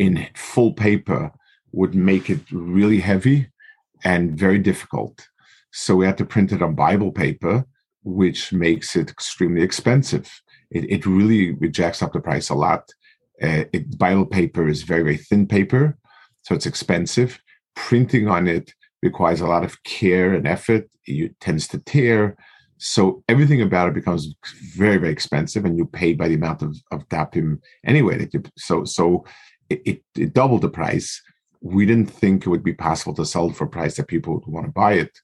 in 0.00 0.26
full 0.34 0.72
paper 0.72 1.30
would 1.72 1.94
make 1.94 2.30
it 2.30 2.40
really 2.50 3.00
heavy 3.00 3.38
and 4.02 4.36
very 4.44 4.58
difficult. 4.58 5.28
So 5.72 5.94
we 5.94 6.06
had 6.06 6.18
to 6.18 6.24
print 6.24 6.52
it 6.52 6.62
on 6.62 6.74
Bible 6.74 7.12
paper, 7.12 7.66
which 8.02 8.50
makes 8.50 8.96
it 8.96 9.10
extremely 9.10 9.62
expensive. 9.62 10.26
It, 10.70 10.84
it 10.90 11.06
really 11.06 11.52
rejects 11.66 12.02
up 12.02 12.12
the 12.14 12.20
price 12.20 12.48
a 12.48 12.54
lot. 12.54 12.84
Uh, 13.42 13.64
it, 13.74 13.98
Bible 13.98 14.24
paper 14.24 14.68
is 14.68 14.84
very, 14.84 15.02
very 15.02 15.18
thin 15.18 15.46
paper, 15.46 15.98
so 16.42 16.54
it's 16.54 16.70
expensive. 16.72 17.38
Printing 17.76 18.26
on 18.26 18.48
it 18.48 18.72
requires 19.02 19.42
a 19.42 19.46
lot 19.46 19.64
of 19.64 19.82
care 19.84 20.32
and 20.32 20.46
effort. 20.48 20.88
It 21.04 21.38
tends 21.40 21.68
to 21.68 21.78
tear. 21.78 22.36
So 22.78 23.22
everything 23.28 23.60
about 23.60 23.88
it 23.88 24.00
becomes 24.00 24.34
very, 24.74 24.96
very 24.96 25.12
expensive, 25.12 25.66
and 25.66 25.76
you 25.76 25.84
pay 25.84 26.14
by 26.14 26.28
the 26.28 26.36
amount 26.36 26.62
of, 26.62 26.74
of 26.90 27.06
dapim 27.10 27.58
anyway. 27.84 28.16
That 28.16 28.32
you, 28.32 28.42
so 28.56 28.84
so 28.84 29.24
it, 29.70 30.02
it, 30.16 30.34
doubled 30.34 30.62
the 30.62 30.68
price. 30.68 31.22
We 31.60 31.86
didn't 31.86 32.10
think 32.10 32.44
it 32.44 32.50
would 32.50 32.64
be 32.64 32.74
possible 32.74 33.14
to 33.14 33.24
sell 33.24 33.50
for 33.50 33.64
a 33.64 33.68
price 33.68 33.96
that 33.96 34.08
people 34.08 34.34
would 34.34 34.46
want 34.46 34.66
to 34.66 34.72
buy 34.72 34.94
it. 34.94 35.18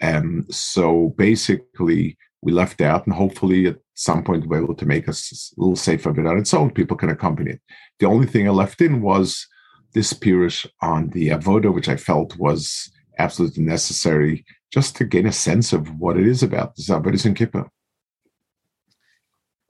Um, 0.00 0.46
so 0.50 1.14
basically, 1.16 2.16
we 2.42 2.52
left 2.52 2.80
out, 2.80 3.06
and 3.06 3.14
hopefully, 3.14 3.66
at 3.66 3.78
some 3.94 4.24
point, 4.24 4.46
we'll 4.46 4.60
be 4.60 4.64
able 4.64 4.74
to 4.74 4.86
make 4.86 5.08
us 5.08 5.52
a 5.56 5.60
little 5.60 5.76
safer 5.76 6.10
of 6.10 6.18
it 6.18 6.26
on 6.26 6.38
its 6.38 6.52
own. 6.54 6.70
People 6.70 6.96
can 6.96 7.10
accompany 7.10 7.52
it. 7.52 7.60
The 8.00 8.06
only 8.06 8.26
thing 8.26 8.48
I 8.48 8.52
left 8.52 8.80
in 8.80 9.00
was 9.00 9.46
this 9.94 10.12
pirush 10.12 10.66
on 10.80 11.10
the 11.10 11.28
avoda, 11.28 11.72
which 11.72 11.88
I 11.88 11.96
felt 11.96 12.36
was 12.36 12.90
absolutely 13.18 13.62
necessary 13.62 14.44
just 14.72 14.96
to 14.96 15.04
gain 15.04 15.26
a 15.26 15.32
sense 15.32 15.72
of 15.72 16.00
what 16.00 16.16
it 16.16 16.26
is 16.26 16.42
about 16.42 16.74
the 16.74 16.82
Zabbaris 16.82 17.26
and 17.26 17.36
Kippur. 17.36 17.68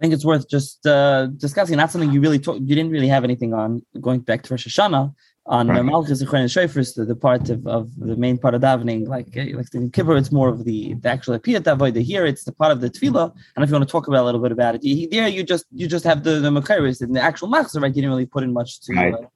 I 0.03 0.05
think 0.05 0.15
it's 0.15 0.25
worth 0.25 0.49
just 0.49 0.85
uh, 0.85 1.27
discussing. 1.27 1.77
Not 1.77 1.93
something 1.93 2.11
you 2.11 2.21
really 2.21 2.41
talk, 2.41 2.57
you 2.59 2.75
didn't 2.75 2.91
really 2.91 3.07
have 3.07 3.23
anything 3.23 3.55
on 3.55 3.87
going 4.01 4.19
back 4.19 4.43
to 4.43 4.53
Rosh 4.53 4.67
Hashanah 4.67 5.15
on 5.47 5.69
right. 5.69 5.85
Malchus 5.85 6.21
and 6.21 6.29
Shofars, 6.29 6.97
the, 6.97 7.05
the 7.05 7.15
part 7.15 7.51
of, 7.51 7.65
of 7.69 7.95
the 7.97 8.17
main 8.17 8.37
part 8.37 8.55
of 8.55 8.63
davening. 8.63 9.07
Like 9.07 9.37
eh, 9.37 9.53
like 9.55 9.73
in 9.75 9.93
Kippur, 9.93 10.17
it's 10.17 10.33
more 10.33 10.49
of 10.49 10.65
the, 10.65 10.95
the 10.95 11.09
actual 11.09 11.39
Piyat 11.39 11.63
Avodah. 11.63 12.03
Here, 12.03 12.27
it's 12.27 12.43
the 12.43 12.51
part 12.51 12.73
of 12.73 12.81
the 12.81 12.91
Tefillah. 12.91 13.33
And 13.55 13.63
if 13.63 13.71
you 13.71 13.75
want 13.77 13.87
to 13.87 13.93
talk 13.93 14.09
about 14.09 14.25
a 14.25 14.27
little 14.27 14.41
bit 14.41 14.51
about 14.51 14.75
it, 14.75 14.83
you, 14.83 15.09
there 15.09 15.29
you 15.29 15.45
just 15.45 15.67
you 15.71 15.87
just 15.87 16.05
have 16.05 16.25
the 16.25 16.41
the 16.41 16.51
Makairis 16.51 17.01
and 17.01 17.15
the 17.15 17.21
actual 17.21 17.49
Machzor, 17.49 17.81
right? 17.81 17.95
You 17.95 18.03
didn't 18.03 18.11
really 18.11 18.27
put 18.27 18.43
in 18.43 18.53
much 18.53 18.81
to. 18.81 18.95
Right. 18.95 19.15
Uh, 19.15 19.27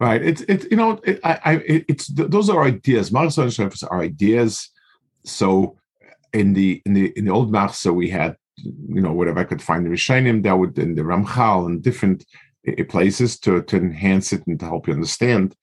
right. 0.00 0.22
It's 0.24 0.40
it's 0.48 0.66
you 0.70 0.78
know 0.78 1.02
it, 1.04 1.20
I, 1.22 1.40
I 1.44 1.62
it's 1.66 2.06
those 2.06 2.48
are 2.48 2.64
ideas. 2.64 3.12
Malchus 3.12 3.36
and 3.36 3.50
Shofars 3.50 3.84
are 3.90 4.00
ideas. 4.00 4.70
So 5.26 5.76
in 6.32 6.54
the 6.54 6.80
in 6.86 6.94
the 6.94 7.12
in 7.14 7.26
the 7.26 7.30
old 7.30 7.52
Machzor, 7.52 7.94
we 7.94 8.08
had 8.08 8.36
you 8.56 9.00
know, 9.00 9.12
whatever 9.12 9.40
I 9.40 9.44
could 9.44 9.62
find 9.62 9.84
the 9.84 9.90
Rishonim, 9.90 10.42
that 10.42 10.58
would 10.58 10.78
in 10.78 10.94
the 10.94 11.02
Ramchal 11.02 11.66
and 11.66 11.82
different 11.82 12.24
eh, 12.66 12.84
places 12.88 13.38
to, 13.40 13.62
to 13.62 13.76
enhance 13.76 14.32
it 14.32 14.46
and 14.46 14.58
to 14.60 14.66
help 14.66 14.86
you 14.86 14.94
understand. 14.94 15.54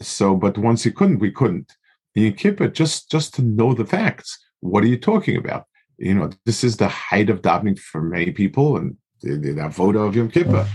So, 0.00 0.34
but 0.34 0.58
once 0.58 0.84
you 0.84 0.92
couldn't, 0.92 1.18
we 1.18 1.30
couldn't. 1.30 1.72
And 2.14 2.24
you 2.24 2.32
keep 2.32 2.60
it 2.60 2.74
just 2.74 3.10
just 3.10 3.34
to 3.34 3.42
know 3.42 3.74
the 3.74 3.84
facts. 3.84 4.38
What 4.60 4.84
are 4.84 4.88
you 4.88 4.98
talking 4.98 5.36
about? 5.36 5.66
You 5.98 6.14
know, 6.14 6.30
this 6.46 6.64
is 6.64 6.76
the 6.76 6.88
height 6.88 7.30
of 7.30 7.42
davening 7.42 7.78
for 7.78 8.02
many 8.02 8.32
people, 8.32 8.76
and 8.76 8.96
the, 9.22 9.36
the 9.36 9.98
of 10.00 10.16
Yom 10.16 10.30
Kippur, 10.30 10.66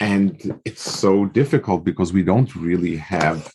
and 0.00 0.60
it's 0.64 0.82
so 0.82 1.26
difficult 1.26 1.84
because 1.84 2.12
we 2.12 2.22
don't 2.22 2.54
really 2.56 2.96
have, 2.96 3.52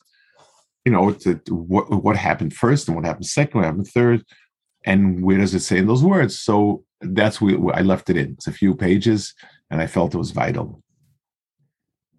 you 0.85 0.91
know, 0.91 1.11
to, 1.11 1.35
what 1.49 2.03
what 2.03 2.15
happened 2.15 2.53
first 2.53 2.87
and 2.87 2.95
what 2.95 3.05
happened 3.05 3.25
second, 3.25 3.59
what 3.59 3.65
happened 3.65 3.87
third, 3.87 4.23
and 4.86 5.23
where 5.23 5.38
does 5.38 5.53
it 5.53 5.61
say 5.61 5.77
in 5.77 5.88
those 5.88 6.03
words? 6.03 6.39
So 6.39 6.84
that's 7.01 7.41
where 7.41 7.75
I 7.75 7.82
left 7.82 8.09
it 8.09 8.17
in. 8.17 8.34
It's 8.34 8.47
a 8.47 8.51
few 8.51 8.75
pages, 8.75 9.34
and 9.69 9.82
I 9.82 9.88
felt 9.88 10.13
it 10.13 10.17
was 10.17 10.32
vital. 10.32 10.82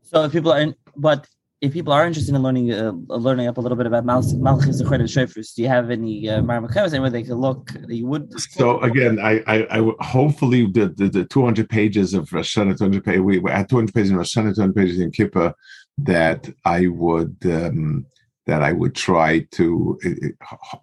So 0.03 0.25
if 0.25 0.33
people 0.33 0.53
are, 0.53 0.61
in, 0.61 0.75
but 0.97 1.27
if 1.61 1.73
people 1.73 1.93
are 1.93 2.07
interested 2.07 2.35
in 2.35 2.43
learning, 2.43 2.73
uh, 2.73 2.93
learning 3.09 3.47
up 3.47 3.59
a 3.59 3.61
little 3.61 3.77
bit 3.77 3.87
about 3.87 4.05
Malchus 4.05 4.33
and 4.33 4.43
Shofars, 4.43 5.55
do 5.55 5.63
you 5.63 5.69
have 5.69 5.91
any 5.91 6.29
uh, 6.29 6.43
anywhere 6.43 7.11
they 7.11 7.23
can 7.23 7.35
look? 7.35 7.71
You 7.87 8.07
would. 8.07 8.41
So 8.41 8.81
again, 8.81 9.19
I, 9.19 9.43
I, 9.47 9.79
I 9.79 9.93
hopefully 10.01 10.67
the, 10.67 10.89
the, 10.89 11.09
the 11.09 11.25
200 11.25 11.69
pages 11.69 12.15
of 12.15 12.33
Rosh 12.33 12.55
200 12.55 13.05
pages. 13.05 13.21
We, 13.21 13.39
we 13.39 13.51
had 13.51 13.69
200 13.69 13.95
pages 13.95 14.11
in 14.11 14.17
Rosh 14.17 14.33
200 14.33 14.75
pages 14.75 15.01
in 15.01 15.11
Kippur 15.11 15.55
that 15.99 16.49
I 16.65 16.87
would. 16.87 17.37
Um, 17.45 18.07
that 18.47 18.63
I 18.63 18.73
would 18.73 18.95
try 18.95 19.47
to 19.53 19.99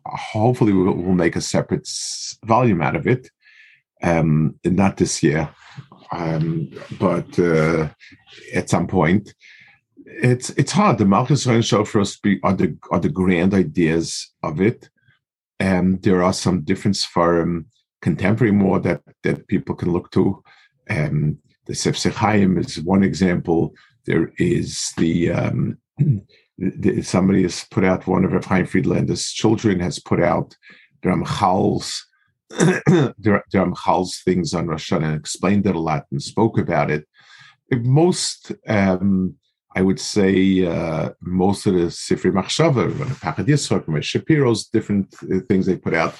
hopefully 0.05 0.73
we'll, 0.73 0.93
we'll 0.93 1.13
make 1.13 1.35
a 1.35 1.41
separate 1.41 1.87
volume 2.45 2.81
out 2.81 2.95
of 2.95 3.07
it 3.07 3.29
um, 4.03 4.55
not 4.63 4.97
this 4.97 5.23
year, 5.23 5.49
um, 6.11 6.69
but 6.99 7.37
uh, 7.39 7.89
at 8.53 8.69
some 8.69 8.87
point. 8.87 9.33
It's 10.05 10.51
it's 10.51 10.71
hard. 10.71 10.97
The 10.97 11.05
Malchus 11.05 11.43
show 11.65 11.83
for 11.83 11.99
us 11.99 12.17
are 12.43 12.53
the 12.53 12.77
are 12.91 12.99
the 12.99 13.09
grand 13.09 13.53
ideas 13.53 14.31
of 14.41 14.61
it, 14.61 14.89
and 15.59 16.01
there 16.01 16.23
are 16.23 16.33
some 16.33 16.61
difference 16.61 17.03
for 17.03 17.41
um, 17.41 17.65
contemporary 18.01 18.53
more 18.53 18.79
that 18.79 19.01
that 19.23 19.47
people 19.47 19.75
can 19.75 19.91
look 19.91 20.11
to. 20.11 20.41
Um, 20.89 21.39
the 21.65 21.73
Sefsei 21.73 22.11
Chaim 22.13 22.57
is 22.57 22.81
one 22.81 23.03
example. 23.03 23.75
There 24.05 24.31
is 24.37 24.93
the, 24.97 25.31
um, 25.31 25.77
somebody 27.03 27.43
has 27.43 27.65
put 27.69 27.83
out 27.83 28.07
one 28.07 28.25
of 28.25 28.45
Chaim 28.45 28.65
Friedlander's 28.65 29.31
children 29.31 29.79
has 29.79 29.99
put 29.99 30.21
out 30.21 30.55
the 31.03 31.09
Ramchal's 31.09 32.05
Ramchal's 32.51 34.21
things 34.23 34.53
on 34.53 34.67
Rosh 34.67 34.91
Hashanah 34.91 35.03
and 35.03 35.19
explained 35.19 35.65
it 35.65 35.75
a 35.75 35.79
lot 35.79 36.05
and 36.11 36.21
spoke 36.21 36.57
about 36.57 36.89
it. 36.89 37.07
Most, 37.71 38.53
um, 38.67 39.35
I 39.75 39.81
would 39.81 39.99
say, 39.99 40.65
uh, 40.65 41.11
most 41.21 41.67
of 41.67 41.73
the 41.73 41.87
Sifri 41.87 42.31
Machshava, 42.31 42.89
Pachad 43.19 43.47
Yitzchak, 43.47 44.03
Shapiro's 44.03 44.67
different 44.67 45.13
uh, 45.23 45.39
things 45.47 45.65
they 45.65 45.75
put 45.75 45.93
out, 45.93 46.15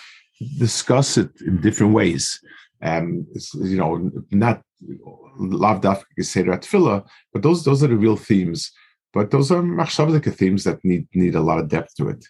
discuss 0.60 1.18
it 1.18 1.30
in 1.42 1.62
different 1.62 1.94
ways. 1.94 2.40
Um, 2.84 3.26
you 3.56 3.78
know, 3.78 4.12
not 4.30 4.62
lav 5.40 5.82
dafka 5.82 6.22
seder 6.22 6.58
tefillah, 6.58 7.08
but 7.34 7.42
those 7.42 7.64
those 7.64 7.84
are 7.84 7.88
the 7.88 7.96
real 7.96 8.18
themes. 8.18 8.72
But 9.18 9.32
those 9.32 9.51
are 9.51 9.61
machshavdika 9.61 10.32
themes 10.39 10.63
that 10.65 10.78
need 10.89 11.07
need 11.13 11.36
a 11.36 11.41
lot 11.49 11.59
of 11.61 11.70
depth 11.76 11.95
to 11.97 12.09
it. 12.13 12.24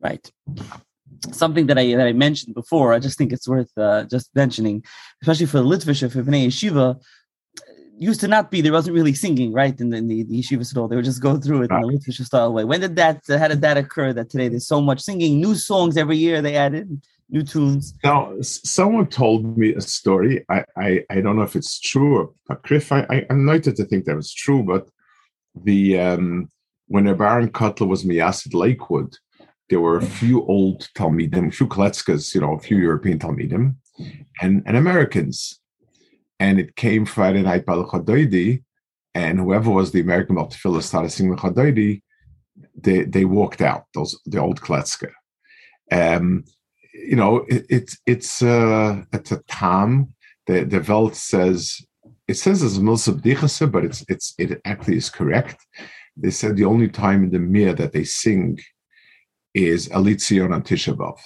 Right 0.00 0.24
something 1.32 1.66
that 1.66 1.78
I 1.78 1.94
that 1.94 2.06
I 2.06 2.12
mentioned 2.12 2.54
before. 2.54 2.92
I 2.92 2.98
just 2.98 3.18
think 3.18 3.32
it's 3.32 3.48
worth 3.48 3.72
uh, 3.76 4.04
just 4.04 4.34
mentioning, 4.34 4.84
especially 5.22 5.46
for 5.46 5.58
the 5.58 5.64
Litvish 5.64 6.00
for 6.10 6.22
Bnei 6.22 6.46
Yeshiva. 6.46 7.00
Used 7.98 8.20
to 8.20 8.28
not 8.28 8.50
be 8.50 8.60
there 8.60 8.72
wasn't 8.72 8.94
really 8.94 9.14
singing 9.14 9.54
right 9.54 9.80
in 9.80 9.88
the, 9.88 9.96
in 9.96 10.08
the, 10.08 10.22
the 10.24 10.44
at 10.60 10.76
all. 10.76 10.86
They 10.86 10.96
would 10.96 11.06
just 11.06 11.22
go 11.22 11.38
through 11.38 11.62
it 11.62 11.70
in 11.70 11.80
the 11.80 11.86
Litvish 11.86 12.22
style 12.26 12.52
way. 12.52 12.64
When 12.64 12.80
did 12.80 12.96
that? 12.96 13.22
Uh, 13.28 13.38
how 13.38 13.48
did 13.48 13.62
that 13.62 13.78
occur? 13.78 14.12
That 14.12 14.28
today 14.28 14.48
there's 14.48 14.66
so 14.66 14.82
much 14.82 15.00
singing, 15.00 15.40
new 15.40 15.54
songs 15.54 15.96
every 15.96 16.18
year 16.18 16.42
they 16.42 16.56
added, 16.56 17.00
new 17.30 17.42
tunes. 17.42 17.94
Now, 18.04 18.34
someone 18.42 19.06
told 19.06 19.56
me 19.56 19.74
a 19.74 19.80
story. 19.80 20.44
I 20.50 20.64
I, 20.76 21.04
I 21.08 21.20
don't 21.22 21.36
know 21.36 21.48
if 21.50 21.56
it's 21.56 21.80
true 21.80 22.10
or 22.18 22.32
apocryph. 22.50 22.92
I, 22.92 23.00
I 23.14 23.26
I'm 23.30 23.46
not 23.46 23.62
to 23.62 23.84
think 23.84 24.04
that 24.04 24.16
was 24.16 24.32
true, 24.32 24.62
but 24.62 24.90
the 25.64 25.98
um 25.98 26.48
when 26.88 27.04
Baron 27.16 27.50
Kotler 27.50 27.88
was 27.88 28.04
Miyasid 28.04 28.54
Lakewood, 28.54 29.16
there 29.68 29.80
were 29.80 29.96
a 29.96 30.02
few 30.04 30.44
old 30.46 30.88
Talmidim, 30.96 31.48
a 31.48 31.50
few 31.50 31.66
Koletskas, 31.66 32.34
you 32.34 32.40
know, 32.40 32.54
a 32.54 32.60
few 32.60 32.76
European 32.76 33.18
Talmidim, 33.18 33.76
and, 34.40 34.62
and 34.66 34.76
Americans. 34.76 35.60
And 36.38 36.60
it 36.60 36.76
came 36.76 37.04
Friday 37.04 37.42
night 37.42 37.66
by 37.66 37.76
the 37.76 37.84
Chadoidi, 37.84 38.62
and 39.14 39.38
whoever 39.38 39.70
was 39.70 39.90
the 39.90 40.00
American 40.00 40.36
Baltafila 40.36 40.82
started 40.82 41.10
singing 41.10 41.34
the 41.34 41.40
Chadoidi, 41.40 42.02
they, 42.76 43.04
they 43.04 43.24
walked 43.24 43.60
out, 43.60 43.84
those 43.94 44.18
the 44.26 44.38
old 44.38 44.60
Kletska. 44.60 45.10
Um, 45.90 46.44
you 46.92 47.16
know, 47.16 47.44
it, 47.48 47.66
it's 47.68 47.98
it's 48.06 48.42
uh, 48.42 49.02
it's 49.12 49.32
a 49.32 49.42
tam. 49.48 50.14
The 50.46 50.64
the 50.64 50.80
Welt 50.80 51.14
says 51.14 51.80
it 52.28 52.34
says 52.34 52.62
it's 52.62 52.78
milsab 52.78 53.72
but 53.72 53.84
it's 53.84 54.04
it's 54.08 54.34
it 54.38 54.60
actually 54.64 54.96
is 54.96 55.10
correct. 55.10 55.64
They 56.16 56.30
said 56.30 56.56
the 56.56 56.64
only 56.64 56.88
time 56.88 57.24
in 57.24 57.30
the 57.30 57.38
mir 57.38 57.72
that 57.74 57.92
they 57.92 58.04
sing 58.04 58.58
is 59.54 59.88
Elitzion 59.88 60.54
on 60.54 60.62
Tisha 60.62 60.94
B'Av. 60.96 61.18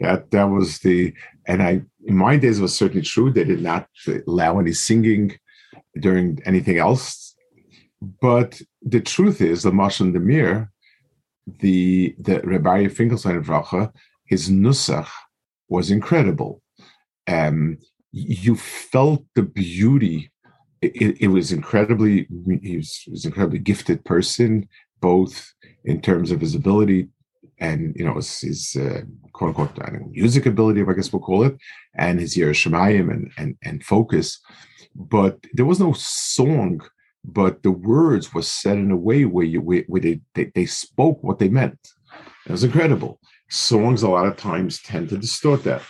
That 0.00 0.30
that 0.30 0.44
was 0.44 0.78
the 0.80 1.14
and 1.46 1.62
I 1.62 1.82
in 2.04 2.16
my 2.16 2.36
days 2.36 2.60
was 2.60 2.74
certainly 2.74 3.02
true. 3.02 3.30
They 3.32 3.44
did 3.44 3.62
not 3.62 3.88
allow 4.26 4.58
any 4.58 4.72
singing 4.72 5.36
during 6.00 6.40
anything 6.44 6.78
else. 6.78 7.34
But 8.20 8.60
the 8.82 9.00
truth 9.00 9.40
is, 9.40 9.62
the 9.62 9.70
Mashal 9.70 10.12
Demir, 10.12 10.68
the 11.60 12.14
Mir, 12.18 12.40
the 12.40 12.46
Rabbi 12.46 12.88
Finkelstein 12.88 13.44
Vracha, 13.44 13.92
his 14.24 14.50
nusach 14.50 15.08
was 15.68 15.90
incredible. 15.90 16.62
Um, 17.28 17.78
you 18.10 18.56
felt 18.56 19.24
the 19.34 19.42
beauty. 19.42 20.31
It, 20.82 21.20
it 21.20 21.28
was 21.28 21.52
incredibly. 21.52 22.26
He 22.60 22.76
was, 22.76 23.04
was 23.08 23.24
an 23.24 23.30
incredibly 23.30 23.60
gifted 23.60 24.04
person, 24.04 24.68
both 25.00 25.52
in 25.84 26.00
terms 26.00 26.30
of 26.30 26.40
his 26.40 26.54
ability 26.54 27.08
and 27.62 27.94
you 27.96 28.04
know 28.04 28.14
his, 28.14 28.40
his 28.40 28.76
uh, 28.76 29.02
quote 29.32 29.50
unquote 29.50 29.78
know, 29.78 30.08
music 30.10 30.46
ability, 30.46 30.82
I 30.82 30.92
guess 30.92 31.12
we'll 31.12 31.22
call 31.22 31.44
it, 31.44 31.56
and 31.94 32.20
his 32.20 32.36
Yerushalayim 32.36 33.10
and 33.10 33.30
and 33.38 33.56
and 33.62 33.84
focus. 33.84 34.40
But 34.94 35.38
there 35.54 35.64
was 35.64 35.80
no 35.80 35.92
song, 35.94 36.80
but 37.24 37.62
the 37.62 37.70
words 37.70 38.34
were 38.34 38.42
said 38.42 38.78
in 38.78 38.90
a 38.90 38.96
way 38.96 39.24
where 39.24 39.46
you 39.46 39.60
where, 39.60 39.84
where 39.86 40.00
they, 40.00 40.20
they 40.34 40.50
they 40.54 40.66
spoke 40.66 41.22
what 41.22 41.38
they 41.38 41.48
meant. 41.48 41.78
It 42.46 42.52
was 42.52 42.64
incredible. 42.64 43.20
Songs 43.48 44.02
a 44.02 44.08
lot 44.08 44.26
of 44.26 44.36
times 44.36 44.82
tend 44.82 45.10
to 45.10 45.18
distort 45.18 45.62
that. 45.64 45.82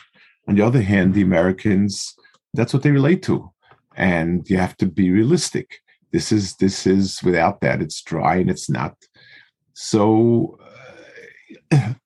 On 0.48 0.56
the 0.56 0.62
other 0.62 0.82
hand, 0.82 1.14
the 1.14 1.22
Americans, 1.22 2.14
that's 2.52 2.74
what 2.74 2.82
they 2.82 2.90
relate 2.90 3.22
to, 3.22 3.51
and 3.96 4.48
you 4.48 4.56
have 4.56 4.76
to 4.78 4.86
be 4.86 5.10
realistic. 5.10 5.80
This 6.12 6.32
is 6.32 6.56
this 6.56 6.86
is 6.86 7.22
without 7.22 7.60
that, 7.60 7.80
it's 7.80 8.02
dry 8.02 8.36
and 8.36 8.50
it's 8.50 8.68
not. 8.68 8.96
So 9.74 10.58
Nahar 11.72 11.96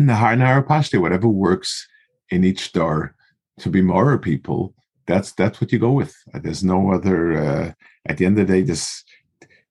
Nahar 0.00 0.66
Pashte, 0.66 1.00
whatever 1.00 1.28
works 1.28 1.86
in 2.30 2.44
each 2.44 2.72
door 2.72 3.14
to 3.60 3.68
be 3.68 3.82
more 3.82 4.18
people, 4.18 4.74
that's 5.06 5.32
that's 5.32 5.60
what 5.60 5.72
you 5.72 5.78
go 5.78 5.92
with. 5.92 6.14
There's 6.34 6.64
no 6.64 6.92
other. 6.92 7.36
Uh, 7.36 7.72
at 8.06 8.16
the 8.16 8.26
end 8.26 8.38
of 8.38 8.46
the 8.46 8.52
day, 8.54 8.62
this 8.62 9.04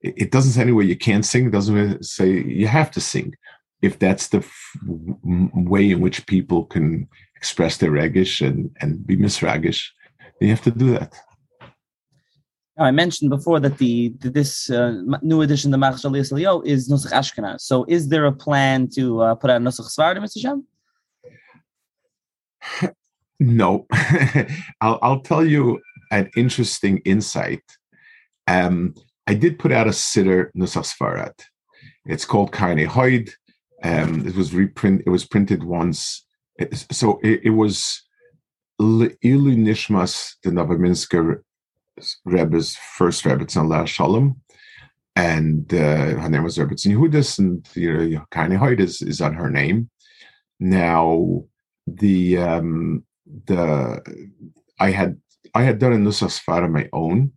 it 0.02 0.32
doesn't 0.32 0.54
say 0.54 0.62
anywhere 0.62 0.86
you 0.86 0.96
can't 0.98 1.26
sing. 1.26 1.48
It 1.48 1.52
doesn't 1.52 2.06
say 2.06 2.32
you 2.32 2.68
have 2.68 2.92
to 2.92 3.02
sing. 3.02 3.36
If 3.82 4.00
that's 4.00 4.28
the 4.28 4.40
f- 4.40 4.78
way 4.84 5.92
in 5.92 6.00
which 6.00 6.26
people 6.26 6.66
can 6.66 7.10
express 7.36 7.78
their 7.78 7.92
regish 7.92 8.46
and 8.46 8.72
and 8.82 9.06
be 9.06 9.18
misragish, 9.18 9.88
you 10.40 10.50
have 10.50 10.62
to 10.64 10.72
do 10.72 10.92
that. 10.92 11.20
I 12.80 12.92
mentioned 12.92 13.30
before 13.30 13.60
that 13.60 13.78
the, 13.78 14.10
the 14.20 14.30
this 14.30 14.70
uh, 14.70 15.02
new 15.22 15.42
edition, 15.42 15.74
of 15.74 15.80
the 15.80 15.86
Machshal 15.86 16.12
Yisrael, 16.12 16.66
is 16.66 16.90
Nusach 16.90 17.12
Ashkenaz. 17.12 17.62
So, 17.62 17.86
is 17.88 18.08
there 18.08 18.26
a 18.26 18.32
plan 18.32 18.88
to 18.96 19.22
uh, 19.22 19.36
put 19.36 19.50
out 19.50 19.62
Nusach 19.62 19.90
Svardim, 19.90 20.24
Mr. 20.24 20.42
Shem? 20.42 20.66
No, 23.42 23.88
I'll, 24.82 25.00
I'll 25.02 25.22
tell 25.22 25.46
you 25.46 25.80
an 26.12 26.30
interesting 26.36 26.98
insight. 27.06 27.64
Um, 28.48 28.96
I 29.28 29.34
did 29.34 29.60
put 29.60 29.72
out 29.72 29.88
a 29.88 29.94
sitter 29.94 30.52
Nusach 30.58 30.94
Sfarad. 30.94 31.40
It's 32.06 32.26
called 32.26 32.52
Kaine 32.52 32.86
Hoid. 32.86 33.32
Um, 33.82 34.28
it 34.28 34.36
was 34.36 34.54
reprint. 34.54 35.04
It 35.06 35.10
was 35.10 35.26
printed 35.26 35.64
once. 35.64 36.26
So 36.92 37.20
it, 37.24 37.42
it 37.46 37.50
was 37.52 38.04
Ilu 38.82 39.56
Nishmas, 39.56 40.34
the 40.44 40.50
Novominsker 40.50 41.42
Rebbe's 42.26 42.76
first 42.76 43.24
Rebbetzin 43.24 43.70
La 43.70 43.86
Shalom, 43.86 44.42
and 45.16 45.74
uh, 45.74 46.18
her 46.22 46.30
name 46.30 46.44
was 46.44 46.58
Rebbetzin 46.58 46.96
Yehudis, 46.96 47.40
and 47.40 47.68
you 47.76 48.16
know, 48.16 48.26
Kaine 48.32 48.52
Hoid 48.52 48.80
is, 48.80 49.02
is 49.02 49.22
on 49.22 49.34
her 49.34 49.50
name. 49.50 49.90
Now, 50.60 51.44
the 51.88 52.38
um, 52.38 53.04
the 53.46 54.02
I 54.80 54.92
had 54.92 55.20
I 55.54 55.64
had 55.64 55.80
done 55.80 55.94
a 55.94 55.98
Nusach 55.98 56.40
Sfar 56.40 56.64
on 56.64 56.72
my 56.72 56.90
own, 56.94 57.32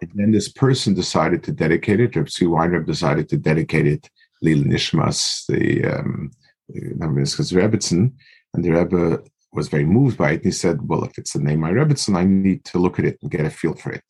and 0.00 0.10
then 0.14 0.32
this 0.32 0.48
person 0.48 0.94
decided 0.94 1.42
to 1.44 1.52
dedicate 1.52 2.00
it. 2.00 2.16
Reb 2.16 2.26
Tzvi 2.26 2.46
Weinreb 2.46 2.86
decided 2.86 3.28
to 3.30 3.36
dedicate 3.36 3.86
it 3.86 4.10
Lil 4.42 4.64
Nishmas, 4.64 5.46
the 5.46 5.84
um, 5.84 6.30
Rebbetzin, 6.70 8.12
and 8.54 8.64
the 8.64 8.70
Rebbe 8.70 9.22
was 9.52 9.68
very 9.68 9.84
moved 9.84 10.16
by 10.18 10.30
it. 10.30 10.36
And 10.36 10.44
he 10.46 10.50
said, 10.50 10.88
"Well, 10.88 11.04
if 11.04 11.18
it's 11.18 11.32
the 11.32 11.40
name 11.40 11.64
of 11.64 11.72
Rebbetzin, 11.72 12.16
I 12.16 12.24
need 12.24 12.64
to 12.66 12.78
look 12.78 12.98
at 12.98 13.04
it 13.04 13.18
and 13.22 13.30
get 13.30 13.46
a 13.46 13.50
feel 13.50 13.74
for 13.74 13.92
it." 13.92 14.04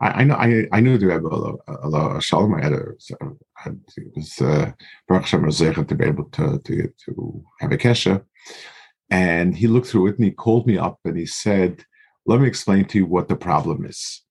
I, 0.00 0.08
I 0.08 0.24
know 0.24 0.34
I, 0.34 0.66
I 0.72 0.80
knew 0.80 0.98
the 0.98 1.06
Rebbe 1.06 1.28
Allah 1.28 2.20
Shalom. 2.20 2.54
I 2.54 2.64
had 2.64 2.72
a 2.72 2.84
it 3.96 4.12
was 4.14 4.40
uh, 4.40 4.72
to 5.10 5.94
be 5.94 6.04
able 6.04 6.24
to 6.24 6.58
to 6.58 6.92
to 7.04 7.44
have 7.60 7.72
a 7.72 7.78
kesha. 7.78 8.22
And 9.10 9.56
he 9.56 9.66
looked 9.66 9.88
through 9.88 10.08
it 10.08 10.16
and 10.16 10.24
he 10.24 10.30
called 10.30 10.66
me 10.66 10.76
up 10.76 10.98
and 11.04 11.16
he 11.16 11.26
said, 11.26 11.84
Let 12.26 12.40
me 12.40 12.46
explain 12.46 12.84
to 12.86 12.98
you 12.98 13.06
what 13.06 13.28
the 13.28 13.36
problem 13.36 13.84
is. 13.84 14.22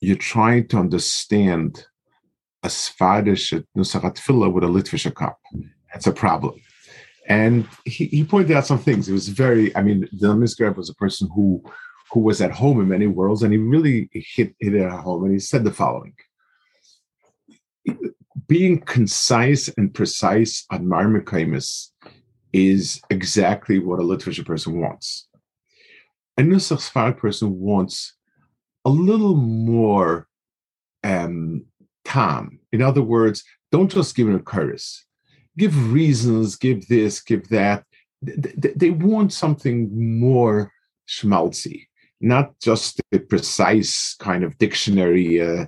You're 0.00 0.16
trying 0.16 0.68
to 0.68 0.78
understand 0.78 1.86
a 2.62 2.68
Svadish 2.68 3.64
Nusachat 3.76 4.16
Tefillah 4.16 4.52
with 4.52 4.64
a 4.64 4.66
Litvish 4.66 5.12
cup. 5.14 5.38
That's 5.92 6.06
a 6.06 6.12
problem. 6.12 6.60
And 7.28 7.68
he, 7.84 8.06
he 8.06 8.24
pointed 8.24 8.56
out 8.56 8.66
some 8.66 8.78
things. 8.78 9.08
It 9.08 9.12
was 9.12 9.28
very, 9.28 9.74
I 9.76 9.82
mean, 9.82 10.08
the 10.12 10.34
Misgrab 10.34 10.76
was 10.76 10.90
a 10.90 10.94
person 10.94 11.28
who 11.34 11.62
who 12.12 12.20
was 12.20 12.42
at 12.42 12.52
home 12.52 12.78
in 12.78 12.88
many 12.88 13.06
worlds, 13.06 13.42
and 13.42 13.52
he 13.52 13.58
really 13.58 14.10
hit, 14.12 14.54
hit 14.60 14.74
it 14.74 14.82
at 14.82 15.00
home. 15.00 15.24
And 15.24 15.32
he 15.32 15.38
said 15.38 15.64
the 15.64 15.72
following 15.72 16.14
Being 18.46 18.80
concise 18.80 19.68
and 19.78 19.94
precise 19.94 20.66
on 20.70 20.84
Marmikaimus 20.84 21.88
is 22.52 23.00
exactly 23.08 23.78
what 23.78 23.98
a 23.98 24.02
literature 24.02 24.44
person 24.44 24.78
wants. 24.78 25.26
A 26.36 26.42
Nusach 26.42 26.90
Sfarad 26.90 27.16
person 27.16 27.58
wants 27.58 28.14
a 28.84 28.90
little 28.90 29.36
more 29.36 30.28
um, 31.02 31.64
tam. 32.04 32.60
In 32.72 32.82
other 32.82 33.02
words, 33.02 33.42
don't 33.70 33.90
just 33.90 34.14
give 34.14 34.28
it 34.28 34.34
a 34.34 34.40
chorus. 34.40 35.06
Give 35.56 35.92
reasons, 35.92 36.56
give 36.56 36.86
this, 36.88 37.20
give 37.20 37.48
that. 37.48 37.84
They, 38.22 38.72
they 38.76 38.90
want 38.90 39.32
something 39.32 40.20
more 40.20 40.72
schmaltzy, 41.08 41.86
not 42.20 42.58
just 42.60 43.00
a 43.12 43.18
precise 43.18 44.14
kind 44.18 44.44
of 44.44 44.56
dictionary, 44.58 45.40
uh, 45.40 45.66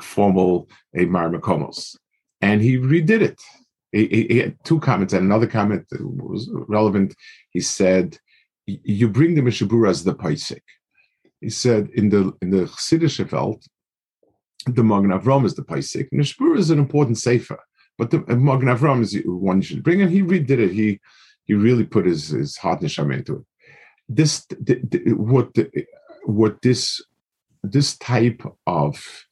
formal 0.00 0.68
a 0.94 1.06
marmakomos. 1.06 1.96
And 2.40 2.60
he 2.60 2.76
redid 2.76 3.22
it 3.22 3.40
he, 3.92 4.26
he, 4.28 4.38
had 4.38 4.56
two 4.64 4.80
comments 4.80 5.12
and 5.12 5.24
another 5.24 5.46
comment 5.46 5.86
that 5.90 6.00
was 6.02 6.50
relevant. 6.52 7.14
He 7.50 7.60
said, 7.60 8.18
"You 8.66 9.08
bring 9.08 9.34
the 9.34 9.42
Mishnah 9.42 9.68
Berurah 9.68 9.90
as 9.90 10.02
the 10.02 10.14
Paisik." 10.14 10.62
He 11.40 11.50
said, 11.50 11.90
"In 11.90 12.08
the 12.08 12.32
in 12.40 12.50
the 12.50 12.64
Chassidish 12.64 13.30
Welt, 13.30 13.64
the 14.66 14.82
Magen 14.82 15.10
Avram 15.10 15.44
is 15.44 15.54
the 15.54 15.62
Paisik. 15.62 16.08
Mishnah 16.10 16.44
Berurah 16.44 16.58
is 16.58 16.70
an 16.70 16.78
important 16.78 17.18
sefer, 17.18 17.60
but 17.98 18.10
the 18.10 18.20
Magen 18.20 18.68
Avram 18.68 19.02
is 19.02 19.20
one 19.24 19.58
you 19.58 19.62
should 19.62 19.82
bring." 19.82 20.02
And 20.02 20.10
he 20.10 20.22
redid 20.22 20.50
it. 20.50 20.72
He 20.72 21.00
he 21.44 21.54
really 21.54 21.84
put 21.84 22.06
his 22.06 22.28
his 22.28 22.56
heart 22.56 22.80
neshama 22.80 23.18
into 23.18 23.36
it. 23.36 23.44
This 24.08 24.44
the, 24.46 24.80
the, 24.90 25.12
what 25.12 25.54
the, 25.54 25.70
what 26.24 26.62
this 26.62 27.02
this 27.62 27.96
type 27.98 28.42
of 28.66 29.24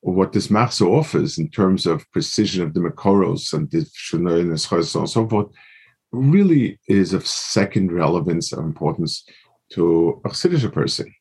what 0.00 0.32
this 0.32 0.48
Machzo 0.48 0.98
offers 0.98 1.36
in 1.36 1.50
terms 1.50 1.84
of 1.84 2.10
precision 2.12 2.62
of 2.62 2.74
the 2.74 2.80
Makoros 2.80 3.52
and 3.52 3.68
the 3.70 4.98
and 5.00 5.10
so 5.10 5.28
forth 5.28 5.48
really 6.12 6.78
is 6.88 7.12
of 7.12 7.26
second 7.26 7.92
relevance 7.92 8.52
of 8.52 8.60
importance 8.60 9.24
to 9.72 10.20
a 10.24 10.28
Chassidish 10.28 10.70
person. 10.72 11.12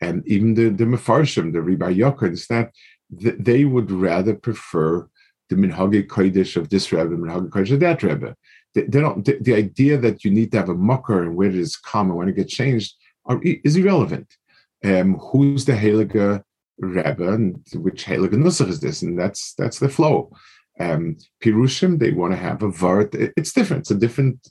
And 0.00 0.22
even 0.26 0.54
the, 0.54 0.68
the 0.68 0.84
Mefarshim, 0.84 1.52
the 1.52 1.60
Yoker, 1.60 2.30
is 2.30 2.46
that 2.48 2.72
they 3.10 3.64
would 3.64 3.90
rather 3.90 4.34
prefer 4.34 5.08
the 5.48 5.56
Minhagi 5.56 6.06
Kodesh 6.06 6.56
of 6.56 6.68
this 6.68 6.92
Rebbe, 6.92 7.16
Minhagi 7.16 7.48
Kodesh 7.48 7.72
of 7.72 7.80
that 7.80 8.02
Rebbe. 8.02 8.34
They, 8.74 8.82
they 8.82 9.00
don't, 9.00 9.24
the, 9.24 9.38
the, 9.40 9.54
idea 9.54 9.96
that 9.98 10.24
you 10.24 10.30
need 10.30 10.50
to 10.52 10.58
have 10.58 10.68
a 10.68 10.74
mucker 10.74 11.22
and 11.22 11.36
where 11.36 11.48
it 11.48 11.54
is 11.54 11.76
come 11.76 12.10
and 12.10 12.18
when 12.18 12.28
it 12.28 12.36
gets 12.36 12.52
changed 12.52 12.94
are, 13.24 13.40
is 13.42 13.76
irrelevant. 13.76 14.36
Um, 14.84 15.18
who's 15.18 15.64
the 15.64 15.72
Heilige 15.72 16.42
Rebbe, 16.78 17.32
and 17.32 17.64
which 17.74 18.04
Heilige 18.04 18.34
Nusach 18.34 18.68
is 18.68 18.80
this, 18.80 19.02
and 19.02 19.18
that's 19.18 19.54
that's 19.54 19.78
the 19.78 19.88
flow. 19.88 20.30
Um, 20.78 21.16
Pirushim, 21.42 21.98
they 21.98 22.10
want 22.10 22.32
to 22.34 22.36
have 22.36 22.62
a 22.62 22.68
vart. 22.68 23.14
It's 23.36 23.52
different. 23.52 23.82
It's 23.82 23.90
a 23.90 23.94
different. 23.94 24.46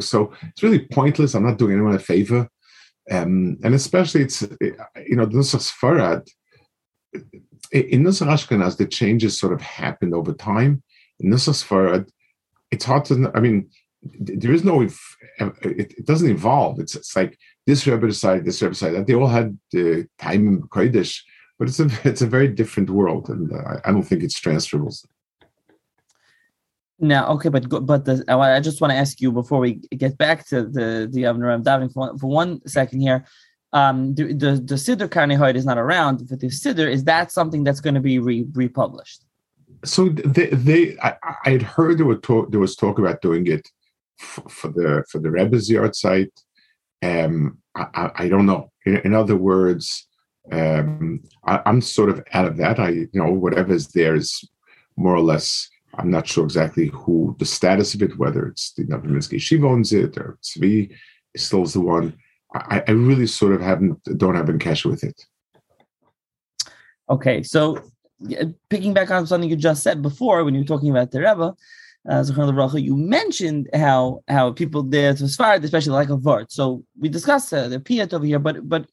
So 0.00 0.32
it's 0.42 0.62
really 0.62 0.86
pointless. 0.86 1.34
I'm 1.34 1.46
not 1.46 1.58
doing 1.58 1.72
anyone 1.72 1.94
a 1.94 1.98
favor, 1.98 2.48
um, 3.10 3.56
and 3.64 3.74
especially 3.74 4.22
it's 4.22 4.42
you 4.42 5.16
know 5.16 5.24
the 5.24 5.38
Nusach 5.38 5.72
Sfarad. 5.72 6.28
In 7.72 8.02
Nusach 8.02 8.26
Ashkenaz, 8.26 8.76
the 8.76 8.86
changes 8.86 9.38
sort 9.38 9.52
of 9.52 9.60
happened 9.60 10.14
over 10.14 10.32
time. 10.32 10.82
In 11.20 11.30
Nusach 11.30 11.64
Sfarad, 11.64 12.08
it's 12.70 12.84
hard 12.84 13.04
to. 13.06 13.30
I 13.34 13.40
mean, 13.40 13.70
there 14.02 14.52
is 14.52 14.64
no. 14.64 14.82
It, 14.82 16.06
doesn't 16.06 16.30
evolve. 16.30 16.80
It's, 16.80 16.94
it's 16.94 17.14
like 17.14 17.38
this 17.66 17.86
Rebbe 17.86 18.06
decided, 18.06 18.44
this 18.44 18.60
Rebbe 18.60 18.74
decided. 18.74 19.06
They 19.06 19.14
all 19.14 19.28
had 19.28 19.58
the 19.72 20.06
time 20.18 20.48
in 20.48 20.62
Kodesh 20.62 21.20
but 21.60 21.68
it's 21.68 21.78
a 21.78 21.88
it's 22.04 22.22
a 22.22 22.26
very 22.26 22.48
different 22.48 22.90
world, 22.90 23.28
and 23.28 23.52
uh, 23.52 23.76
I 23.84 23.92
don't 23.92 24.02
think 24.02 24.24
it's 24.24 24.40
transferable. 24.40 24.92
Now, 26.98 27.28
okay, 27.34 27.50
but 27.50 27.68
but 27.86 28.04
the, 28.06 28.24
I 28.28 28.60
just 28.60 28.80
want 28.80 28.92
to 28.92 28.96
ask 28.96 29.20
you 29.20 29.30
before 29.30 29.60
we 29.60 29.74
get 30.04 30.18
back 30.18 30.48
to 30.48 30.62
the 30.62 31.08
the 31.12 31.22
Avner 31.24 31.62
diving 31.62 31.90
for, 31.90 32.16
for 32.18 32.28
one 32.28 32.66
second 32.66 33.00
here. 33.00 33.26
Um, 33.72 34.14
the 34.14 34.32
the, 34.32 34.52
the 34.52 34.74
Siddur 34.74 35.08
Karnihoid 35.08 35.54
is 35.54 35.64
not 35.64 35.78
around, 35.78 36.20
the 36.28 36.36
Siddur 36.48 36.90
is 36.90 37.04
that 37.04 37.30
something 37.30 37.62
that's 37.62 37.80
going 37.80 37.94
to 37.94 38.00
be 38.00 38.18
re, 38.18 38.46
republished? 38.52 39.24
So 39.84 40.08
they, 40.08 40.46
they 40.46 40.98
I, 40.98 41.14
I 41.44 41.50
had 41.50 41.62
heard 41.62 41.98
there, 41.98 42.06
were 42.06 42.16
talk, 42.16 42.50
there 42.50 42.60
was 42.60 42.76
talk 42.76 42.98
about 42.98 43.22
doing 43.22 43.46
it 43.46 43.68
for, 44.18 44.48
for 44.48 44.68
the 44.68 45.04
for 45.08 45.18
the 45.18 45.30
Rebbe's 45.30 45.70
yard 45.70 45.94
site. 45.94 46.32
Um, 47.02 47.58
I, 47.74 48.10
I, 48.14 48.28
don't 48.28 48.44
know. 48.44 48.70
In, 48.84 48.96
in 48.98 49.14
other 49.14 49.36
words, 49.36 50.06
um, 50.52 51.22
I, 51.44 51.62
am 51.64 51.80
sort 51.80 52.10
of 52.10 52.22
out 52.34 52.44
of 52.44 52.56
that. 52.58 52.78
I, 52.78 52.88
you 52.90 53.08
know, 53.14 53.32
whatever 53.32 53.72
is 53.72 53.88
there 53.88 54.14
is 54.14 54.44
more 54.96 55.14
or 55.14 55.22
less. 55.22 55.68
I'm 55.94 56.10
not 56.10 56.28
sure 56.28 56.44
exactly 56.44 56.88
who 56.88 57.34
the 57.38 57.44
status 57.44 57.94
of 57.94 58.02
it, 58.02 58.18
whether 58.18 58.46
it's 58.46 58.72
the 58.74 58.84
Novominsker 58.84 59.40
Shiva 59.40 59.66
owns 59.66 59.92
it 59.92 60.16
or 60.18 60.38
Tzvi 60.42 60.94
still 61.36 61.62
is 61.62 61.72
the 61.72 61.80
one. 61.80 62.16
I, 62.54 62.82
I 62.86 62.90
really 62.92 63.26
sort 63.26 63.52
of 63.52 63.60
haven't 63.60 64.02
don't 64.18 64.34
have 64.34 64.48
in 64.48 64.58
cash 64.58 64.84
with 64.84 65.04
it. 65.04 65.24
Okay, 67.08 67.42
so 67.42 67.78
picking 68.68 68.94
back 68.94 69.10
on 69.10 69.26
something 69.26 69.48
you 69.48 69.56
just 69.56 69.82
said 69.82 70.02
before 70.02 70.44
when 70.44 70.54
you 70.54 70.60
were 70.60 70.66
talking 70.66 70.90
about 70.90 71.10
the 71.10 71.20
Rebbe, 71.20 71.54
uh, 72.08 72.76
you 72.76 72.96
mentioned 72.96 73.68
how 73.74 74.22
how 74.28 74.52
people 74.52 74.82
there 74.82 75.14
to 75.14 75.24
Sfarad, 75.24 75.64
especially 75.64 75.92
like 75.92 76.10
a 76.10 76.16
Vart. 76.16 76.50
So 76.50 76.84
we 76.98 77.08
discussed 77.08 77.52
uh, 77.52 77.68
the 77.68 77.78
Piat 77.78 78.12
over 78.12 78.24
here, 78.24 78.38
but 78.38 78.68
but 78.68 78.86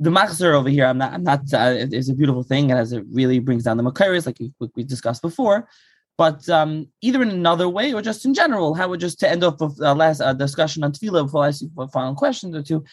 the 0.00 0.10
machzer 0.10 0.54
over 0.54 0.70
here, 0.70 0.86
I'm 0.86 0.96
not, 0.96 1.12
I'm 1.12 1.22
not, 1.22 1.40
uh, 1.52 1.74
it's 1.76 2.08
a 2.08 2.14
beautiful 2.14 2.42
thing 2.42 2.70
and 2.70 2.80
as 2.80 2.94
it 2.94 3.04
really 3.12 3.38
brings 3.38 3.64
down 3.64 3.76
the 3.76 3.82
makaris, 3.82 4.24
like 4.24 4.38
we, 4.40 4.50
we, 4.74 4.82
discussed 4.82 5.20
before. 5.20 5.68
But 6.18 6.48
um, 6.48 6.88
either 7.00 7.22
in 7.22 7.30
another 7.30 7.68
way 7.68 7.94
or 7.94 8.02
just 8.02 8.24
in 8.26 8.34
general, 8.34 8.74
how 8.74 8.88
would 8.88 9.00
just 9.00 9.20
to 9.20 9.28
end 9.28 9.42
off 9.42 9.60
with 9.60 9.80
uh, 9.80 9.94
last 9.94 10.20
uh, 10.20 10.34
discussion 10.34 10.84
on 10.84 10.92
tefillah 10.92 11.24
before 11.24 11.44
I 11.44 11.48
ask 11.48 11.62
you 11.62 11.70
a 11.78 11.88
final 11.88 12.14
question 12.14 12.54
or 12.54 12.62
two, 12.62 12.84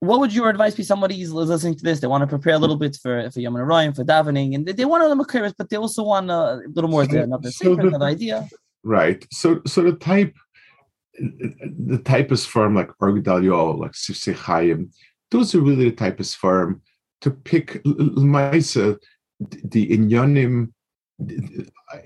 what 0.00 0.18
would 0.18 0.34
your 0.34 0.50
advice 0.50 0.74
be? 0.74 0.82
Somebody 0.82 1.22
is 1.22 1.32
listening 1.32 1.76
to 1.76 1.84
this, 1.84 2.00
they 2.00 2.08
want 2.08 2.22
to 2.22 2.26
prepare 2.26 2.54
a 2.54 2.58
little 2.58 2.76
bit 2.76 2.98
for 3.00 3.30
for 3.30 3.38
Yom 3.38 3.56
Ryan, 3.56 3.94
for 3.94 4.04
davening, 4.04 4.56
and 4.56 4.66
they, 4.66 4.72
they 4.72 4.84
want 4.84 5.04
to 5.04 5.08
know 5.08 5.22
makaris, 5.22 5.54
but 5.56 5.70
they 5.70 5.76
also 5.76 6.02
want 6.02 6.28
a 6.28 6.60
little 6.74 6.90
more 6.90 7.08
so, 7.08 7.22
another, 7.22 7.52
so 7.52 7.76
the, 7.76 7.86
another 7.86 8.06
idea. 8.06 8.48
Right. 8.82 9.24
So, 9.30 9.62
so 9.64 9.82
the 9.82 9.92
type, 9.92 10.34
the 11.20 12.00
type 12.04 12.32
is 12.32 12.44
from 12.44 12.74
like 12.74 12.90
Orgdal 13.00 13.78
like 13.78 13.92
Sifsei 13.92 14.88
those 15.30 15.54
are 15.54 15.60
really 15.60 15.88
the 15.88 15.96
type 15.96 16.20
of 16.20 16.28
farm 16.28 16.82
to 17.22 17.30
pick 17.30 17.82
Maisa. 17.84 18.98
the 19.40 19.88
inyanim 19.88 20.72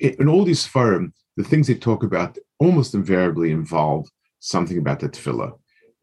in 0.00 0.28
all 0.28 0.44
these 0.44 0.66
firm, 0.66 1.12
the 1.36 1.44
things 1.44 1.66
they 1.66 1.74
talk 1.74 2.02
about 2.02 2.38
almost 2.58 2.94
invariably 2.94 3.50
involve 3.50 4.08
something 4.40 4.78
about 4.78 5.00
the 5.00 5.08
tefillah. 5.08 5.52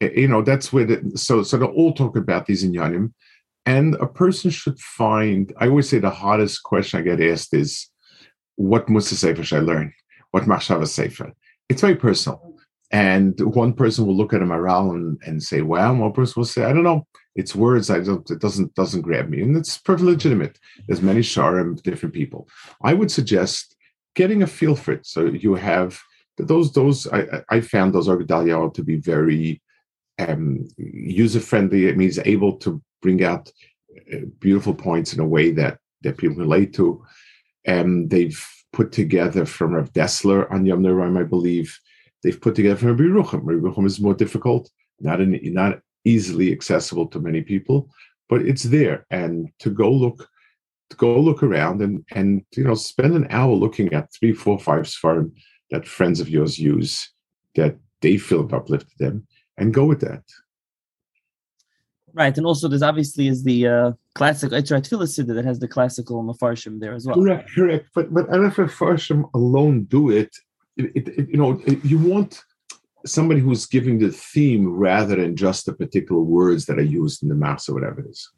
Eh, 0.01 0.09
you 0.15 0.27
know, 0.27 0.41
that's 0.41 0.71
where 0.71 0.85
the, 0.85 1.11
so 1.15 1.43
so 1.43 1.57
they 1.57 1.65
all 1.65 1.93
talk 1.93 2.15
about 2.15 2.45
these 2.45 2.63
in 2.63 2.73
inyanim, 2.73 3.13
and 3.65 3.95
a 3.95 4.07
person 4.07 4.51
should 4.51 4.79
find. 4.79 5.53
I 5.57 5.67
always 5.67 5.89
say 5.89 5.99
the 5.99 6.09
hardest 6.09 6.63
question 6.63 6.99
I 6.99 7.03
get 7.03 7.21
asked 7.21 7.53
is, 7.53 7.89
"What 8.55 8.89
Musa 8.89 9.15
Sefer 9.15 9.43
should 9.43 9.59
I 9.59 9.61
learn? 9.61 9.93
What 10.31 10.43
Machshava 10.43 10.87
Sefer?" 10.87 11.33
It's 11.69 11.81
very 11.81 11.95
personal, 11.95 12.52
and 12.93 13.39
one 13.41 13.73
person 13.73 14.05
will 14.05 14.15
look 14.15 14.33
at 14.33 14.43
a 14.43 14.45
moral 14.45 14.91
and, 14.91 15.41
say, 15.41 15.61
"Well," 15.61 15.95
one 15.95 16.13
person 16.13 16.35
will 16.37 16.45
say, 16.45 16.63
"I 16.63 16.71
don't 16.71 16.83
know." 16.83 17.07
It's 17.35 17.55
words 17.55 17.89
I 17.89 17.99
don't. 17.99 18.29
It 18.29 18.39
doesn't 18.39 18.75
doesn't 18.75 19.01
grab 19.01 19.29
me, 19.29 19.41
and 19.41 19.57
it's 19.57 19.79
perfectly 19.79 20.11
legitimate. 20.11 20.59
There's 20.85 21.01
many 21.01 21.21
sharim, 21.21 21.81
different 21.81 22.13
people. 22.13 22.47
I 22.83 22.93
would 22.93 23.11
suggest 23.11 23.75
getting 24.15 24.43
a 24.43 24.47
feel 24.47 24.75
for 24.75 24.91
it. 24.91 25.07
So 25.07 25.25
you 25.25 25.55
have 25.55 25.99
those 26.37 26.71
those 26.73 27.07
I, 27.07 27.43
I 27.49 27.61
found 27.61 27.93
those 27.93 28.07
Orgadalio 28.07 28.71
to 28.75 28.83
be 28.83 28.97
very 28.97 29.59
um, 30.19 30.67
user 30.77 31.39
friendly. 31.39 31.87
It 31.87 31.97
means 31.97 32.19
able 32.19 32.57
to 32.57 32.79
bring 33.01 33.23
out 33.23 33.51
uh, 34.13 34.17
beautiful 34.39 34.75
points 34.75 35.13
in 35.13 35.19
a 35.19 35.27
way 35.27 35.49
that 35.51 35.79
that 36.03 36.17
people 36.17 36.37
relate 36.37 36.75
to. 36.75 37.03
And 37.65 37.85
um, 37.85 38.07
they've 38.09 38.39
put 38.71 38.91
together 38.91 39.45
from 39.47 39.73
Rav 39.73 39.91
Dessler 39.93 40.51
on 40.51 40.65
Yom 40.67 40.83
Noraim, 40.83 41.19
I 41.19 41.23
believe. 41.23 41.79
They've 42.23 42.39
put 42.39 42.55
together 42.55 42.77
from 42.77 42.89
Rabbi 42.89 43.03
Rucham. 43.03 43.41
Rabbi 43.43 43.59
Rucham 43.59 43.85
is 43.85 43.99
more 43.99 44.13
difficult, 44.13 44.69
not 44.99 45.19
in, 45.19 45.39
not 45.53 45.79
easily 46.05 46.51
accessible 46.51 47.07
to 47.07 47.19
many 47.19 47.41
people, 47.41 47.89
but 48.29 48.41
it's 48.41 48.63
there. 48.63 49.05
And 49.11 49.49
to 49.59 49.69
go 49.69 49.91
look, 49.91 50.27
to 50.89 50.97
go 50.97 51.19
look 51.19 51.43
around 51.43 51.81
and 51.81 52.05
and 52.11 52.45
you 52.55 52.63
know 52.63 52.75
spend 52.75 53.15
an 53.15 53.27
hour 53.29 53.53
looking 53.53 53.93
at 53.93 54.09
three, 54.13 54.33
four, 54.33 54.57
five 54.57 54.83
svarim 54.83 55.31
that 55.71 55.87
friends 55.87 56.19
of 56.19 56.29
yours 56.29 56.57
use 56.57 57.11
that 57.55 57.77
they 58.01 58.17
feel 58.17 58.41
have 58.43 58.53
uplifted 58.53 58.97
them, 58.99 59.27
and 59.57 59.73
go 59.73 59.85
with 59.85 59.99
that. 60.01 60.23
Right, 62.15 62.37
and 62.37 62.45
also 62.45 62.67
there's 62.67 62.83
obviously 62.83 63.27
is 63.27 63.43
the 63.43 63.67
uh, 63.67 63.91
classic 64.13 64.51
Eitzrat 64.51 64.87
Tefillah 64.87 65.35
that 65.35 65.45
has 65.45 65.59
the 65.59 65.67
classical 65.67 66.23
Mefarshim 66.23 66.79
there 66.79 66.93
as 66.93 67.07
well. 67.07 67.15
Correct, 67.15 67.49
correct. 67.53 67.89
But 67.95 68.13
but 68.13 68.25
if 68.29 68.55
Mefarshim 68.55 69.29
alone 69.33 69.85
do 69.85 70.11
it, 70.11 70.29
it, 70.77 71.07
it, 71.07 71.29
you 71.29 71.37
know, 71.37 71.61
you 71.83 71.99
want 71.99 72.43
somebody 73.05 73.39
who's 73.39 73.65
giving 73.65 73.99
the 73.99 74.11
theme 74.11 74.67
rather 74.67 75.15
than 75.15 75.35
just 75.35 75.65
the 75.65 75.73
particular 75.73 76.21
words 76.21 76.65
that 76.65 76.79
are 76.79 76.83
used 76.83 77.21
in 77.21 77.29
the 77.29 77.35
mass 77.35 77.67
or 77.67 77.75
whatever 77.75 78.01
it 78.01 78.09
is. 78.09 78.29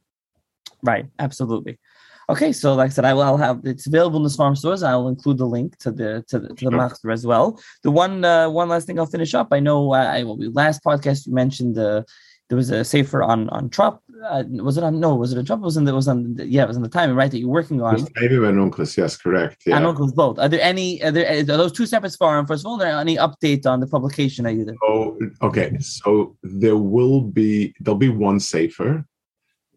Right, 0.82 1.06
absolutely. 1.20 1.80
Okay, 2.28 2.52
so 2.52 2.74
like 2.74 2.88
I 2.88 2.94
said, 2.94 3.06
I 3.06 3.14
will 3.14 3.22
I'll 3.22 3.38
have 3.38 3.62
it's 3.66 3.86
available 3.86 4.18
in 4.18 4.24
the 4.24 4.30
farm 4.32 4.56
stores. 4.56 4.82
I 4.82 4.96
will 4.96 5.10
include 5.10 5.38
the 5.38 5.46
link 5.46 5.78
to 5.80 5.92
the 5.92 6.26
to 6.28 6.40
the, 6.40 6.56
to 6.56 6.66
the 6.66 6.72
master 6.72 7.12
as 7.12 7.26
well. 7.26 7.60
The 7.84 7.92
one 7.92 8.26
uh, 8.26 8.50
one 8.50 8.68
last 8.68 8.88
thing 8.88 8.98
I'll 8.98 9.06
finish 9.06 9.36
up. 9.36 9.50
I 9.52 9.60
know 9.60 9.92
I, 9.94 10.20
I 10.20 10.24
well, 10.24 10.38
last 10.52 10.84
podcast 10.84 11.28
you 11.28 11.34
mentioned 11.34 11.76
the 11.76 12.04
there 12.50 12.56
was 12.56 12.70
a 12.70 12.84
safer 12.84 13.24
on 13.24 13.50
on 13.50 13.70
Trop. 13.70 14.02
Uh, 14.24 14.44
was 14.50 14.78
it 14.78 14.84
on? 14.84 15.00
No, 15.00 15.16
was 15.16 15.32
it 15.32 15.40
a 15.40 15.44
Trop? 15.44 15.60
Was 15.60 15.78
in 15.78 15.84
the 15.84 15.94
was 15.94 16.08
on? 16.08 16.36
The, 16.36 16.48
yeah, 16.48 16.64
it 16.64 16.68
was 16.68 16.78
on 16.78 16.84
the 16.84 16.90
time 16.90 17.16
right 17.16 17.32
that 17.32 17.40
you're 17.40 17.50
working 17.50 17.82
on. 17.82 18.06
Maybe 18.16 18.36
Onkelos, 18.36 18.98
yes, 18.98 19.18
correct. 19.18 19.64
Yeah, 19.66 19.78
and 19.78 19.86
Onkelos 19.86 20.14
both. 20.14 20.38
Are 20.40 20.48
there 20.48 20.62
any? 20.62 21.02
Are 21.04 21.12
there 21.12 21.40
are 21.40 21.44
those 21.44 21.72
two 21.72 21.86
separate 21.86 22.16
forums? 22.18 22.48
First 22.48 22.64
of 22.64 22.68
all, 22.68 22.76
are 22.76 22.86
there 22.86 23.00
any 23.00 23.18
update 23.18 23.66
on 23.66 23.80
the 23.80 23.88
publication 23.88 24.46
either? 24.46 24.76
Oh, 24.84 25.18
okay. 25.42 25.78
So 25.80 26.38
there 26.44 26.78
will 26.78 27.22
be 27.22 27.74
there'll 27.80 27.98
be 27.98 28.10
one 28.10 28.40
safer, 28.40 29.06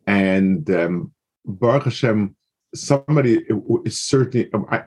and 0.06 0.68
um, 0.70 1.12
Baruch 1.46 1.84
Hashem, 1.84 2.36
somebody 2.74 3.44
is 3.84 3.98
certainly. 3.98 4.52
Um, 4.52 4.66
I, 4.70 4.84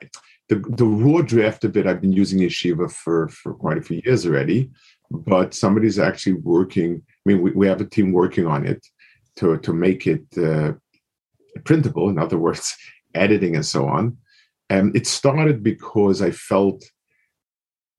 the, 0.48 0.56
the 0.76 0.84
raw 0.84 1.22
draft 1.22 1.64
of 1.64 1.76
it, 1.76 1.86
I've 1.86 2.02
been 2.02 2.12
using 2.12 2.40
Yeshiva 2.40 2.92
for, 2.92 3.28
for 3.28 3.54
quite 3.54 3.78
a 3.78 3.82
few 3.82 4.02
years 4.04 4.26
already, 4.26 4.70
but 5.12 5.54
somebody's 5.54 5.98
actually 5.98 6.34
working 6.34 7.02
I 7.24 7.32
mean, 7.32 7.42
we, 7.42 7.52
we 7.52 7.68
have 7.68 7.80
a 7.80 7.86
team 7.86 8.12
working 8.12 8.46
on 8.46 8.66
it 8.66 8.84
to, 9.36 9.58
to 9.58 9.72
make 9.72 10.06
it 10.06 10.24
uh, 10.36 10.72
printable, 11.64 12.08
in 12.08 12.18
other 12.18 12.38
words, 12.38 12.76
editing 13.14 13.54
and 13.54 13.64
so 13.64 13.86
on. 13.86 14.16
And 14.68 14.96
it 14.96 15.06
started 15.06 15.62
because 15.62 16.22
I 16.22 16.30
felt 16.30 16.84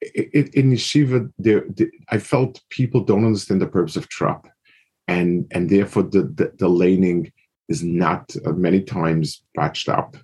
it, 0.01 0.53
in 0.53 0.71
yeshiva, 0.71 1.31
there, 1.37 1.65
I 2.09 2.17
felt 2.17 2.61
people 2.69 3.01
don't 3.01 3.25
understand 3.25 3.61
the 3.61 3.67
purpose 3.67 3.95
of 3.95 4.09
trap, 4.09 4.47
and 5.07 5.45
and 5.51 5.69
therefore 5.69 6.03
the 6.03 6.23
the, 6.23 6.51
the 6.57 6.67
laning 6.67 7.31
is 7.69 7.83
not 7.83 8.35
uh, 8.45 8.51
many 8.51 8.81
times 8.81 9.43
patched 9.55 9.87
up. 9.87 10.17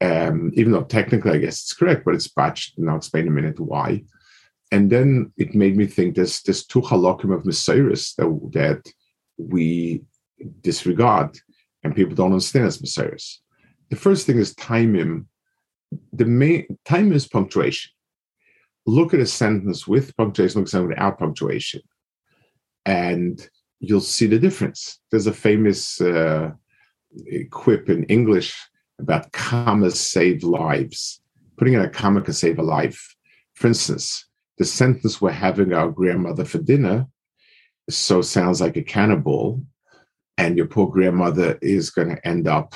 Um, 0.00 0.50
even 0.54 0.72
though 0.72 0.82
technically 0.82 1.32
I 1.32 1.38
guess 1.38 1.62
it's 1.62 1.72
correct, 1.72 2.04
but 2.04 2.14
it's 2.14 2.26
patched. 2.26 2.78
and 2.78 2.90
I'll 2.90 2.96
explain 2.96 3.26
in 3.26 3.28
a 3.28 3.30
minute 3.32 3.60
why 3.60 4.02
and 4.72 4.90
then 4.90 5.32
it 5.36 5.54
made 5.54 5.76
me 5.76 5.86
think 5.86 6.14
there's 6.14 6.42
there's 6.42 6.66
two 6.66 6.80
halakim 6.80 7.34
of 7.34 7.46
Messiahs 7.46 8.14
that, 8.18 8.26
that 8.52 8.92
we 9.38 10.02
disregard 10.60 11.38
and 11.82 11.94
people 11.94 12.14
don't 12.14 12.32
understand 12.32 12.66
as 12.66 12.80
Messiahs. 12.80 13.40
The 13.90 13.96
first 13.96 14.26
thing 14.26 14.38
is 14.38 14.54
timing. 14.54 15.26
The 16.12 16.24
main 16.24 16.78
time 16.84 17.12
is 17.12 17.28
punctuation. 17.28 17.92
Look 18.86 19.14
at 19.14 19.20
a 19.20 19.26
sentence 19.26 19.86
with 19.86 20.16
punctuation, 20.16 20.60
look 20.60 20.68
at 20.68 20.70
something 20.70 20.88
without 20.88 21.18
punctuation, 21.18 21.82
and 22.84 23.48
you'll 23.80 24.00
see 24.00 24.26
the 24.26 24.38
difference. 24.38 25.00
There's 25.10 25.26
a 25.26 25.32
famous 25.32 26.00
uh, 26.00 26.50
quip 27.50 27.88
in 27.88 28.04
English 28.04 28.56
about 28.98 29.32
commas 29.32 29.98
save 29.98 30.42
lives. 30.42 31.20
Putting 31.56 31.74
in 31.74 31.80
a 31.80 31.90
comma 31.90 32.20
can 32.20 32.34
save 32.34 32.58
a 32.58 32.62
life. 32.62 33.14
For 33.54 33.68
instance, 33.68 34.26
the 34.58 34.64
sentence 34.64 35.20
we're 35.20 35.30
having 35.30 35.72
our 35.72 35.90
grandmother 35.90 36.44
for 36.44 36.58
dinner 36.58 37.06
so 37.88 38.20
sounds 38.22 38.60
like 38.60 38.76
a 38.76 38.82
cannibal 38.82 39.62
and 40.38 40.56
your 40.56 40.66
poor 40.66 40.88
grandmother 40.88 41.58
is 41.62 41.90
going 41.90 42.08
to 42.08 42.26
end 42.26 42.48
up 42.48 42.74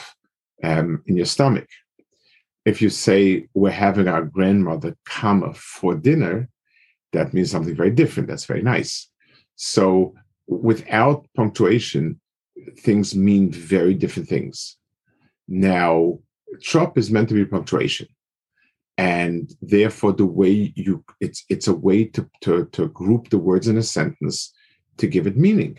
um, 0.63 1.03
in 1.07 1.17
your 1.17 1.27
stomach. 1.27 1.69
If 2.65 2.81
you 2.81 2.91
say 2.91 3.49
we're 3.55 3.71
having 3.71 4.09
our 4.09 4.23
grandmother 4.23 4.97
come 5.05 5.53
for 5.55 5.95
dinner 5.95 6.49
that 7.13 7.35
means 7.35 7.51
something 7.51 7.75
very 7.75 7.91
different. 7.91 8.29
That's 8.29 8.45
very 8.45 8.63
nice. 8.63 9.11
So 9.57 10.15
without 10.47 11.27
punctuation 11.35 12.21
things 12.79 13.17
mean 13.17 13.51
very 13.51 13.95
different 13.95 14.29
things. 14.29 14.77
Now 15.49 16.21
trop 16.63 16.97
is 16.99 17.11
meant 17.11 17.29
to 17.31 17.35
be 17.35 17.45
punctuation 17.45 18.07
and 19.01 19.55
therefore 19.63 20.13
the 20.13 20.27
way 20.27 20.75
you 20.77 21.03
it's 21.21 21.43
it's 21.49 21.69
a 21.69 21.81
way 21.87 22.05
to, 22.05 22.29
to 22.43 22.67
to 22.67 22.89
group 22.89 23.31
the 23.31 23.39
words 23.39 23.67
in 23.67 23.79
a 23.79 23.83
sentence 23.83 24.53
to 24.99 25.07
give 25.07 25.27
it 25.27 25.39
meaning. 25.39 25.79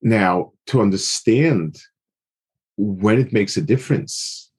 Now 0.00 0.52
to 0.66 0.80
understand 0.80 1.76
when 2.76 3.18
it 3.18 3.32
makes 3.32 3.56
a 3.56 3.68
difference 3.72 4.52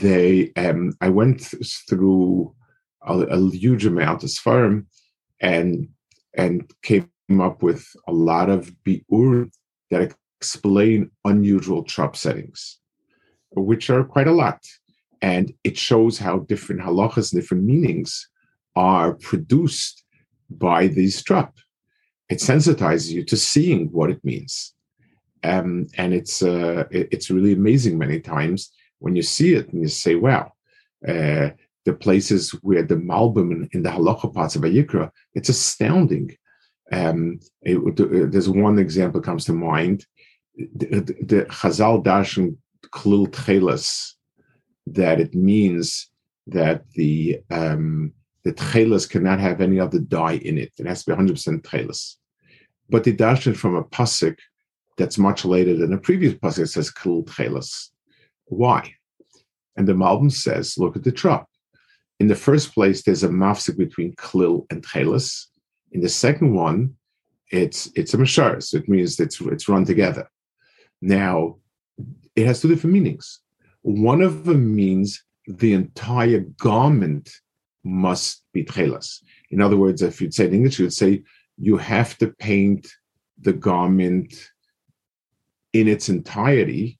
they 0.00 0.52
um 0.56 0.92
i 1.00 1.08
went 1.08 1.40
through 1.88 2.54
a, 3.06 3.14
a 3.38 3.50
huge 3.50 3.84
amount 3.86 4.22
of 4.22 4.32
firm 4.32 4.86
and 5.40 5.88
and 6.34 6.70
came 6.82 7.40
up 7.40 7.62
with 7.64 7.84
a 8.06 8.12
lot 8.12 8.48
of 8.48 8.72
biur 8.84 9.50
that 9.90 10.14
explain 10.40 11.10
unusual 11.24 11.82
trop 11.82 12.14
settings 12.16 12.78
which 13.56 13.90
are 13.90 14.04
quite 14.04 14.28
a 14.28 14.38
lot 14.44 14.60
and 15.22 15.52
it 15.64 15.76
shows 15.76 16.18
how 16.18 16.40
different 16.40 16.80
halachas, 16.80 17.32
different 17.32 17.64
meanings 17.64 18.28
are 18.76 19.14
produced 19.14 20.04
by 20.50 20.86
these 20.86 21.22
trop. 21.22 21.58
It 22.28 22.38
sensitizes 22.38 23.10
you 23.10 23.24
to 23.24 23.36
seeing 23.36 23.88
what 23.88 24.10
it 24.10 24.24
means. 24.24 24.74
Um, 25.42 25.86
and 25.96 26.12
it's 26.12 26.42
uh, 26.42 26.84
it's 26.90 27.30
really 27.30 27.54
amazing 27.54 27.96
many 27.98 28.20
times 28.20 28.70
when 28.98 29.16
you 29.16 29.22
see 29.22 29.54
it 29.54 29.68
and 29.72 29.80
you 29.82 29.88
say, 29.88 30.14
wow, 30.14 30.52
uh, 31.06 31.50
the 31.86 31.94
places 31.98 32.50
where 32.62 32.82
the 32.82 32.96
Malbim 32.96 33.50
in, 33.52 33.68
in 33.72 33.82
the 33.82 33.90
halacha 33.90 34.32
parts 34.32 34.54
of 34.54 34.62
Vayikra, 34.62 35.10
it's 35.34 35.48
astounding. 35.48 36.36
Um, 36.92 37.40
it, 37.62 37.78
there's 38.32 38.48
one 38.48 38.78
example 38.78 39.20
comes 39.20 39.44
to 39.46 39.52
mind. 39.52 40.06
The, 40.56 41.00
the, 41.00 41.14
the 41.24 41.44
Chazal 41.46 42.04
Darshan 42.04 42.56
Klul 42.92 43.28
Tchelas, 43.28 44.12
that 44.90 45.20
it 45.20 45.34
means 45.34 46.10
that 46.46 46.88
the 46.92 47.40
um, 47.50 48.12
the 48.44 48.52
tchelas 48.52 49.08
cannot 49.08 49.38
have 49.38 49.60
any 49.60 49.78
other 49.78 49.98
dye 49.98 50.34
in 50.34 50.58
it. 50.58 50.72
It 50.78 50.86
has 50.86 51.04
to 51.04 51.14
be 51.14 51.22
100% 51.22 51.62
tchelas. 51.62 52.16
But 52.88 53.04
the 53.04 53.14
darshan 53.14 53.56
from 53.56 53.76
a 53.76 53.84
pasuk 53.84 54.36
that's 54.96 55.18
much 55.18 55.44
later 55.44 55.76
than 55.76 55.92
a 55.92 55.98
previous 55.98 56.34
pasuk 56.34 56.68
says 56.68 56.90
kul 56.90 57.24
tchelas. 57.24 57.88
Why? 58.46 58.94
And 59.76 59.86
the 59.86 59.92
Malbim 59.92 60.32
says, 60.32 60.76
look 60.78 60.96
at 60.96 61.04
the 61.04 61.12
trop. 61.12 61.46
In 62.18 62.28
the 62.28 62.34
first 62.34 62.74
place, 62.74 63.02
there's 63.02 63.22
a 63.22 63.28
mafsik 63.28 63.76
between 63.78 64.14
klil 64.14 64.66
and 64.70 64.82
tchelas. 64.82 65.46
In 65.92 66.00
the 66.00 66.08
second 66.08 66.54
one, 66.54 66.96
it's 67.50 67.90
it's 67.94 68.14
a 68.14 68.18
mashar, 68.18 68.62
so 68.62 68.76
it 68.76 68.88
means 68.88 69.18
it's 69.18 69.40
it's 69.40 69.68
run 69.68 69.84
together. 69.84 70.28
Now, 71.00 71.56
it 72.36 72.46
has 72.46 72.60
two 72.60 72.68
different 72.68 72.94
meanings. 72.94 73.40
One 73.82 74.20
of 74.20 74.44
them 74.44 74.74
means 74.74 75.22
the 75.46 75.72
entire 75.72 76.40
garment 76.40 77.30
must 77.84 78.42
be 78.52 78.64
tchelas. 78.64 79.22
In 79.50 79.60
other 79.60 79.76
words, 79.76 80.02
if 80.02 80.20
you'd 80.20 80.34
say 80.34 80.46
in 80.46 80.54
English, 80.54 80.78
you 80.78 80.84
would 80.84 80.92
say 80.92 81.22
you 81.58 81.76
have 81.76 82.16
to 82.18 82.28
paint 82.38 82.86
the 83.40 83.52
garment 83.52 84.34
in 85.72 85.88
its 85.88 86.08
entirety 86.08 86.98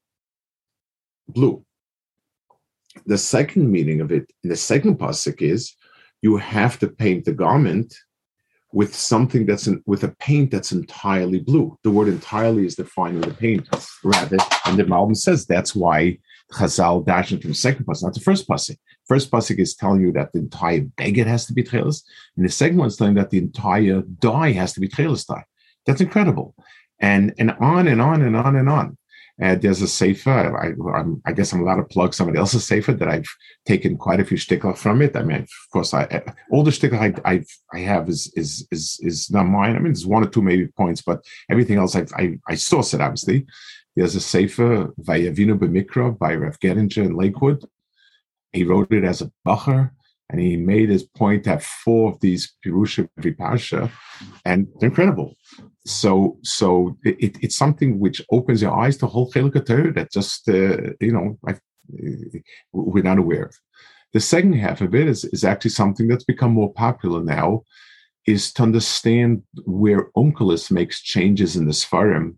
blue. 1.29 1.65
The 3.07 3.19
second 3.19 3.71
meaning 3.71 4.01
of 4.01 4.11
it 4.11 4.31
in 4.43 4.51
the 4.51 4.57
second 4.57 4.99
pasuk 4.99 5.43
is 5.43 5.75
you 6.23 6.37
have 6.37 6.79
to 6.81 6.89
paint 6.89 7.25
the 7.25 7.33
garment 7.33 7.95
with 8.73 8.95
something 8.95 9.47
that's 9.47 9.67
in, 9.67 9.83
with 9.87 10.05
a 10.05 10.15
paint 10.21 10.51
that's 10.51 10.73
entirely 10.73 11.41
blue. 11.41 11.77
The 11.83 11.91
word 11.91 12.09
entirely 12.09 12.67
is 12.67 12.77
defined 12.77 13.21
defining 13.21 13.35
the 13.35 13.37
paint 13.37 13.69
rather, 14.05 14.37
and 14.67 14.79
the 14.79 14.85
Malbim 14.85 15.17
says 15.17 15.47
that's 15.47 15.75
why 15.75 16.19
Chazal 16.53 17.05
dashing 17.07 17.41
from 17.41 17.51
the 17.51 17.55
second 17.55 17.87
pasuk, 17.87 18.03
not 18.03 18.15
the 18.15 18.21
first 18.21 18.49
pasuk. 18.49 18.77
First 19.07 19.31
pasuk 19.31 19.59
is 19.59 19.75
telling 19.75 20.01
you 20.01 20.13
that 20.13 20.33
the 20.33 20.41
entire 20.41 20.81
beggar 20.97 21.25
has 21.25 21.47
to 21.47 21.53
be 21.53 21.63
tchelis, 21.63 22.03
and 22.37 22.45
the 22.45 22.51
second 22.51 22.79
one 22.79 22.89
is 22.89 22.97
telling 22.97 23.15
that 23.15 23.31
the 23.31 23.39
entire 23.39 24.03
dye 24.19 24.53
has 24.53 24.73
to 24.75 24.81
be 24.81 24.89
tchelis 24.89 25.27
dye. 25.27 25.45
That's 25.87 26.01
incredible, 26.01 26.55
and 26.99 27.35
and 27.39 27.53
on 27.61 27.89
and 27.89 28.01
on 28.01 28.23
and 28.23 28.37
on 28.37 28.57
and 28.57 28.69
on. 28.69 28.97
And 29.43 29.63
there's 29.63 29.81
a 29.81 29.89
sefer. 29.89 30.55
I, 30.55 30.73
I 31.25 31.33
guess 31.33 31.53
I'm 31.53 31.63
allowed 31.63 31.77
to 31.77 31.85
plug 31.85 32.13
somebody 32.13 32.39
else's 32.39 32.67
sefer 32.67 32.93
that 32.93 33.09
I've 33.09 33.27
taken 33.65 33.97
quite 33.97 34.21
a 34.21 34.25
few 34.25 34.37
shtickler 34.37 34.77
from 34.77 35.01
it. 35.01 35.17
I 35.17 35.23
mean, 35.23 35.39
of 35.39 35.71
course, 35.73 35.95
I 35.95 36.05
uh, 36.05 36.33
all 36.51 36.63
the 36.63 36.71
shtickler 36.71 37.01
I, 37.25 37.33
I 37.33 37.45
I 37.73 37.79
have 37.81 38.09
is 38.09 38.31
is 38.37 38.69
is 38.71 39.01
is 39.03 39.31
not 39.31 39.45
mine. 39.45 39.77
I 39.77 39.79
mean, 39.79 39.93
there's 39.93 40.07
one 40.07 40.25
or 40.25 40.29
two 40.29 40.43
maybe 40.43 40.67
points, 40.67 41.01
but 41.01 41.25
everything 41.51 41.79
else 41.79 41.97
I 41.97 42.05
I, 42.17 42.39
I 42.49 42.55
source 42.57 42.93
it 42.93 43.01
obviously. 43.01 43.47
There's 43.97 44.15
a 44.15 44.21
sefer 44.21 44.93
Vayavinu 45.01 45.59
B'Mikra 45.59 46.19
by 46.19 46.35
Rav 46.35 46.59
Gettinger 46.61 47.05
in 47.05 47.17
Lakewood. 47.17 47.65
He 48.53 48.65
wrote 48.65 48.93
it 48.93 49.05
as 49.05 49.21
a 49.21 49.31
bacher, 49.47 49.91
and 50.29 50.41
he 50.41 50.57
made 50.57 50.89
his 50.91 51.03
point 51.03 51.47
have 51.47 51.65
four 51.65 52.13
of 52.13 52.21
these 52.21 52.55
Pirusha 52.65 53.09
Vipasha, 53.21 53.91
and 54.45 54.69
they're 54.79 54.89
incredible. 54.89 55.37
So, 55.85 56.39
so 56.43 56.97
it, 57.05 57.37
it's 57.43 57.57
something 57.57 57.99
which 57.99 58.23
opens 58.31 58.63
your 58.63 58.73
eyes 58.73 58.97
to 58.99 59.07
whole 59.07 59.31
Chelik 59.31 59.95
that 59.95 60.13
just 60.13 60.49
uh, 60.49 60.93
you 61.01 61.13
know 61.13 61.39
like, 61.43 61.61
we're 62.73 63.05
not 63.05 63.19
aware 63.19 63.45
of. 63.45 63.55
The 64.13 64.21
second 64.21 64.55
half 64.55 64.81
of 64.81 64.95
it 64.95 65.07
is, 65.07 65.25
is 65.25 65.45
actually 65.45 65.71
something 65.71 66.09
that's 66.09 66.25
become 66.25 66.53
more 66.53 66.73
popular 66.73 67.23
now, 67.23 67.63
is 68.27 68.53
to 68.55 68.63
understand 68.65 69.43
where 69.65 70.11
Onkelos 70.17 70.71
makes 70.71 71.01
changes 71.01 71.57
in 71.57 71.67
the 71.67 71.73
Sfarim 71.73 72.37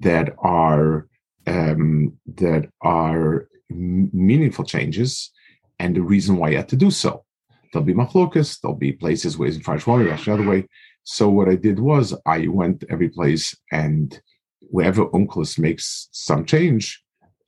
that 0.00 0.34
are 0.38 1.08
um, 1.46 2.12
that 2.36 2.68
are 2.82 3.48
meaningful 3.70 4.64
changes, 4.64 5.30
and 5.78 5.96
the 5.96 6.02
reason 6.02 6.36
why 6.36 6.50
you 6.50 6.56
had 6.56 6.68
to 6.68 6.76
do 6.76 6.90
so. 6.90 7.24
There'll 7.72 7.86
be 7.86 7.94
machlokas, 7.94 8.60
there'll 8.60 8.76
be 8.76 8.92
places 8.92 9.36
where 9.36 9.48
it's 9.48 9.56
in 9.56 9.62
fresh 9.62 9.86
water, 9.86 10.04
the 10.04 10.32
other 10.32 10.48
way. 10.48 10.66
So 11.04 11.28
what 11.28 11.48
I 11.48 11.56
did 11.56 11.78
was 11.78 12.14
I 12.26 12.48
went 12.48 12.84
every 12.90 13.08
place 13.08 13.54
and 13.72 14.20
wherever 14.60 15.06
Onkelos 15.06 15.58
makes 15.58 16.08
some 16.12 16.44
change, 16.44 17.02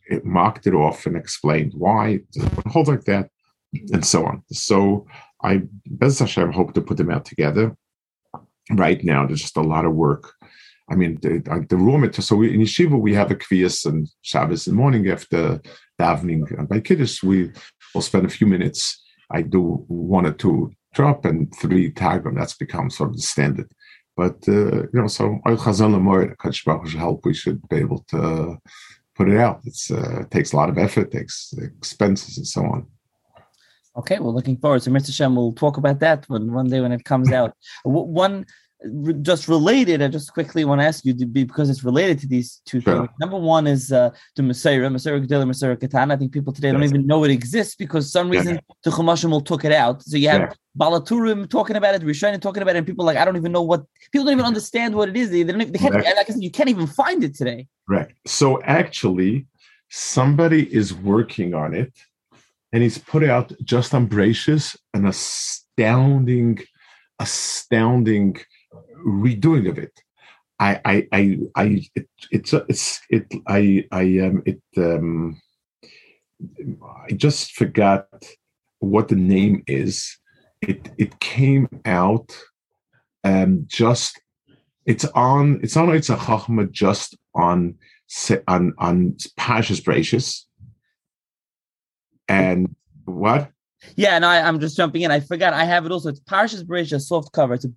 it 0.09 0.25
marked 0.25 0.67
it 0.67 0.75
off 0.75 1.07
and 1.07 1.17
explained 1.17 1.73
why, 1.77 2.21
hold 2.67 2.89
like 2.89 3.05
that, 3.05 3.29
and 3.93 4.05
so 4.05 4.27
on. 4.27 4.43
So 4.51 5.07
I, 5.43 5.63
Bez 5.87 6.19
Hashem, 6.19 6.53
hope 6.53 6.75
to 6.75 6.81
put 6.81 6.97
them 6.97 7.11
out 7.11 7.25
together. 7.25 7.77
Right 8.71 9.03
now, 9.05 9.27
there's 9.27 9.43
just 9.43 9.57
a 9.57 9.63
lot 9.63 9.85
of 9.85 9.95
work 9.95 10.35
I 10.91 10.97
mean, 10.97 11.19
the, 11.23 11.67
the 11.69 11.77
raw 11.77 11.97
material. 11.97 12.23
So 12.23 12.37
we, 12.37 12.53
in 12.53 12.61
yeshiva, 12.61 13.01
we 13.01 13.15
have 13.15 13.31
a 13.31 13.37
kvias 13.37 13.87
and 13.87 14.09
Shabbos 14.23 14.67
in 14.67 14.75
the 14.75 14.81
morning 14.81 15.09
after 15.09 15.61
davening. 16.01 16.59
And 16.59 16.69
by 16.69 16.81
Kiddush, 16.81 17.23
we 17.23 17.53
will 17.95 18.03
spend 18.03 18.27
a 18.27 18.31
few 18.31 18.47
minutes. 18.47 19.01
I 19.31 19.43
do 19.43 19.85
one 19.87 20.27
or 20.27 20.33
two 20.33 20.73
drop 20.95 21.25
and 21.25 21.55
three 21.55 21.93
targum. 21.93 22.35
That's 22.35 22.57
become 22.57 22.91
sort 22.91 23.11
of 23.11 23.17
the 23.17 23.23
standard. 23.23 23.71
But, 24.17 24.37
uh, 24.49 24.83
you 24.83 24.91
know, 24.93 25.07
so 25.07 25.39
Oil 25.47 25.57
Chazon 25.57 25.95
Lamor, 25.95 26.37
Kach 26.37 26.97
help, 26.99 27.25
we 27.25 27.35
should 27.35 27.67
be 27.69 27.77
able 27.77 28.05
to 28.09 28.59
put 29.15 29.29
it 29.29 29.39
out. 29.39 29.61
It's, 29.65 29.91
uh, 29.91 30.23
it 30.23 30.31
takes 30.31 30.53
a 30.53 30.57
lot 30.57 30.69
of 30.69 30.77
effort, 30.77 31.13
takes 31.13 31.55
expenses 31.57 32.37
and 32.37 32.47
so 32.47 32.63
on. 32.63 32.87
Okay, 33.97 34.19
well, 34.19 34.35
looking 34.35 34.57
forward. 34.57 34.83
So, 34.83 34.91
Mr. 34.91 35.13
Shem, 35.13 35.37
we'll 35.37 35.53
talk 35.53 35.77
about 35.77 36.01
that 36.01 36.29
one 36.29 36.53
one 36.53 36.69
day 36.69 36.81
when 36.81 36.93
it 36.93 37.05
comes 37.05 37.33
out. 37.33 37.55
one 37.85 38.47
just 39.21 39.47
related, 39.49 40.01
I 40.01 40.09
just 40.09 40.33
quickly 40.33 40.65
want 40.65 40.81
to 40.81 40.87
ask 40.87 41.05
you 41.05 41.13
to 41.15 41.27
be 41.27 41.45
because 41.45 41.69
it's 41.69 41.85
related 41.85 42.19
to 42.21 42.27
these 42.27 42.63
two 42.65 42.81
sure. 42.81 42.97
things. 42.97 43.09
Number 43.21 43.39
one 43.39 43.67
is 43.67 43.93
uh, 43.93 44.11
the 44.37 44.43
Masorah, 44.43 44.91
Masorah 44.91 45.25
Gedela, 45.25 45.45
Masorah 45.45 45.77
Katan. 45.77 46.11
I 46.13 46.17
think 46.17 46.33
people 46.33 46.53
today 46.53 46.73
don't 46.73 46.83
even 46.83 47.07
know 47.07 47.25
it 47.25 47.31
exists 47.31 47.75
because 47.75 48.11
some 48.11 48.31
reason 48.31 48.55
yeah. 48.55 48.75
the 48.85 48.91
Chumashim 48.91 49.45
took 49.45 49.65
it 49.65 49.73
out. 49.73 50.03
So 50.03 50.17
you 50.17 50.29
have 50.29 50.41
yeah. 50.41 50.53
Baal 50.75 51.01
HaTurim 51.01 51.49
talking 51.51 51.77
about 51.77 51.95
it, 51.95 52.03
Rishonim 52.03 52.41
talking 52.41 52.63
about 52.63 52.75
it, 52.75 52.79
and 52.79 52.87
people 52.87 53.05
like 53.05 53.19
I 53.19 53.25
don't 53.25 53.37
even 53.37 53.53
know 53.53 53.63
what 53.63 53.85
people 54.13 54.25
don't 54.25 54.33
even 54.33 54.47
understand 54.47 54.95
what 54.95 55.11
it 55.11 55.17
is. 55.17 55.31
They, 55.31 55.43
they 55.43 55.53
don't. 55.53 55.61
Even, 55.61 55.73
they 55.73 55.79
can't. 55.79 55.95
Right. 55.95 56.17
Like 56.17 56.31
I 56.31 56.33
said, 56.33 56.43
you 56.43 56.51
can't 56.51 56.71
even 56.71 56.87
find 56.87 57.23
it 57.23 57.35
today. 57.35 57.67
Right. 57.87 58.09
So 58.27 58.63
actually, 58.63 59.47
somebody 59.91 60.73
is 60.75 60.95
working 60.95 61.53
on 61.53 61.75
it, 61.75 61.93
and 62.73 62.83
he's 62.83 62.97
put 62.97 63.25
out 63.25 63.53
just 63.63 63.95
on 63.95 64.09
Bereishis 64.09 64.75
an 64.95 65.07
astounding, 65.07 66.61
astounding 67.19 68.39
redoing 69.07 69.69
of 69.69 69.79
it. 69.79 69.93
I, 70.59 70.81
I, 70.85 71.09
I, 71.13 71.39
I 71.57 71.89
it, 71.95 72.09
it's, 72.31 72.53
it's, 72.53 73.01
it, 73.09 73.33
I, 73.47 73.85
I, 73.93 74.19
um, 74.19 74.43
it, 74.45 74.61
um, 74.77 75.41
I 77.09 77.13
just 77.13 77.53
forgot 77.53 78.09
what 78.79 79.09
the 79.09 79.17
name 79.17 79.63
is. 79.67 80.19
It, 80.61 80.91
it 80.99 81.19
came 81.21 81.69
out, 81.87 82.37
um, 83.25 83.65
just, 83.67 84.21
it's 84.85 85.05
on, 85.07 85.61
it's 85.63 85.77
on, 85.77 85.95
it's 85.95 86.11
a 86.11 86.17
chachma 86.17 86.71
just 86.71 87.17
on, 87.35 87.77
on, 88.47 88.75
on 88.79 89.13
Pashas 89.39 89.83
Bereishis. 89.83 90.45
And 92.29 92.75
what? 93.07 93.51
Yeah, 93.97 94.15
and 94.15 94.25
I, 94.25 94.41
I'm 94.43 94.61
just 94.61 94.77
jumping 94.77 95.03
in. 95.03 95.11
I 95.11 95.21
forgot. 95.21 95.55
I 95.55 95.65
have 95.65 95.87
it 95.87 95.93
also. 95.93 96.11
It's 96.11 96.21
Parshas 96.21 96.65
Bereishis 96.65 97.03
soft 97.03 97.33
cover. 97.33 97.55
It's 97.55 97.65
a 97.65 97.73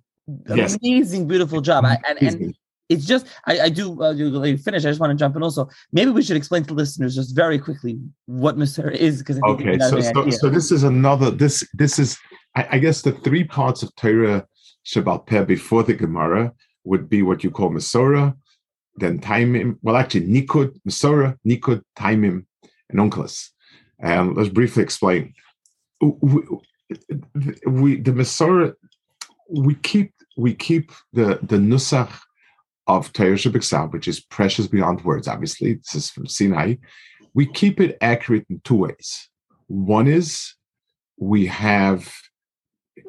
yes. 0.54 0.76
amazing, 0.76 1.28
beautiful 1.28 1.60
job. 1.60 1.84
I, 1.84 1.98
and, 2.08 2.22
and 2.22 2.56
it's 2.88 3.06
just 3.06 3.26
I, 3.46 3.60
I 3.60 3.68
do 3.68 4.02
uh, 4.02 4.12
you 4.12 4.58
finish. 4.58 4.84
I 4.84 4.88
just 4.88 5.00
want 5.00 5.10
to 5.10 5.16
jump 5.16 5.36
in. 5.36 5.42
Also, 5.42 5.68
maybe 5.92 6.10
we 6.10 6.22
should 6.22 6.36
explain 6.36 6.64
to 6.64 6.74
listeners 6.74 7.14
just 7.14 7.34
very 7.34 7.58
quickly 7.58 7.98
what 8.26 8.56
Mr. 8.56 8.92
is 8.92 9.18
because 9.20 9.40
okay. 9.42 9.78
So 9.78 10.00
so, 10.00 10.30
so, 10.30 10.48
this 10.48 10.70
is 10.70 10.82
another. 10.82 11.30
This 11.30 11.66
this 11.72 11.98
is 11.98 12.18
I, 12.54 12.68
I, 12.72 12.78
guess 12.78 13.02
the 13.02 13.12
three 13.12 13.44
parts 13.44 13.82
of 13.82 13.94
Torah 13.96 14.46
Shabbat 14.86 15.26
Peh 15.26 15.44
before 15.44 15.82
the 15.82 15.94
Gemara 15.94 16.52
would 16.84 17.08
be 17.08 17.22
what 17.22 17.42
you 17.42 17.50
call 17.50 17.70
Masorah, 17.70 18.34
then 18.96 19.18
Taimim. 19.18 19.78
Well, 19.80 19.96
actually, 19.96 20.26
Nikud, 20.26 20.78
Masorah, 20.86 21.38
Nikud, 21.46 21.82
Taimim, 21.96 22.44
and 22.90 22.98
Onkelos. 22.98 23.48
And 23.98 24.36
let's 24.36 24.50
briefly 24.50 24.82
explain. 24.82 25.32
We, 26.02 26.42
we 27.66 28.00
the 28.00 28.12
Masorah 28.12 28.74
we 29.48 29.74
keep 29.76 30.12
we 30.36 30.54
keep 30.54 30.92
the 31.12 31.38
the 31.42 31.56
nusach 31.56 32.12
of 32.86 33.12
Torah 33.12 33.34
Shabbat, 33.34 33.92
which 33.92 34.08
is 34.08 34.20
precious 34.20 34.66
beyond 34.66 35.04
words. 35.04 35.28
Obviously, 35.28 35.74
this 35.74 35.94
is 35.94 36.10
from 36.10 36.26
Sinai. 36.26 36.74
We 37.32 37.46
keep 37.46 37.80
it 37.80 37.96
accurate 38.00 38.46
in 38.50 38.60
two 38.64 38.76
ways. 38.76 39.28
One 39.66 40.06
is 40.06 40.54
we 41.18 41.46
have 41.46 42.12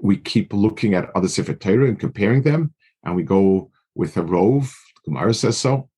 we 0.01 0.17
keep 0.17 0.53
looking 0.53 0.93
at 0.93 1.09
other 1.15 1.27
Sefer 1.27 1.53
Torah 1.53 1.87
and 1.87 1.99
comparing 1.99 2.43
them, 2.43 2.73
and 3.03 3.15
we 3.15 3.23
go 3.23 3.71
with 3.95 4.17
a 4.17 4.23
rove. 4.23 4.73
Gemara 5.05 5.33
says 5.33 5.57
so. 5.57 5.89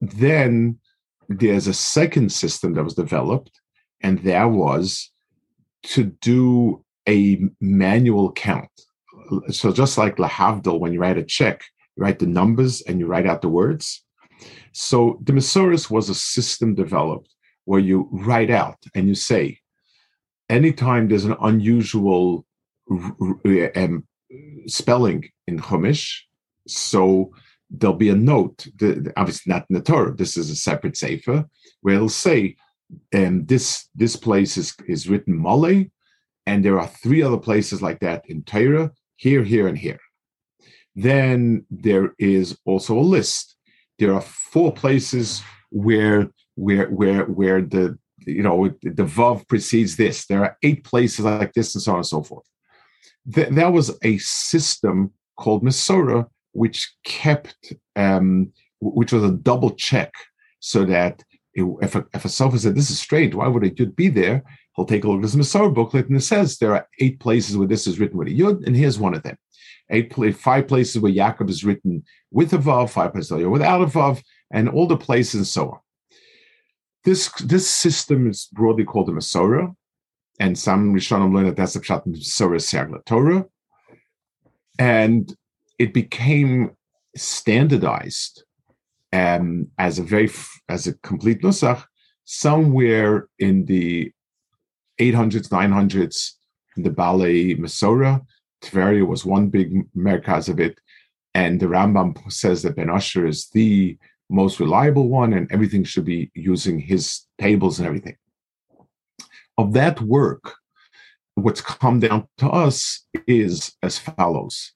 Then 0.00 0.78
there's 1.28 1.66
a 1.66 1.74
second 1.74 2.32
system 2.32 2.74
that 2.74 2.84
was 2.84 2.94
developed, 2.94 3.60
and 4.02 4.18
that 4.20 4.44
was 4.44 5.10
to 5.82 6.04
do 6.04 6.84
a 7.08 7.40
manual 7.60 8.32
count 8.32 8.70
so 9.50 9.72
just 9.72 9.98
like 9.98 10.16
lahavdil, 10.16 10.80
when 10.80 10.92
you 10.92 11.00
write 11.00 11.18
a 11.18 11.24
check, 11.24 11.64
you 11.96 12.02
write 12.02 12.18
the 12.18 12.26
numbers 12.26 12.82
and 12.82 12.98
you 12.98 13.06
write 13.06 13.26
out 13.26 13.42
the 13.42 13.48
words. 13.48 14.04
So 14.72 15.18
the 15.22 15.32
Masoris 15.32 15.90
was 15.90 16.08
a 16.08 16.14
system 16.14 16.74
developed 16.74 17.34
where 17.64 17.80
you 17.80 18.08
write 18.12 18.50
out 18.50 18.78
and 18.94 19.08
you 19.08 19.14
say, 19.14 19.58
anytime 20.48 21.08
there's 21.08 21.24
an 21.24 21.36
unusual 21.40 22.44
um, 22.90 24.06
spelling 24.66 25.28
in 25.46 25.58
Chumash, 25.58 26.20
so 26.66 27.32
there'll 27.70 27.96
be 27.96 28.08
a 28.08 28.16
note, 28.16 28.66
the, 28.76 29.12
obviously 29.16 29.52
not 29.52 29.66
in 29.70 29.74
the 29.74 29.82
Torah, 29.82 30.14
this 30.14 30.36
is 30.36 30.50
a 30.50 30.56
separate 30.56 30.96
sefer, 30.96 31.44
where 31.82 31.96
it'll 31.96 32.08
say, 32.08 32.56
um, 33.14 33.46
this 33.46 33.88
this 33.94 34.16
place 34.16 34.56
is, 34.56 34.74
is 34.88 35.08
written 35.08 35.40
Male, 35.40 35.84
and 36.46 36.64
there 36.64 36.80
are 36.80 36.88
three 36.88 37.22
other 37.22 37.38
places 37.38 37.80
like 37.80 38.00
that 38.00 38.24
in 38.28 38.42
Torah 38.42 38.90
here, 39.20 39.44
here, 39.44 39.68
and 39.68 39.76
here. 39.76 40.00
Then 40.96 41.66
there 41.70 42.14
is 42.18 42.58
also 42.64 42.98
a 42.98 43.10
list. 43.16 43.54
There 43.98 44.14
are 44.14 44.22
four 44.22 44.72
places 44.72 45.42
where 45.70 46.30
where 46.54 46.88
where 46.88 47.24
where 47.26 47.60
the 47.60 47.98
you 48.26 48.42
know 48.42 48.70
the 48.82 49.08
vav 49.16 49.46
precedes 49.46 49.96
this. 49.96 50.26
There 50.26 50.42
are 50.42 50.56
eight 50.62 50.84
places 50.84 51.26
like 51.26 51.52
this, 51.52 51.74
and 51.74 51.82
so 51.82 51.92
on 51.92 51.98
and 51.98 52.06
so 52.06 52.22
forth. 52.22 52.46
Th- 53.34 53.50
that 53.50 53.72
was 53.72 53.88
a 54.02 54.16
system 54.18 55.12
called 55.36 55.62
Masorah, 55.62 56.26
which 56.52 56.90
kept, 57.04 57.74
um, 57.96 58.52
which 58.80 59.12
was 59.12 59.24
a 59.24 59.36
double 59.50 59.72
check, 59.72 60.12
so 60.60 60.86
that 60.86 61.22
if 61.54 61.94
a, 61.94 62.06
if 62.14 62.24
a 62.24 62.28
sofa 62.28 62.58
said 62.58 62.74
this 62.74 62.90
is 62.90 63.00
strange, 63.00 63.34
why 63.34 63.48
would 63.48 63.64
it 63.64 63.96
be 63.96 64.08
there? 64.08 64.44
He'll 64.76 64.86
take 64.86 65.04
a 65.04 65.08
look 65.08 65.24
at 65.24 65.30
the 65.30 65.38
Masorah 65.38 65.74
booklet, 65.74 66.08
and 66.08 66.16
it 66.16 66.22
says 66.22 66.58
there 66.58 66.74
are 66.74 66.88
eight 67.00 67.18
places 67.20 67.56
where 67.56 67.68
this 67.68 67.86
is 67.86 67.98
written 67.98 68.18
with 68.18 68.28
a 68.28 68.30
yud, 68.30 68.66
and 68.66 68.76
here's 68.76 68.98
one 68.98 69.14
of 69.14 69.22
them. 69.22 69.36
Eight, 69.90 70.14
five 70.36 70.68
places 70.68 71.00
where 71.00 71.12
Yaakov 71.12 71.50
is 71.50 71.64
written 71.64 72.04
with 72.30 72.52
a 72.52 72.58
vav, 72.58 72.90
five 72.90 73.12
places 73.12 73.32
without 73.32 73.82
a 73.82 73.86
vav, 73.86 74.22
and 74.52 74.68
all 74.68 74.86
the 74.86 74.96
places 74.96 75.34
and 75.34 75.46
so 75.46 75.70
on. 75.70 75.78
This 77.04 77.30
this 77.42 77.68
system 77.68 78.30
is 78.30 78.48
broadly 78.52 78.84
called 78.84 79.08
the 79.08 79.12
Masorah, 79.12 79.74
and 80.38 80.56
some 80.56 80.94
Rishonim 80.94 81.34
learn 81.34 81.46
that 81.46 81.56
that's 81.56 81.72
the 81.72 81.80
Pshat 81.80 82.06
Masorah 82.06 83.04
Torah, 83.04 83.46
and 84.78 85.34
it 85.78 85.92
became 85.92 86.76
standardized 87.16 88.44
um, 89.12 89.68
as 89.78 89.98
a 89.98 90.02
very 90.02 90.30
as 90.68 90.86
a 90.86 90.94
complete 90.98 91.42
nusach 91.42 91.84
somewhere 92.24 93.28
in 93.38 93.64
the 93.64 94.12
800s 95.00 95.48
900s 95.48 96.32
in 96.76 96.82
the 96.82 96.90
Baalei 96.90 97.58
Masorah. 97.58 98.24
Tveria 98.62 99.06
was 99.06 99.24
one 99.24 99.48
big 99.48 99.90
merkaz 99.94 100.48
of 100.48 100.60
it, 100.60 100.78
and 101.34 101.58
the 101.58 101.66
Rambam 101.66 102.30
says 102.30 102.62
that 102.62 102.76
Ben 102.76 102.90
Asher 102.90 103.26
is 103.26 103.48
the 103.48 103.96
most 104.28 104.60
reliable 104.60 105.08
one, 105.08 105.32
and 105.32 105.50
everything 105.50 105.82
should 105.82 106.04
be 106.04 106.30
using 106.34 106.78
his 106.78 107.26
tables 107.38 107.78
and 107.78 107.86
everything. 107.86 108.16
Of 109.56 109.72
that 109.72 110.00
work, 110.00 110.54
what's 111.34 111.60
come 111.60 112.00
down 112.00 112.28
to 112.38 112.48
us 112.50 113.06
is 113.26 113.72
as 113.82 113.98
follows. 113.98 114.72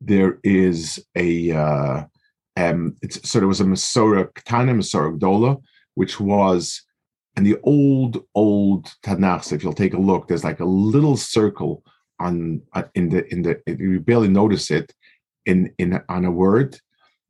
There 0.00 0.40
is 0.42 1.02
a 1.16 1.52
uh, 1.52 2.04
um, 2.58 2.96
so 3.08 3.38
there 3.38 3.48
was 3.48 3.60
a 3.60 3.64
Masorah 3.64 4.32
Ketana, 4.32 4.74
Masorah 4.74 5.16
Gdola, 5.16 5.62
which 5.94 6.18
was 6.18 6.82
in 7.36 7.44
the 7.44 7.56
old 7.62 8.24
old 8.34 8.92
Tanakh. 9.04 9.52
If 9.52 9.62
you'll 9.62 9.72
take 9.72 9.94
a 9.94 10.00
look, 10.00 10.26
there's 10.26 10.44
like 10.44 10.58
a 10.58 10.64
little 10.64 11.16
circle 11.16 11.84
on 12.18 12.60
uh, 12.72 12.82
in 12.96 13.10
the 13.10 13.32
in 13.32 13.42
the 13.42 13.60
you 13.66 14.00
barely 14.00 14.28
notice 14.28 14.72
it 14.72 14.92
in 15.46 15.72
in 15.78 16.00
on 16.08 16.24
a 16.24 16.32
word, 16.32 16.80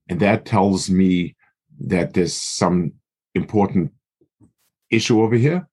and 0.09 0.19
that 0.21 0.47
tells 0.47 0.89
me 0.89 1.37
that 1.81 2.15
there's 2.15 2.35
some 2.35 2.93
important 3.35 3.93
issue 4.91 5.21
over 5.23 5.37
here. 5.37 5.69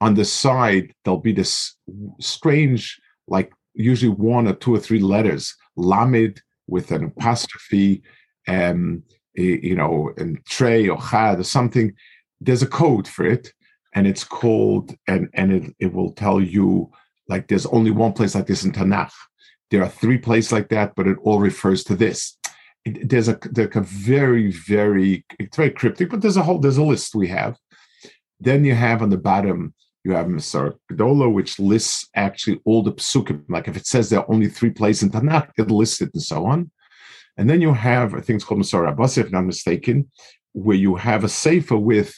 On 0.00 0.14
the 0.14 0.24
side, 0.24 0.92
there'll 1.04 1.20
be 1.20 1.32
this 1.32 1.76
strange, 2.20 3.00
like 3.28 3.52
usually 3.74 4.12
one 4.12 4.48
or 4.48 4.54
two 4.54 4.74
or 4.74 4.80
three 4.80 5.00
letters, 5.00 5.54
lamed 5.76 6.42
with 6.66 6.90
an 6.90 7.04
apostrophe, 7.04 8.02
um, 8.48 9.02
you 9.34 9.76
know, 9.76 10.12
and 10.16 10.44
trey 10.46 10.88
or 10.88 11.00
chad 11.00 11.38
or 11.38 11.44
something. 11.44 11.94
There's 12.40 12.62
a 12.62 12.66
code 12.66 13.06
for 13.06 13.24
it, 13.24 13.52
and 13.94 14.06
it's 14.06 14.24
called, 14.24 14.94
and 15.06 15.28
and 15.34 15.52
it, 15.52 15.76
it 15.78 15.92
will 15.92 16.12
tell 16.12 16.40
you 16.40 16.90
like 17.28 17.46
there's 17.46 17.66
only 17.66 17.90
one 17.90 18.12
place 18.12 18.34
like 18.34 18.46
this 18.46 18.64
in 18.64 18.72
Tanakh. 18.72 19.12
There 19.70 19.82
are 19.82 19.88
three 19.88 20.18
places 20.18 20.50
like 20.50 20.70
that, 20.70 20.94
but 20.96 21.06
it 21.06 21.18
all 21.22 21.38
refers 21.38 21.84
to 21.84 21.94
this 21.94 22.38
there's 22.84 23.28
a 23.28 23.38
there's 23.50 23.76
a 23.76 23.80
very 23.80 24.50
very 24.50 25.24
it's 25.38 25.56
very 25.56 25.70
cryptic, 25.70 26.10
but 26.10 26.20
there's 26.20 26.36
a 26.36 26.42
whole 26.42 26.58
there's 26.58 26.76
a 26.76 26.82
list 26.82 27.14
we 27.14 27.28
have. 27.28 27.56
Then 28.40 28.64
you 28.64 28.74
have 28.74 29.02
on 29.02 29.10
the 29.10 29.18
bottom 29.18 29.74
you 30.04 30.12
have 30.12 30.26
Masorah 30.26 30.74
Gdola, 30.92 31.32
which 31.32 31.58
lists 31.58 32.08
actually 32.14 32.60
all 32.64 32.82
the 32.82 32.92
psukim. 32.92 33.44
Like 33.48 33.68
if 33.68 33.76
it 33.76 33.86
says 33.86 34.08
there 34.08 34.20
are 34.20 34.30
only 34.30 34.48
three 34.48 34.70
places 34.70 35.02
in 35.04 35.10
Tanakh, 35.10 35.50
it 35.58 35.70
lists 35.70 36.00
it 36.00 36.10
and 36.14 36.22
so 36.22 36.46
on. 36.46 36.70
And 37.38 37.48
then 37.48 37.60
you 37.60 37.72
have 37.72 38.14
I 38.14 38.20
think 38.20 38.36
it's 38.36 38.44
called 38.44 38.60
Masorah 38.60 38.90
Abbas, 38.90 39.16
if 39.16 39.26
I'm 39.26 39.32
not 39.32 39.46
mistaken, 39.46 40.10
where 40.52 40.76
you 40.76 40.96
have 40.96 41.24
a 41.24 41.28
sefer 41.28 41.76
with 41.76 42.14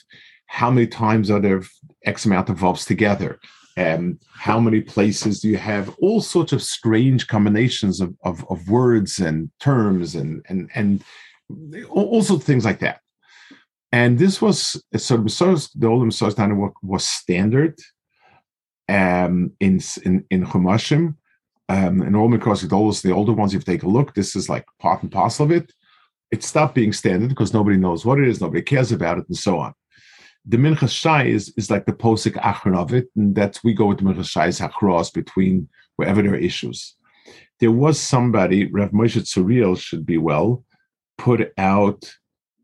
how 0.47 0.71
many 0.71 0.87
times 0.87 1.31
are 1.31 1.39
there 1.39 1.62
X 2.05 2.25
amount 2.25 2.49
of 2.49 2.57
verbs 2.57 2.85
together? 2.85 3.39
Um, 3.77 4.18
how 4.35 4.59
many 4.59 4.81
places 4.81 5.41
do 5.41 5.49
you 5.49 5.59
have? 5.59 5.91
All 6.01 6.21
sorts 6.21 6.53
of 6.53 6.62
strange 6.62 7.29
combinations 7.29 8.01
of, 8.01 8.14
of, 8.25 8.45
of 8.51 8.68
words 8.68 9.21
and 9.21 9.51
terms 9.61 10.16
and 10.16 10.45
and 10.49 10.68
and 10.75 11.05
also 11.89 12.39
things 12.39 12.64
like 12.64 12.81
that. 12.81 13.01
And 13.93 14.18
this 14.18 14.41
was 14.41 14.83
so 14.97 15.16
the 15.16 15.87
old 15.87 16.03
Masorah 16.09 16.73
was 16.83 17.07
standard 17.07 17.79
um, 18.89 19.53
in 19.61 19.81
in 20.05 20.25
in 20.31 20.47
Chumashim, 20.47 21.14
um, 21.71 22.03
and 22.03 22.14
all 22.16 22.29
because 22.29 22.61
those 22.62 23.01
the 23.01 23.12
older 23.12 23.33
ones. 23.33 23.55
If 23.55 23.61
you 23.61 23.73
take 23.73 23.85
a 23.85 23.89
look, 23.89 24.14
this 24.14 24.37
is 24.37 24.49
like 24.49 24.66
part 24.79 25.03
and 25.03 25.12
parcel 25.12 25.47
of 25.47 25.53
it. 25.53 25.73
It 26.31 26.45
stopped 26.45 26.75
being 26.75 26.93
standard 26.93 27.31
because 27.31 27.55
nobody 27.55 27.77
knows 27.77 28.05
what 28.05 28.21
it 28.21 28.29
is, 28.29 28.41
nobody 28.41 28.62
cares 28.62 28.93
about 28.93 29.18
it, 29.18 29.29
and 29.29 29.37
so 29.37 29.59
on 29.59 29.75
the 30.47 30.57
Minchas 30.57 30.91
Shai 30.91 31.25
is, 31.25 31.53
is 31.57 31.71
like 31.71 31.87
the 31.87 31.93
posik 31.93 32.35
achron 32.35 32.77
of 32.77 32.95
it, 32.95 33.09
and 33.16 33.35
that's 33.35 33.62
we 33.62 33.75
go 33.75 33.87
with 33.87 33.99
the 33.99 34.05
Minchas 34.05 34.31
Shai's 34.31 34.61
across 34.61 35.11
between 35.11 35.68
wherever 35.97 36.23
there 36.23 36.33
are 36.33 36.37
issues. 36.37 36.97
There 37.61 37.71
was 37.71 38.01
somebody, 38.01 38.66
Rav 38.66 38.91
Moshe 38.91 39.21
Tzuriel 39.21 39.79
should 39.79 40.07
be 40.07 40.16
well, 40.16 40.64
put 41.18 41.53
out, 41.59 42.11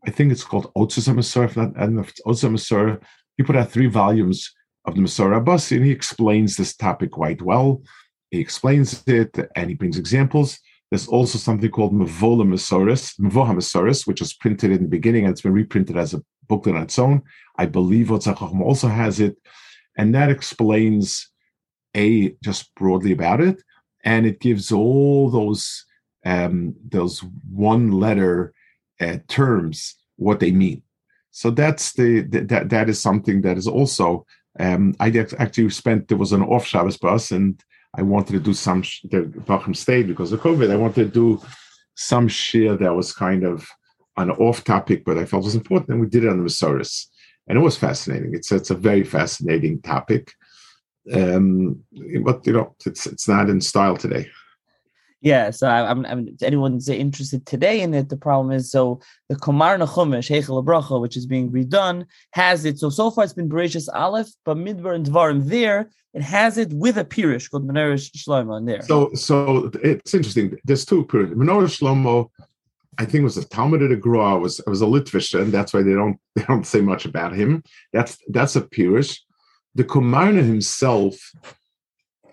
I 0.05 0.11
think 0.11 0.31
it's 0.31 0.43
called 0.43 0.71
Otzes 0.75 1.13
Masorah, 1.13 1.75
I 1.77 1.81
don't 1.81 1.95
know 1.95 2.01
if 2.01 2.09
it's 2.09 2.21
Otzes 2.21 2.49
Masorah. 2.49 3.01
He 3.37 3.43
put 3.43 3.55
out 3.55 3.71
three 3.71 3.85
volumes 3.85 4.51
of 4.85 4.95
the 4.95 5.01
Masorah 5.01 5.37
Abbas, 5.37 5.71
and 5.71 5.85
he 5.85 5.91
explains 5.91 6.55
this 6.55 6.75
topic 6.75 7.11
quite 7.11 7.41
well. 7.43 7.83
He 8.31 8.39
explains 8.39 9.03
it 9.07 9.37
and 9.55 9.69
he 9.69 9.75
brings 9.75 9.97
examples. 9.97 10.59
There's 10.89 11.07
also 11.07 11.37
something 11.37 11.69
called 11.69 11.93
Mavola 11.93 12.45
Masoris, 12.45 13.19
Mavoha 13.19 13.55
Masoris, 13.55 14.07
which 14.07 14.21
was 14.21 14.33
printed 14.33 14.71
in 14.71 14.83
the 14.83 14.89
beginning 14.89 15.25
and 15.25 15.31
it's 15.31 15.41
been 15.41 15.53
reprinted 15.53 15.97
as 15.97 16.13
a 16.13 16.23
booklet 16.47 16.75
on 16.75 16.83
its 16.83 16.99
own. 16.99 17.21
I 17.57 17.65
believe 17.65 18.07
Otzachachim 18.07 18.61
also 18.61 18.87
has 18.87 19.19
it. 19.19 19.37
And 19.97 20.13
that 20.15 20.29
explains 20.29 21.29
A, 21.95 22.35
just 22.43 22.73
broadly 22.75 23.11
about 23.11 23.41
it. 23.41 23.61
And 24.03 24.25
it 24.25 24.39
gives 24.39 24.71
all 24.71 25.29
those 25.29 25.85
um, 26.25 26.75
those 26.89 27.23
one 27.49 27.91
letter 27.91 28.53
uh, 28.99 29.17
terms 29.27 29.95
what 30.17 30.39
they 30.39 30.51
mean. 30.51 30.83
So 31.31 31.51
that's 31.51 31.93
the 31.93 32.21
that 32.21 32.69
that 32.69 32.89
is 32.89 33.01
something 33.01 33.41
that 33.41 33.57
is 33.57 33.67
also 33.67 34.25
um, 34.59 34.95
I 34.99 35.09
actually 35.37 35.69
spent 35.69 36.07
there 36.07 36.17
was 36.17 36.33
an 36.33 36.43
off 36.43 36.65
Shabbos 36.65 36.97
bus 36.97 37.31
and 37.31 37.63
I 37.97 38.03
wanted 38.03 38.33
to 38.33 38.39
do 38.39 38.53
some 38.53 38.81
the 39.09 39.23
Bacham 39.47 39.75
stayed 39.75 40.07
because 40.07 40.31
of 40.31 40.39
COVID. 40.41 40.71
I 40.71 40.75
wanted 40.75 41.05
to 41.05 41.11
do 41.11 41.41
some 41.95 42.27
share 42.27 42.75
that 42.77 42.95
was 42.95 43.11
kind 43.11 43.43
of 43.43 43.67
an 44.17 44.31
off 44.31 44.63
topic, 44.63 45.03
but 45.03 45.17
I 45.17 45.25
felt 45.25 45.43
was 45.43 45.55
important, 45.55 45.89
and 45.89 45.99
we 45.99 46.07
did 46.07 46.23
it 46.23 46.29
on 46.29 46.37
the 46.37 46.43
Masoris, 46.43 47.07
and 47.47 47.57
it 47.57 47.61
was 47.61 47.77
fascinating. 47.77 48.33
It's 48.33 48.51
it's 48.51 48.69
a 48.69 48.75
very 48.75 49.03
fascinating 49.03 49.81
topic, 49.81 50.31
um, 51.11 51.83
but 52.23 52.45
you 52.45 52.53
know, 52.53 52.75
it's 52.85 53.07
it's 53.07 53.27
not 53.27 53.49
in 53.49 53.61
style 53.61 53.97
today. 53.97 54.29
Yeah, 55.21 55.49
so 55.49 55.67
I, 55.67 55.89
am 55.89 56.05
I'm, 56.05 56.37
anyone's 56.43 56.87
interested 56.89 57.45
today 57.47 57.81
in 57.81 57.93
it. 57.93 58.09
The 58.09 58.17
problem 58.17 58.51
is, 58.51 58.69
so 58.69 58.99
the 59.29 59.35
Komarna 59.35 59.87
Chumash 59.87 60.29
Heichel 60.29 60.63
Bracha, 60.63 61.01
which 61.01 61.17
is 61.17 61.25
being 61.25 61.51
redone, 61.51 62.05
has 62.33 62.65
it. 62.65 62.77
So 62.77 62.89
so 62.91 63.09
far 63.09 63.23
it's 63.23 63.33
been 63.33 63.49
Bereishis 63.49 63.89
Aleph, 63.93 64.29
but 64.45 64.57
Midbar 64.57 64.93
and 64.93 65.05
Dvarim 65.05 65.47
there 65.47 65.89
it 66.13 66.21
has 66.21 66.57
it 66.57 66.71
with 66.73 66.97
a 66.97 67.05
pirish 67.05 67.49
called 67.49 67.67
Menorah 67.67 67.99
Shlomo 68.15 68.57
in 68.57 68.65
there. 68.65 68.81
So 68.81 69.13
so 69.13 69.71
it's 69.83 70.13
interesting. 70.13 70.57
There's 70.63 70.85
two 70.85 71.05
pirish. 71.05 71.33
Menorah 71.33 71.67
Shlomo, 71.67 72.29
I 72.97 73.05
think 73.05 73.21
it 73.21 73.23
was 73.23 73.37
a 73.37 73.45
Talmud 73.45 73.83
at 73.83 73.91
Agra 73.91 74.39
was 74.39 74.61
was 74.65 74.81
a 74.81 74.85
Litvish, 74.85 75.39
and 75.39 75.51
that's 75.51 75.73
why 75.73 75.83
they 75.83 75.93
don't 75.93 76.17
they 76.35 76.43
don't 76.43 76.65
say 76.65 76.81
much 76.81 77.05
about 77.05 77.33
him. 77.33 77.63
That's 77.93 78.17
that's 78.29 78.55
a 78.55 78.61
pirish. 78.61 79.19
The 79.75 79.83
Komarna 79.83 80.43
himself 80.43 81.15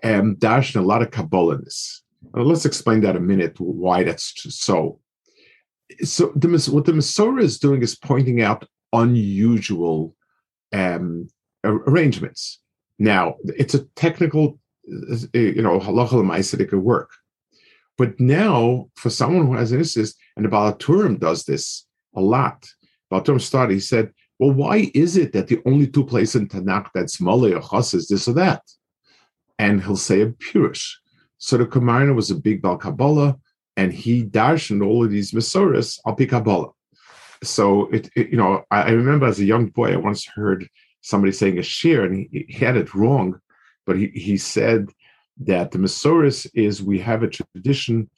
um 0.03 0.35
dashed 0.35 0.75
a 0.75 0.81
lot 0.81 1.01
of 1.01 1.63
this 1.63 2.01
let's 2.43 2.65
explain 2.65 3.01
that 3.01 3.15
a 3.15 3.19
minute 3.19 3.59
why 3.59 4.03
that's 4.03 4.33
so. 4.55 4.99
So 6.03 6.31
the, 6.35 6.47
what 6.71 6.85
the 6.85 6.93
Masorah 6.93 7.43
is 7.43 7.59
doing 7.59 7.81
is 7.81 7.95
pointing 7.95 8.41
out 8.41 8.67
unusual 8.91 10.15
um, 10.73 11.27
arrangements. 11.63 12.59
Now 12.97 13.35
it's 13.45 13.73
a 13.73 13.85
technical, 13.95 14.59
you 15.33 15.61
know, 15.61 15.79
halacha 15.79 16.79
work. 16.81 17.11
But 17.97 18.19
now, 18.19 18.89
for 18.95 19.09
someone 19.09 19.45
who 19.47 19.53
has 19.53 19.71
an 19.71 19.79
insist, 19.79 20.17
and 20.35 20.43
the 20.43 20.49
Baal 20.49 20.73
HaTurim 20.73 21.19
does 21.19 21.45
this 21.45 21.85
a 22.15 22.21
lot. 22.21 22.65
Started, 23.37 23.73
he 23.73 23.79
said, 23.79 24.11
well, 24.39 24.51
why 24.51 24.91
is 24.93 25.15
it 25.15 25.31
that 25.31 25.47
the 25.47 25.61
only 25.65 25.87
two 25.87 26.03
places 26.03 26.35
in 26.35 26.49
Tanakh 26.49 26.89
that's 26.93 27.21
Malay 27.21 27.53
or 27.53 27.61
Chas 27.61 27.93
is 27.93 28.09
this 28.09 28.27
or 28.27 28.33
that? 28.33 28.61
And 29.57 29.81
he'll 29.81 29.95
say 29.95 30.21
a 30.21 30.31
Purish. 30.31 30.99
So 31.37 31.57
the 31.57 31.65
Komarna 31.65 32.15
was 32.15 32.31
a 32.31 32.35
big 32.35 32.61
Baal 32.61 32.77
Kabbalah, 32.77 33.37
and 33.77 33.91
he 33.91 34.23
darshaned 34.23 34.85
all 34.85 35.03
of 35.03 35.11
these 35.11 35.31
Masoras 35.31 35.99
al 36.05 36.15
Kabbalah. 36.15 36.71
so 37.43 37.87
it, 37.89 38.09
it, 38.15 38.29
you 38.29 38.37
know 38.37 38.63
I, 38.71 38.83
I, 38.83 38.89
remember 38.91 39.27
as 39.27 39.39
a 39.39 39.45
young 39.45 39.67
boy 39.67 39.93
I 39.93 39.97
once 39.97 40.25
heard 40.25 40.67
somebody 41.01 41.33
saying 41.33 41.59
a 41.59 41.63
shir 41.63 42.05
and 42.05 42.15
he, 42.15 42.45
he 42.47 42.65
had 42.65 42.77
it 42.77 42.95
wrong, 42.95 43.39
but 43.85 43.97
he, 43.97 44.07
he 44.07 44.37
said 44.37 44.89
that 45.41 45.71
the 45.71 45.77
Masoris 45.77 46.47
is 46.53 46.81
we 46.81 46.99
have 46.99 47.23
a 47.23 47.29
tradition 47.29 48.09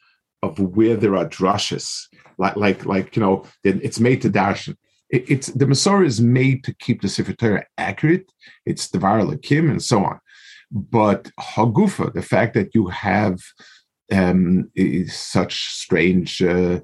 of 0.43 0.59
where 0.59 0.95
there 0.95 1.17
are 1.17 1.27
drushes, 1.27 2.07
like 2.37 2.55
like 2.55 2.85
like 2.85 3.15
you 3.15 3.21
know 3.21 3.43
it's 3.63 3.99
made 3.99 4.21
to 4.21 4.29
dash. 4.29 4.69
It, 5.09 5.29
it's 5.29 5.47
the 5.47 5.65
Masorah 5.65 6.05
is 6.05 6.21
made 6.21 6.63
to 6.65 6.73
keep 6.75 7.01
the 7.01 7.09
Sefer 7.09 7.65
accurate. 7.77 8.31
It's 8.65 8.89
the 8.89 8.99
Devar 8.99 9.35
Kim 9.37 9.69
and 9.69 9.81
so 9.81 10.03
on. 10.03 10.19
But 10.71 11.31
Hagufa, 11.39 12.13
the 12.13 12.21
fact 12.21 12.53
that 12.55 12.75
you 12.75 12.87
have 12.87 13.39
um, 14.11 14.69
such 15.07 15.69
strange 15.69 16.41
uh, 16.41 16.81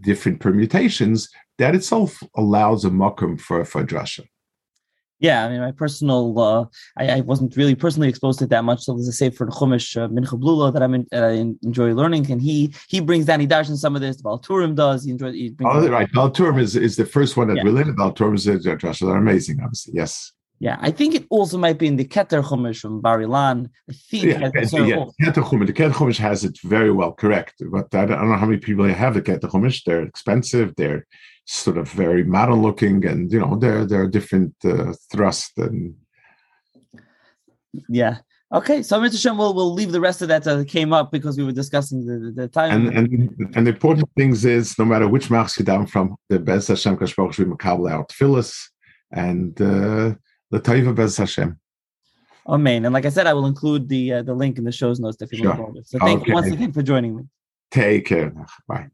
different 0.00 0.40
permutations, 0.40 1.28
that 1.58 1.74
itself 1.74 2.22
allows 2.36 2.84
a 2.84 2.90
makom 2.90 3.40
for 3.40 3.64
for 3.64 3.84
drasha. 3.84 4.26
Yeah, 5.18 5.46
I 5.46 5.48
mean, 5.48 5.60
my 5.60 5.72
personal, 5.72 6.38
uh, 6.38 6.66
I, 6.98 7.08
I, 7.08 7.20
wasn't 7.20 7.56
really 7.56 7.74
personally 7.74 8.08
exposed 8.08 8.38
to 8.40 8.44
it 8.44 8.50
that 8.50 8.64
much. 8.64 8.82
So 8.82 8.92
there's 8.92 9.08
a 9.08 9.12
Sefer 9.12 9.46
Chumash 9.46 9.96
uh, 9.96 10.08
Mincha 10.08 10.38
Blula 10.38 10.70
that 10.74 10.82
I'm 10.82 10.92
in, 10.92 11.06
uh, 11.10 11.28
enjoy 11.62 11.94
learning, 11.94 12.30
and 12.30 12.42
he 12.42 12.74
he 12.88 13.00
brings 13.00 13.24
down 13.24 13.40
he 13.40 13.46
dashes 13.46 13.80
some 13.80 13.94
of 13.94 14.02
this. 14.02 14.20
Baal 14.20 14.38
HaTurim 14.38 14.74
does. 14.74 15.04
He 15.04 15.12
enjoys. 15.12 15.34
He 15.34 15.50
brings 15.50 15.74
oh, 15.74 15.88
right. 15.88 16.10
Baal 16.12 16.30
HaTurim 16.30 16.60
is 16.60 16.76
is 16.76 16.96
the 16.96 17.06
first 17.06 17.38
one 17.38 17.48
that 17.48 17.56
yeah. 17.56 17.62
related. 17.62 17.96
Baal 17.96 18.12
HaTurim 18.12 18.34
is 18.34 18.46
uh, 18.46 19.06
They're 19.06 19.16
amazing, 19.16 19.60
obviously. 19.62 19.94
Yes. 19.96 20.32
Yeah, 20.58 20.78
I 20.80 20.90
think 20.90 21.14
it 21.14 21.26
also 21.28 21.58
might 21.58 21.78
be 21.78 21.86
in 21.86 21.96
the 21.96 22.04
Keter 22.04 22.42
Chumash 22.42 22.80
from 22.80 23.00
Bar 23.02 23.18
Ilan. 23.18 23.68
I 23.90 23.92
think 23.92 24.24
yeah, 24.24 24.38
yeah, 24.38 24.50
Keter 24.50 24.70
Chumash. 24.70 25.66
The 25.66 25.72
Keter 25.72 25.92
Chumash 25.92 26.16
has 26.18 26.44
it 26.44 26.58
very 26.64 26.90
well 26.90 27.12
correct, 27.12 27.62
but 27.70 27.94
I 27.94 28.06
don't, 28.06 28.16
I 28.16 28.20
don't 28.20 28.30
know 28.30 28.36
how 28.36 28.46
many 28.46 28.58
people 28.58 28.86
have 28.86 29.14
the 29.14 29.22
Keter 29.22 29.50
Chumash. 29.50 29.82
They're 29.84 30.02
expensive. 30.02 30.74
They're 30.76 31.06
sort 31.44 31.76
of 31.76 31.88
very 31.90 32.24
modern 32.24 32.62
looking, 32.62 33.04
and 33.04 33.30
you 33.30 33.40
know, 33.40 33.56
there 33.56 33.84
there 33.84 34.02
are 34.02 34.08
different 34.08 34.54
uh, 34.64 34.94
thrust 35.12 35.52
and. 35.58 35.94
Yeah. 37.88 38.18
Okay, 38.52 38.82
so 38.82 39.00
Mr. 39.00 39.20
Shem, 39.20 39.36
we'll, 39.36 39.52
we'll 39.54 39.74
leave 39.74 39.90
the 39.90 40.00
rest 40.00 40.22
of 40.22 40.28
that 40.28 40.44
that 40.44 40.68
came 40.68 40.92
up 40.92 41.10
because 41.10 41.36
we 41.36 41.42
were 41.42 41.52
discussing 41.52 42.06
the, 42.06 42.30
the 42.30 42.48
time. 42.48 42.86
And, 42.86 42.96
and 42.96 43.50
and 43.56 43.66
the 43.66 43.72
important 43.72 44.08
things 44.16 44.44
is 44.44 44.78
no 44.78 44.84
matter 44.84 45.08
which 45.08 45.30
marks 45.30 45.58
you 45.58 45.64
down 45.64 45.88
from, 45.88 46.16
the 46.28 46.38
Bez 46.38 46.68
Hashem 46.68 46.96
Kashbach 46.96 47.34
Shvi 47.34 47.52
Makabel 47.52 47.90
out 47.90 48.12
Phyllis 48.12 48.70
and 49.10 49.60
uh, 49.60 50.14
the 50.50 50.60
Taiva 50.60 50.94
Bez 50.94 51.16
Hashem. 51.16 51.58
Amen. 52.48 52.84
And 52.84 52.94
like 52.94 53.06
I 53.06 53.08
said, 53.08 53.26
I 53.26 53.34
will 53.34 53.46
include 53.46 53.88
the 53.88 54.14
uh, 54.14 54.22
the 54.22 54.34
link 54.34 54.58
in 54.58 54.64
the 54.64 54.72
show's 54.72 55.00
notes 55.00 55.20
if 55.20 55.32
you 55.32 55.38
sure. 55.38 55.48
look 55.48 55.56
forward. 55.56 55.86
So 55.86 55.98
thank 55.98 56.20
okay. 56.20 56.28
you 56.28 56.34
once 56.34 56.52
again 56.52 56.72
for 56.72 56.82
joining 56.82 57.16
me. 57.16 57.24
Take 57.70 58.06
care. 58.06 58.32
Bye. 58.68 58.88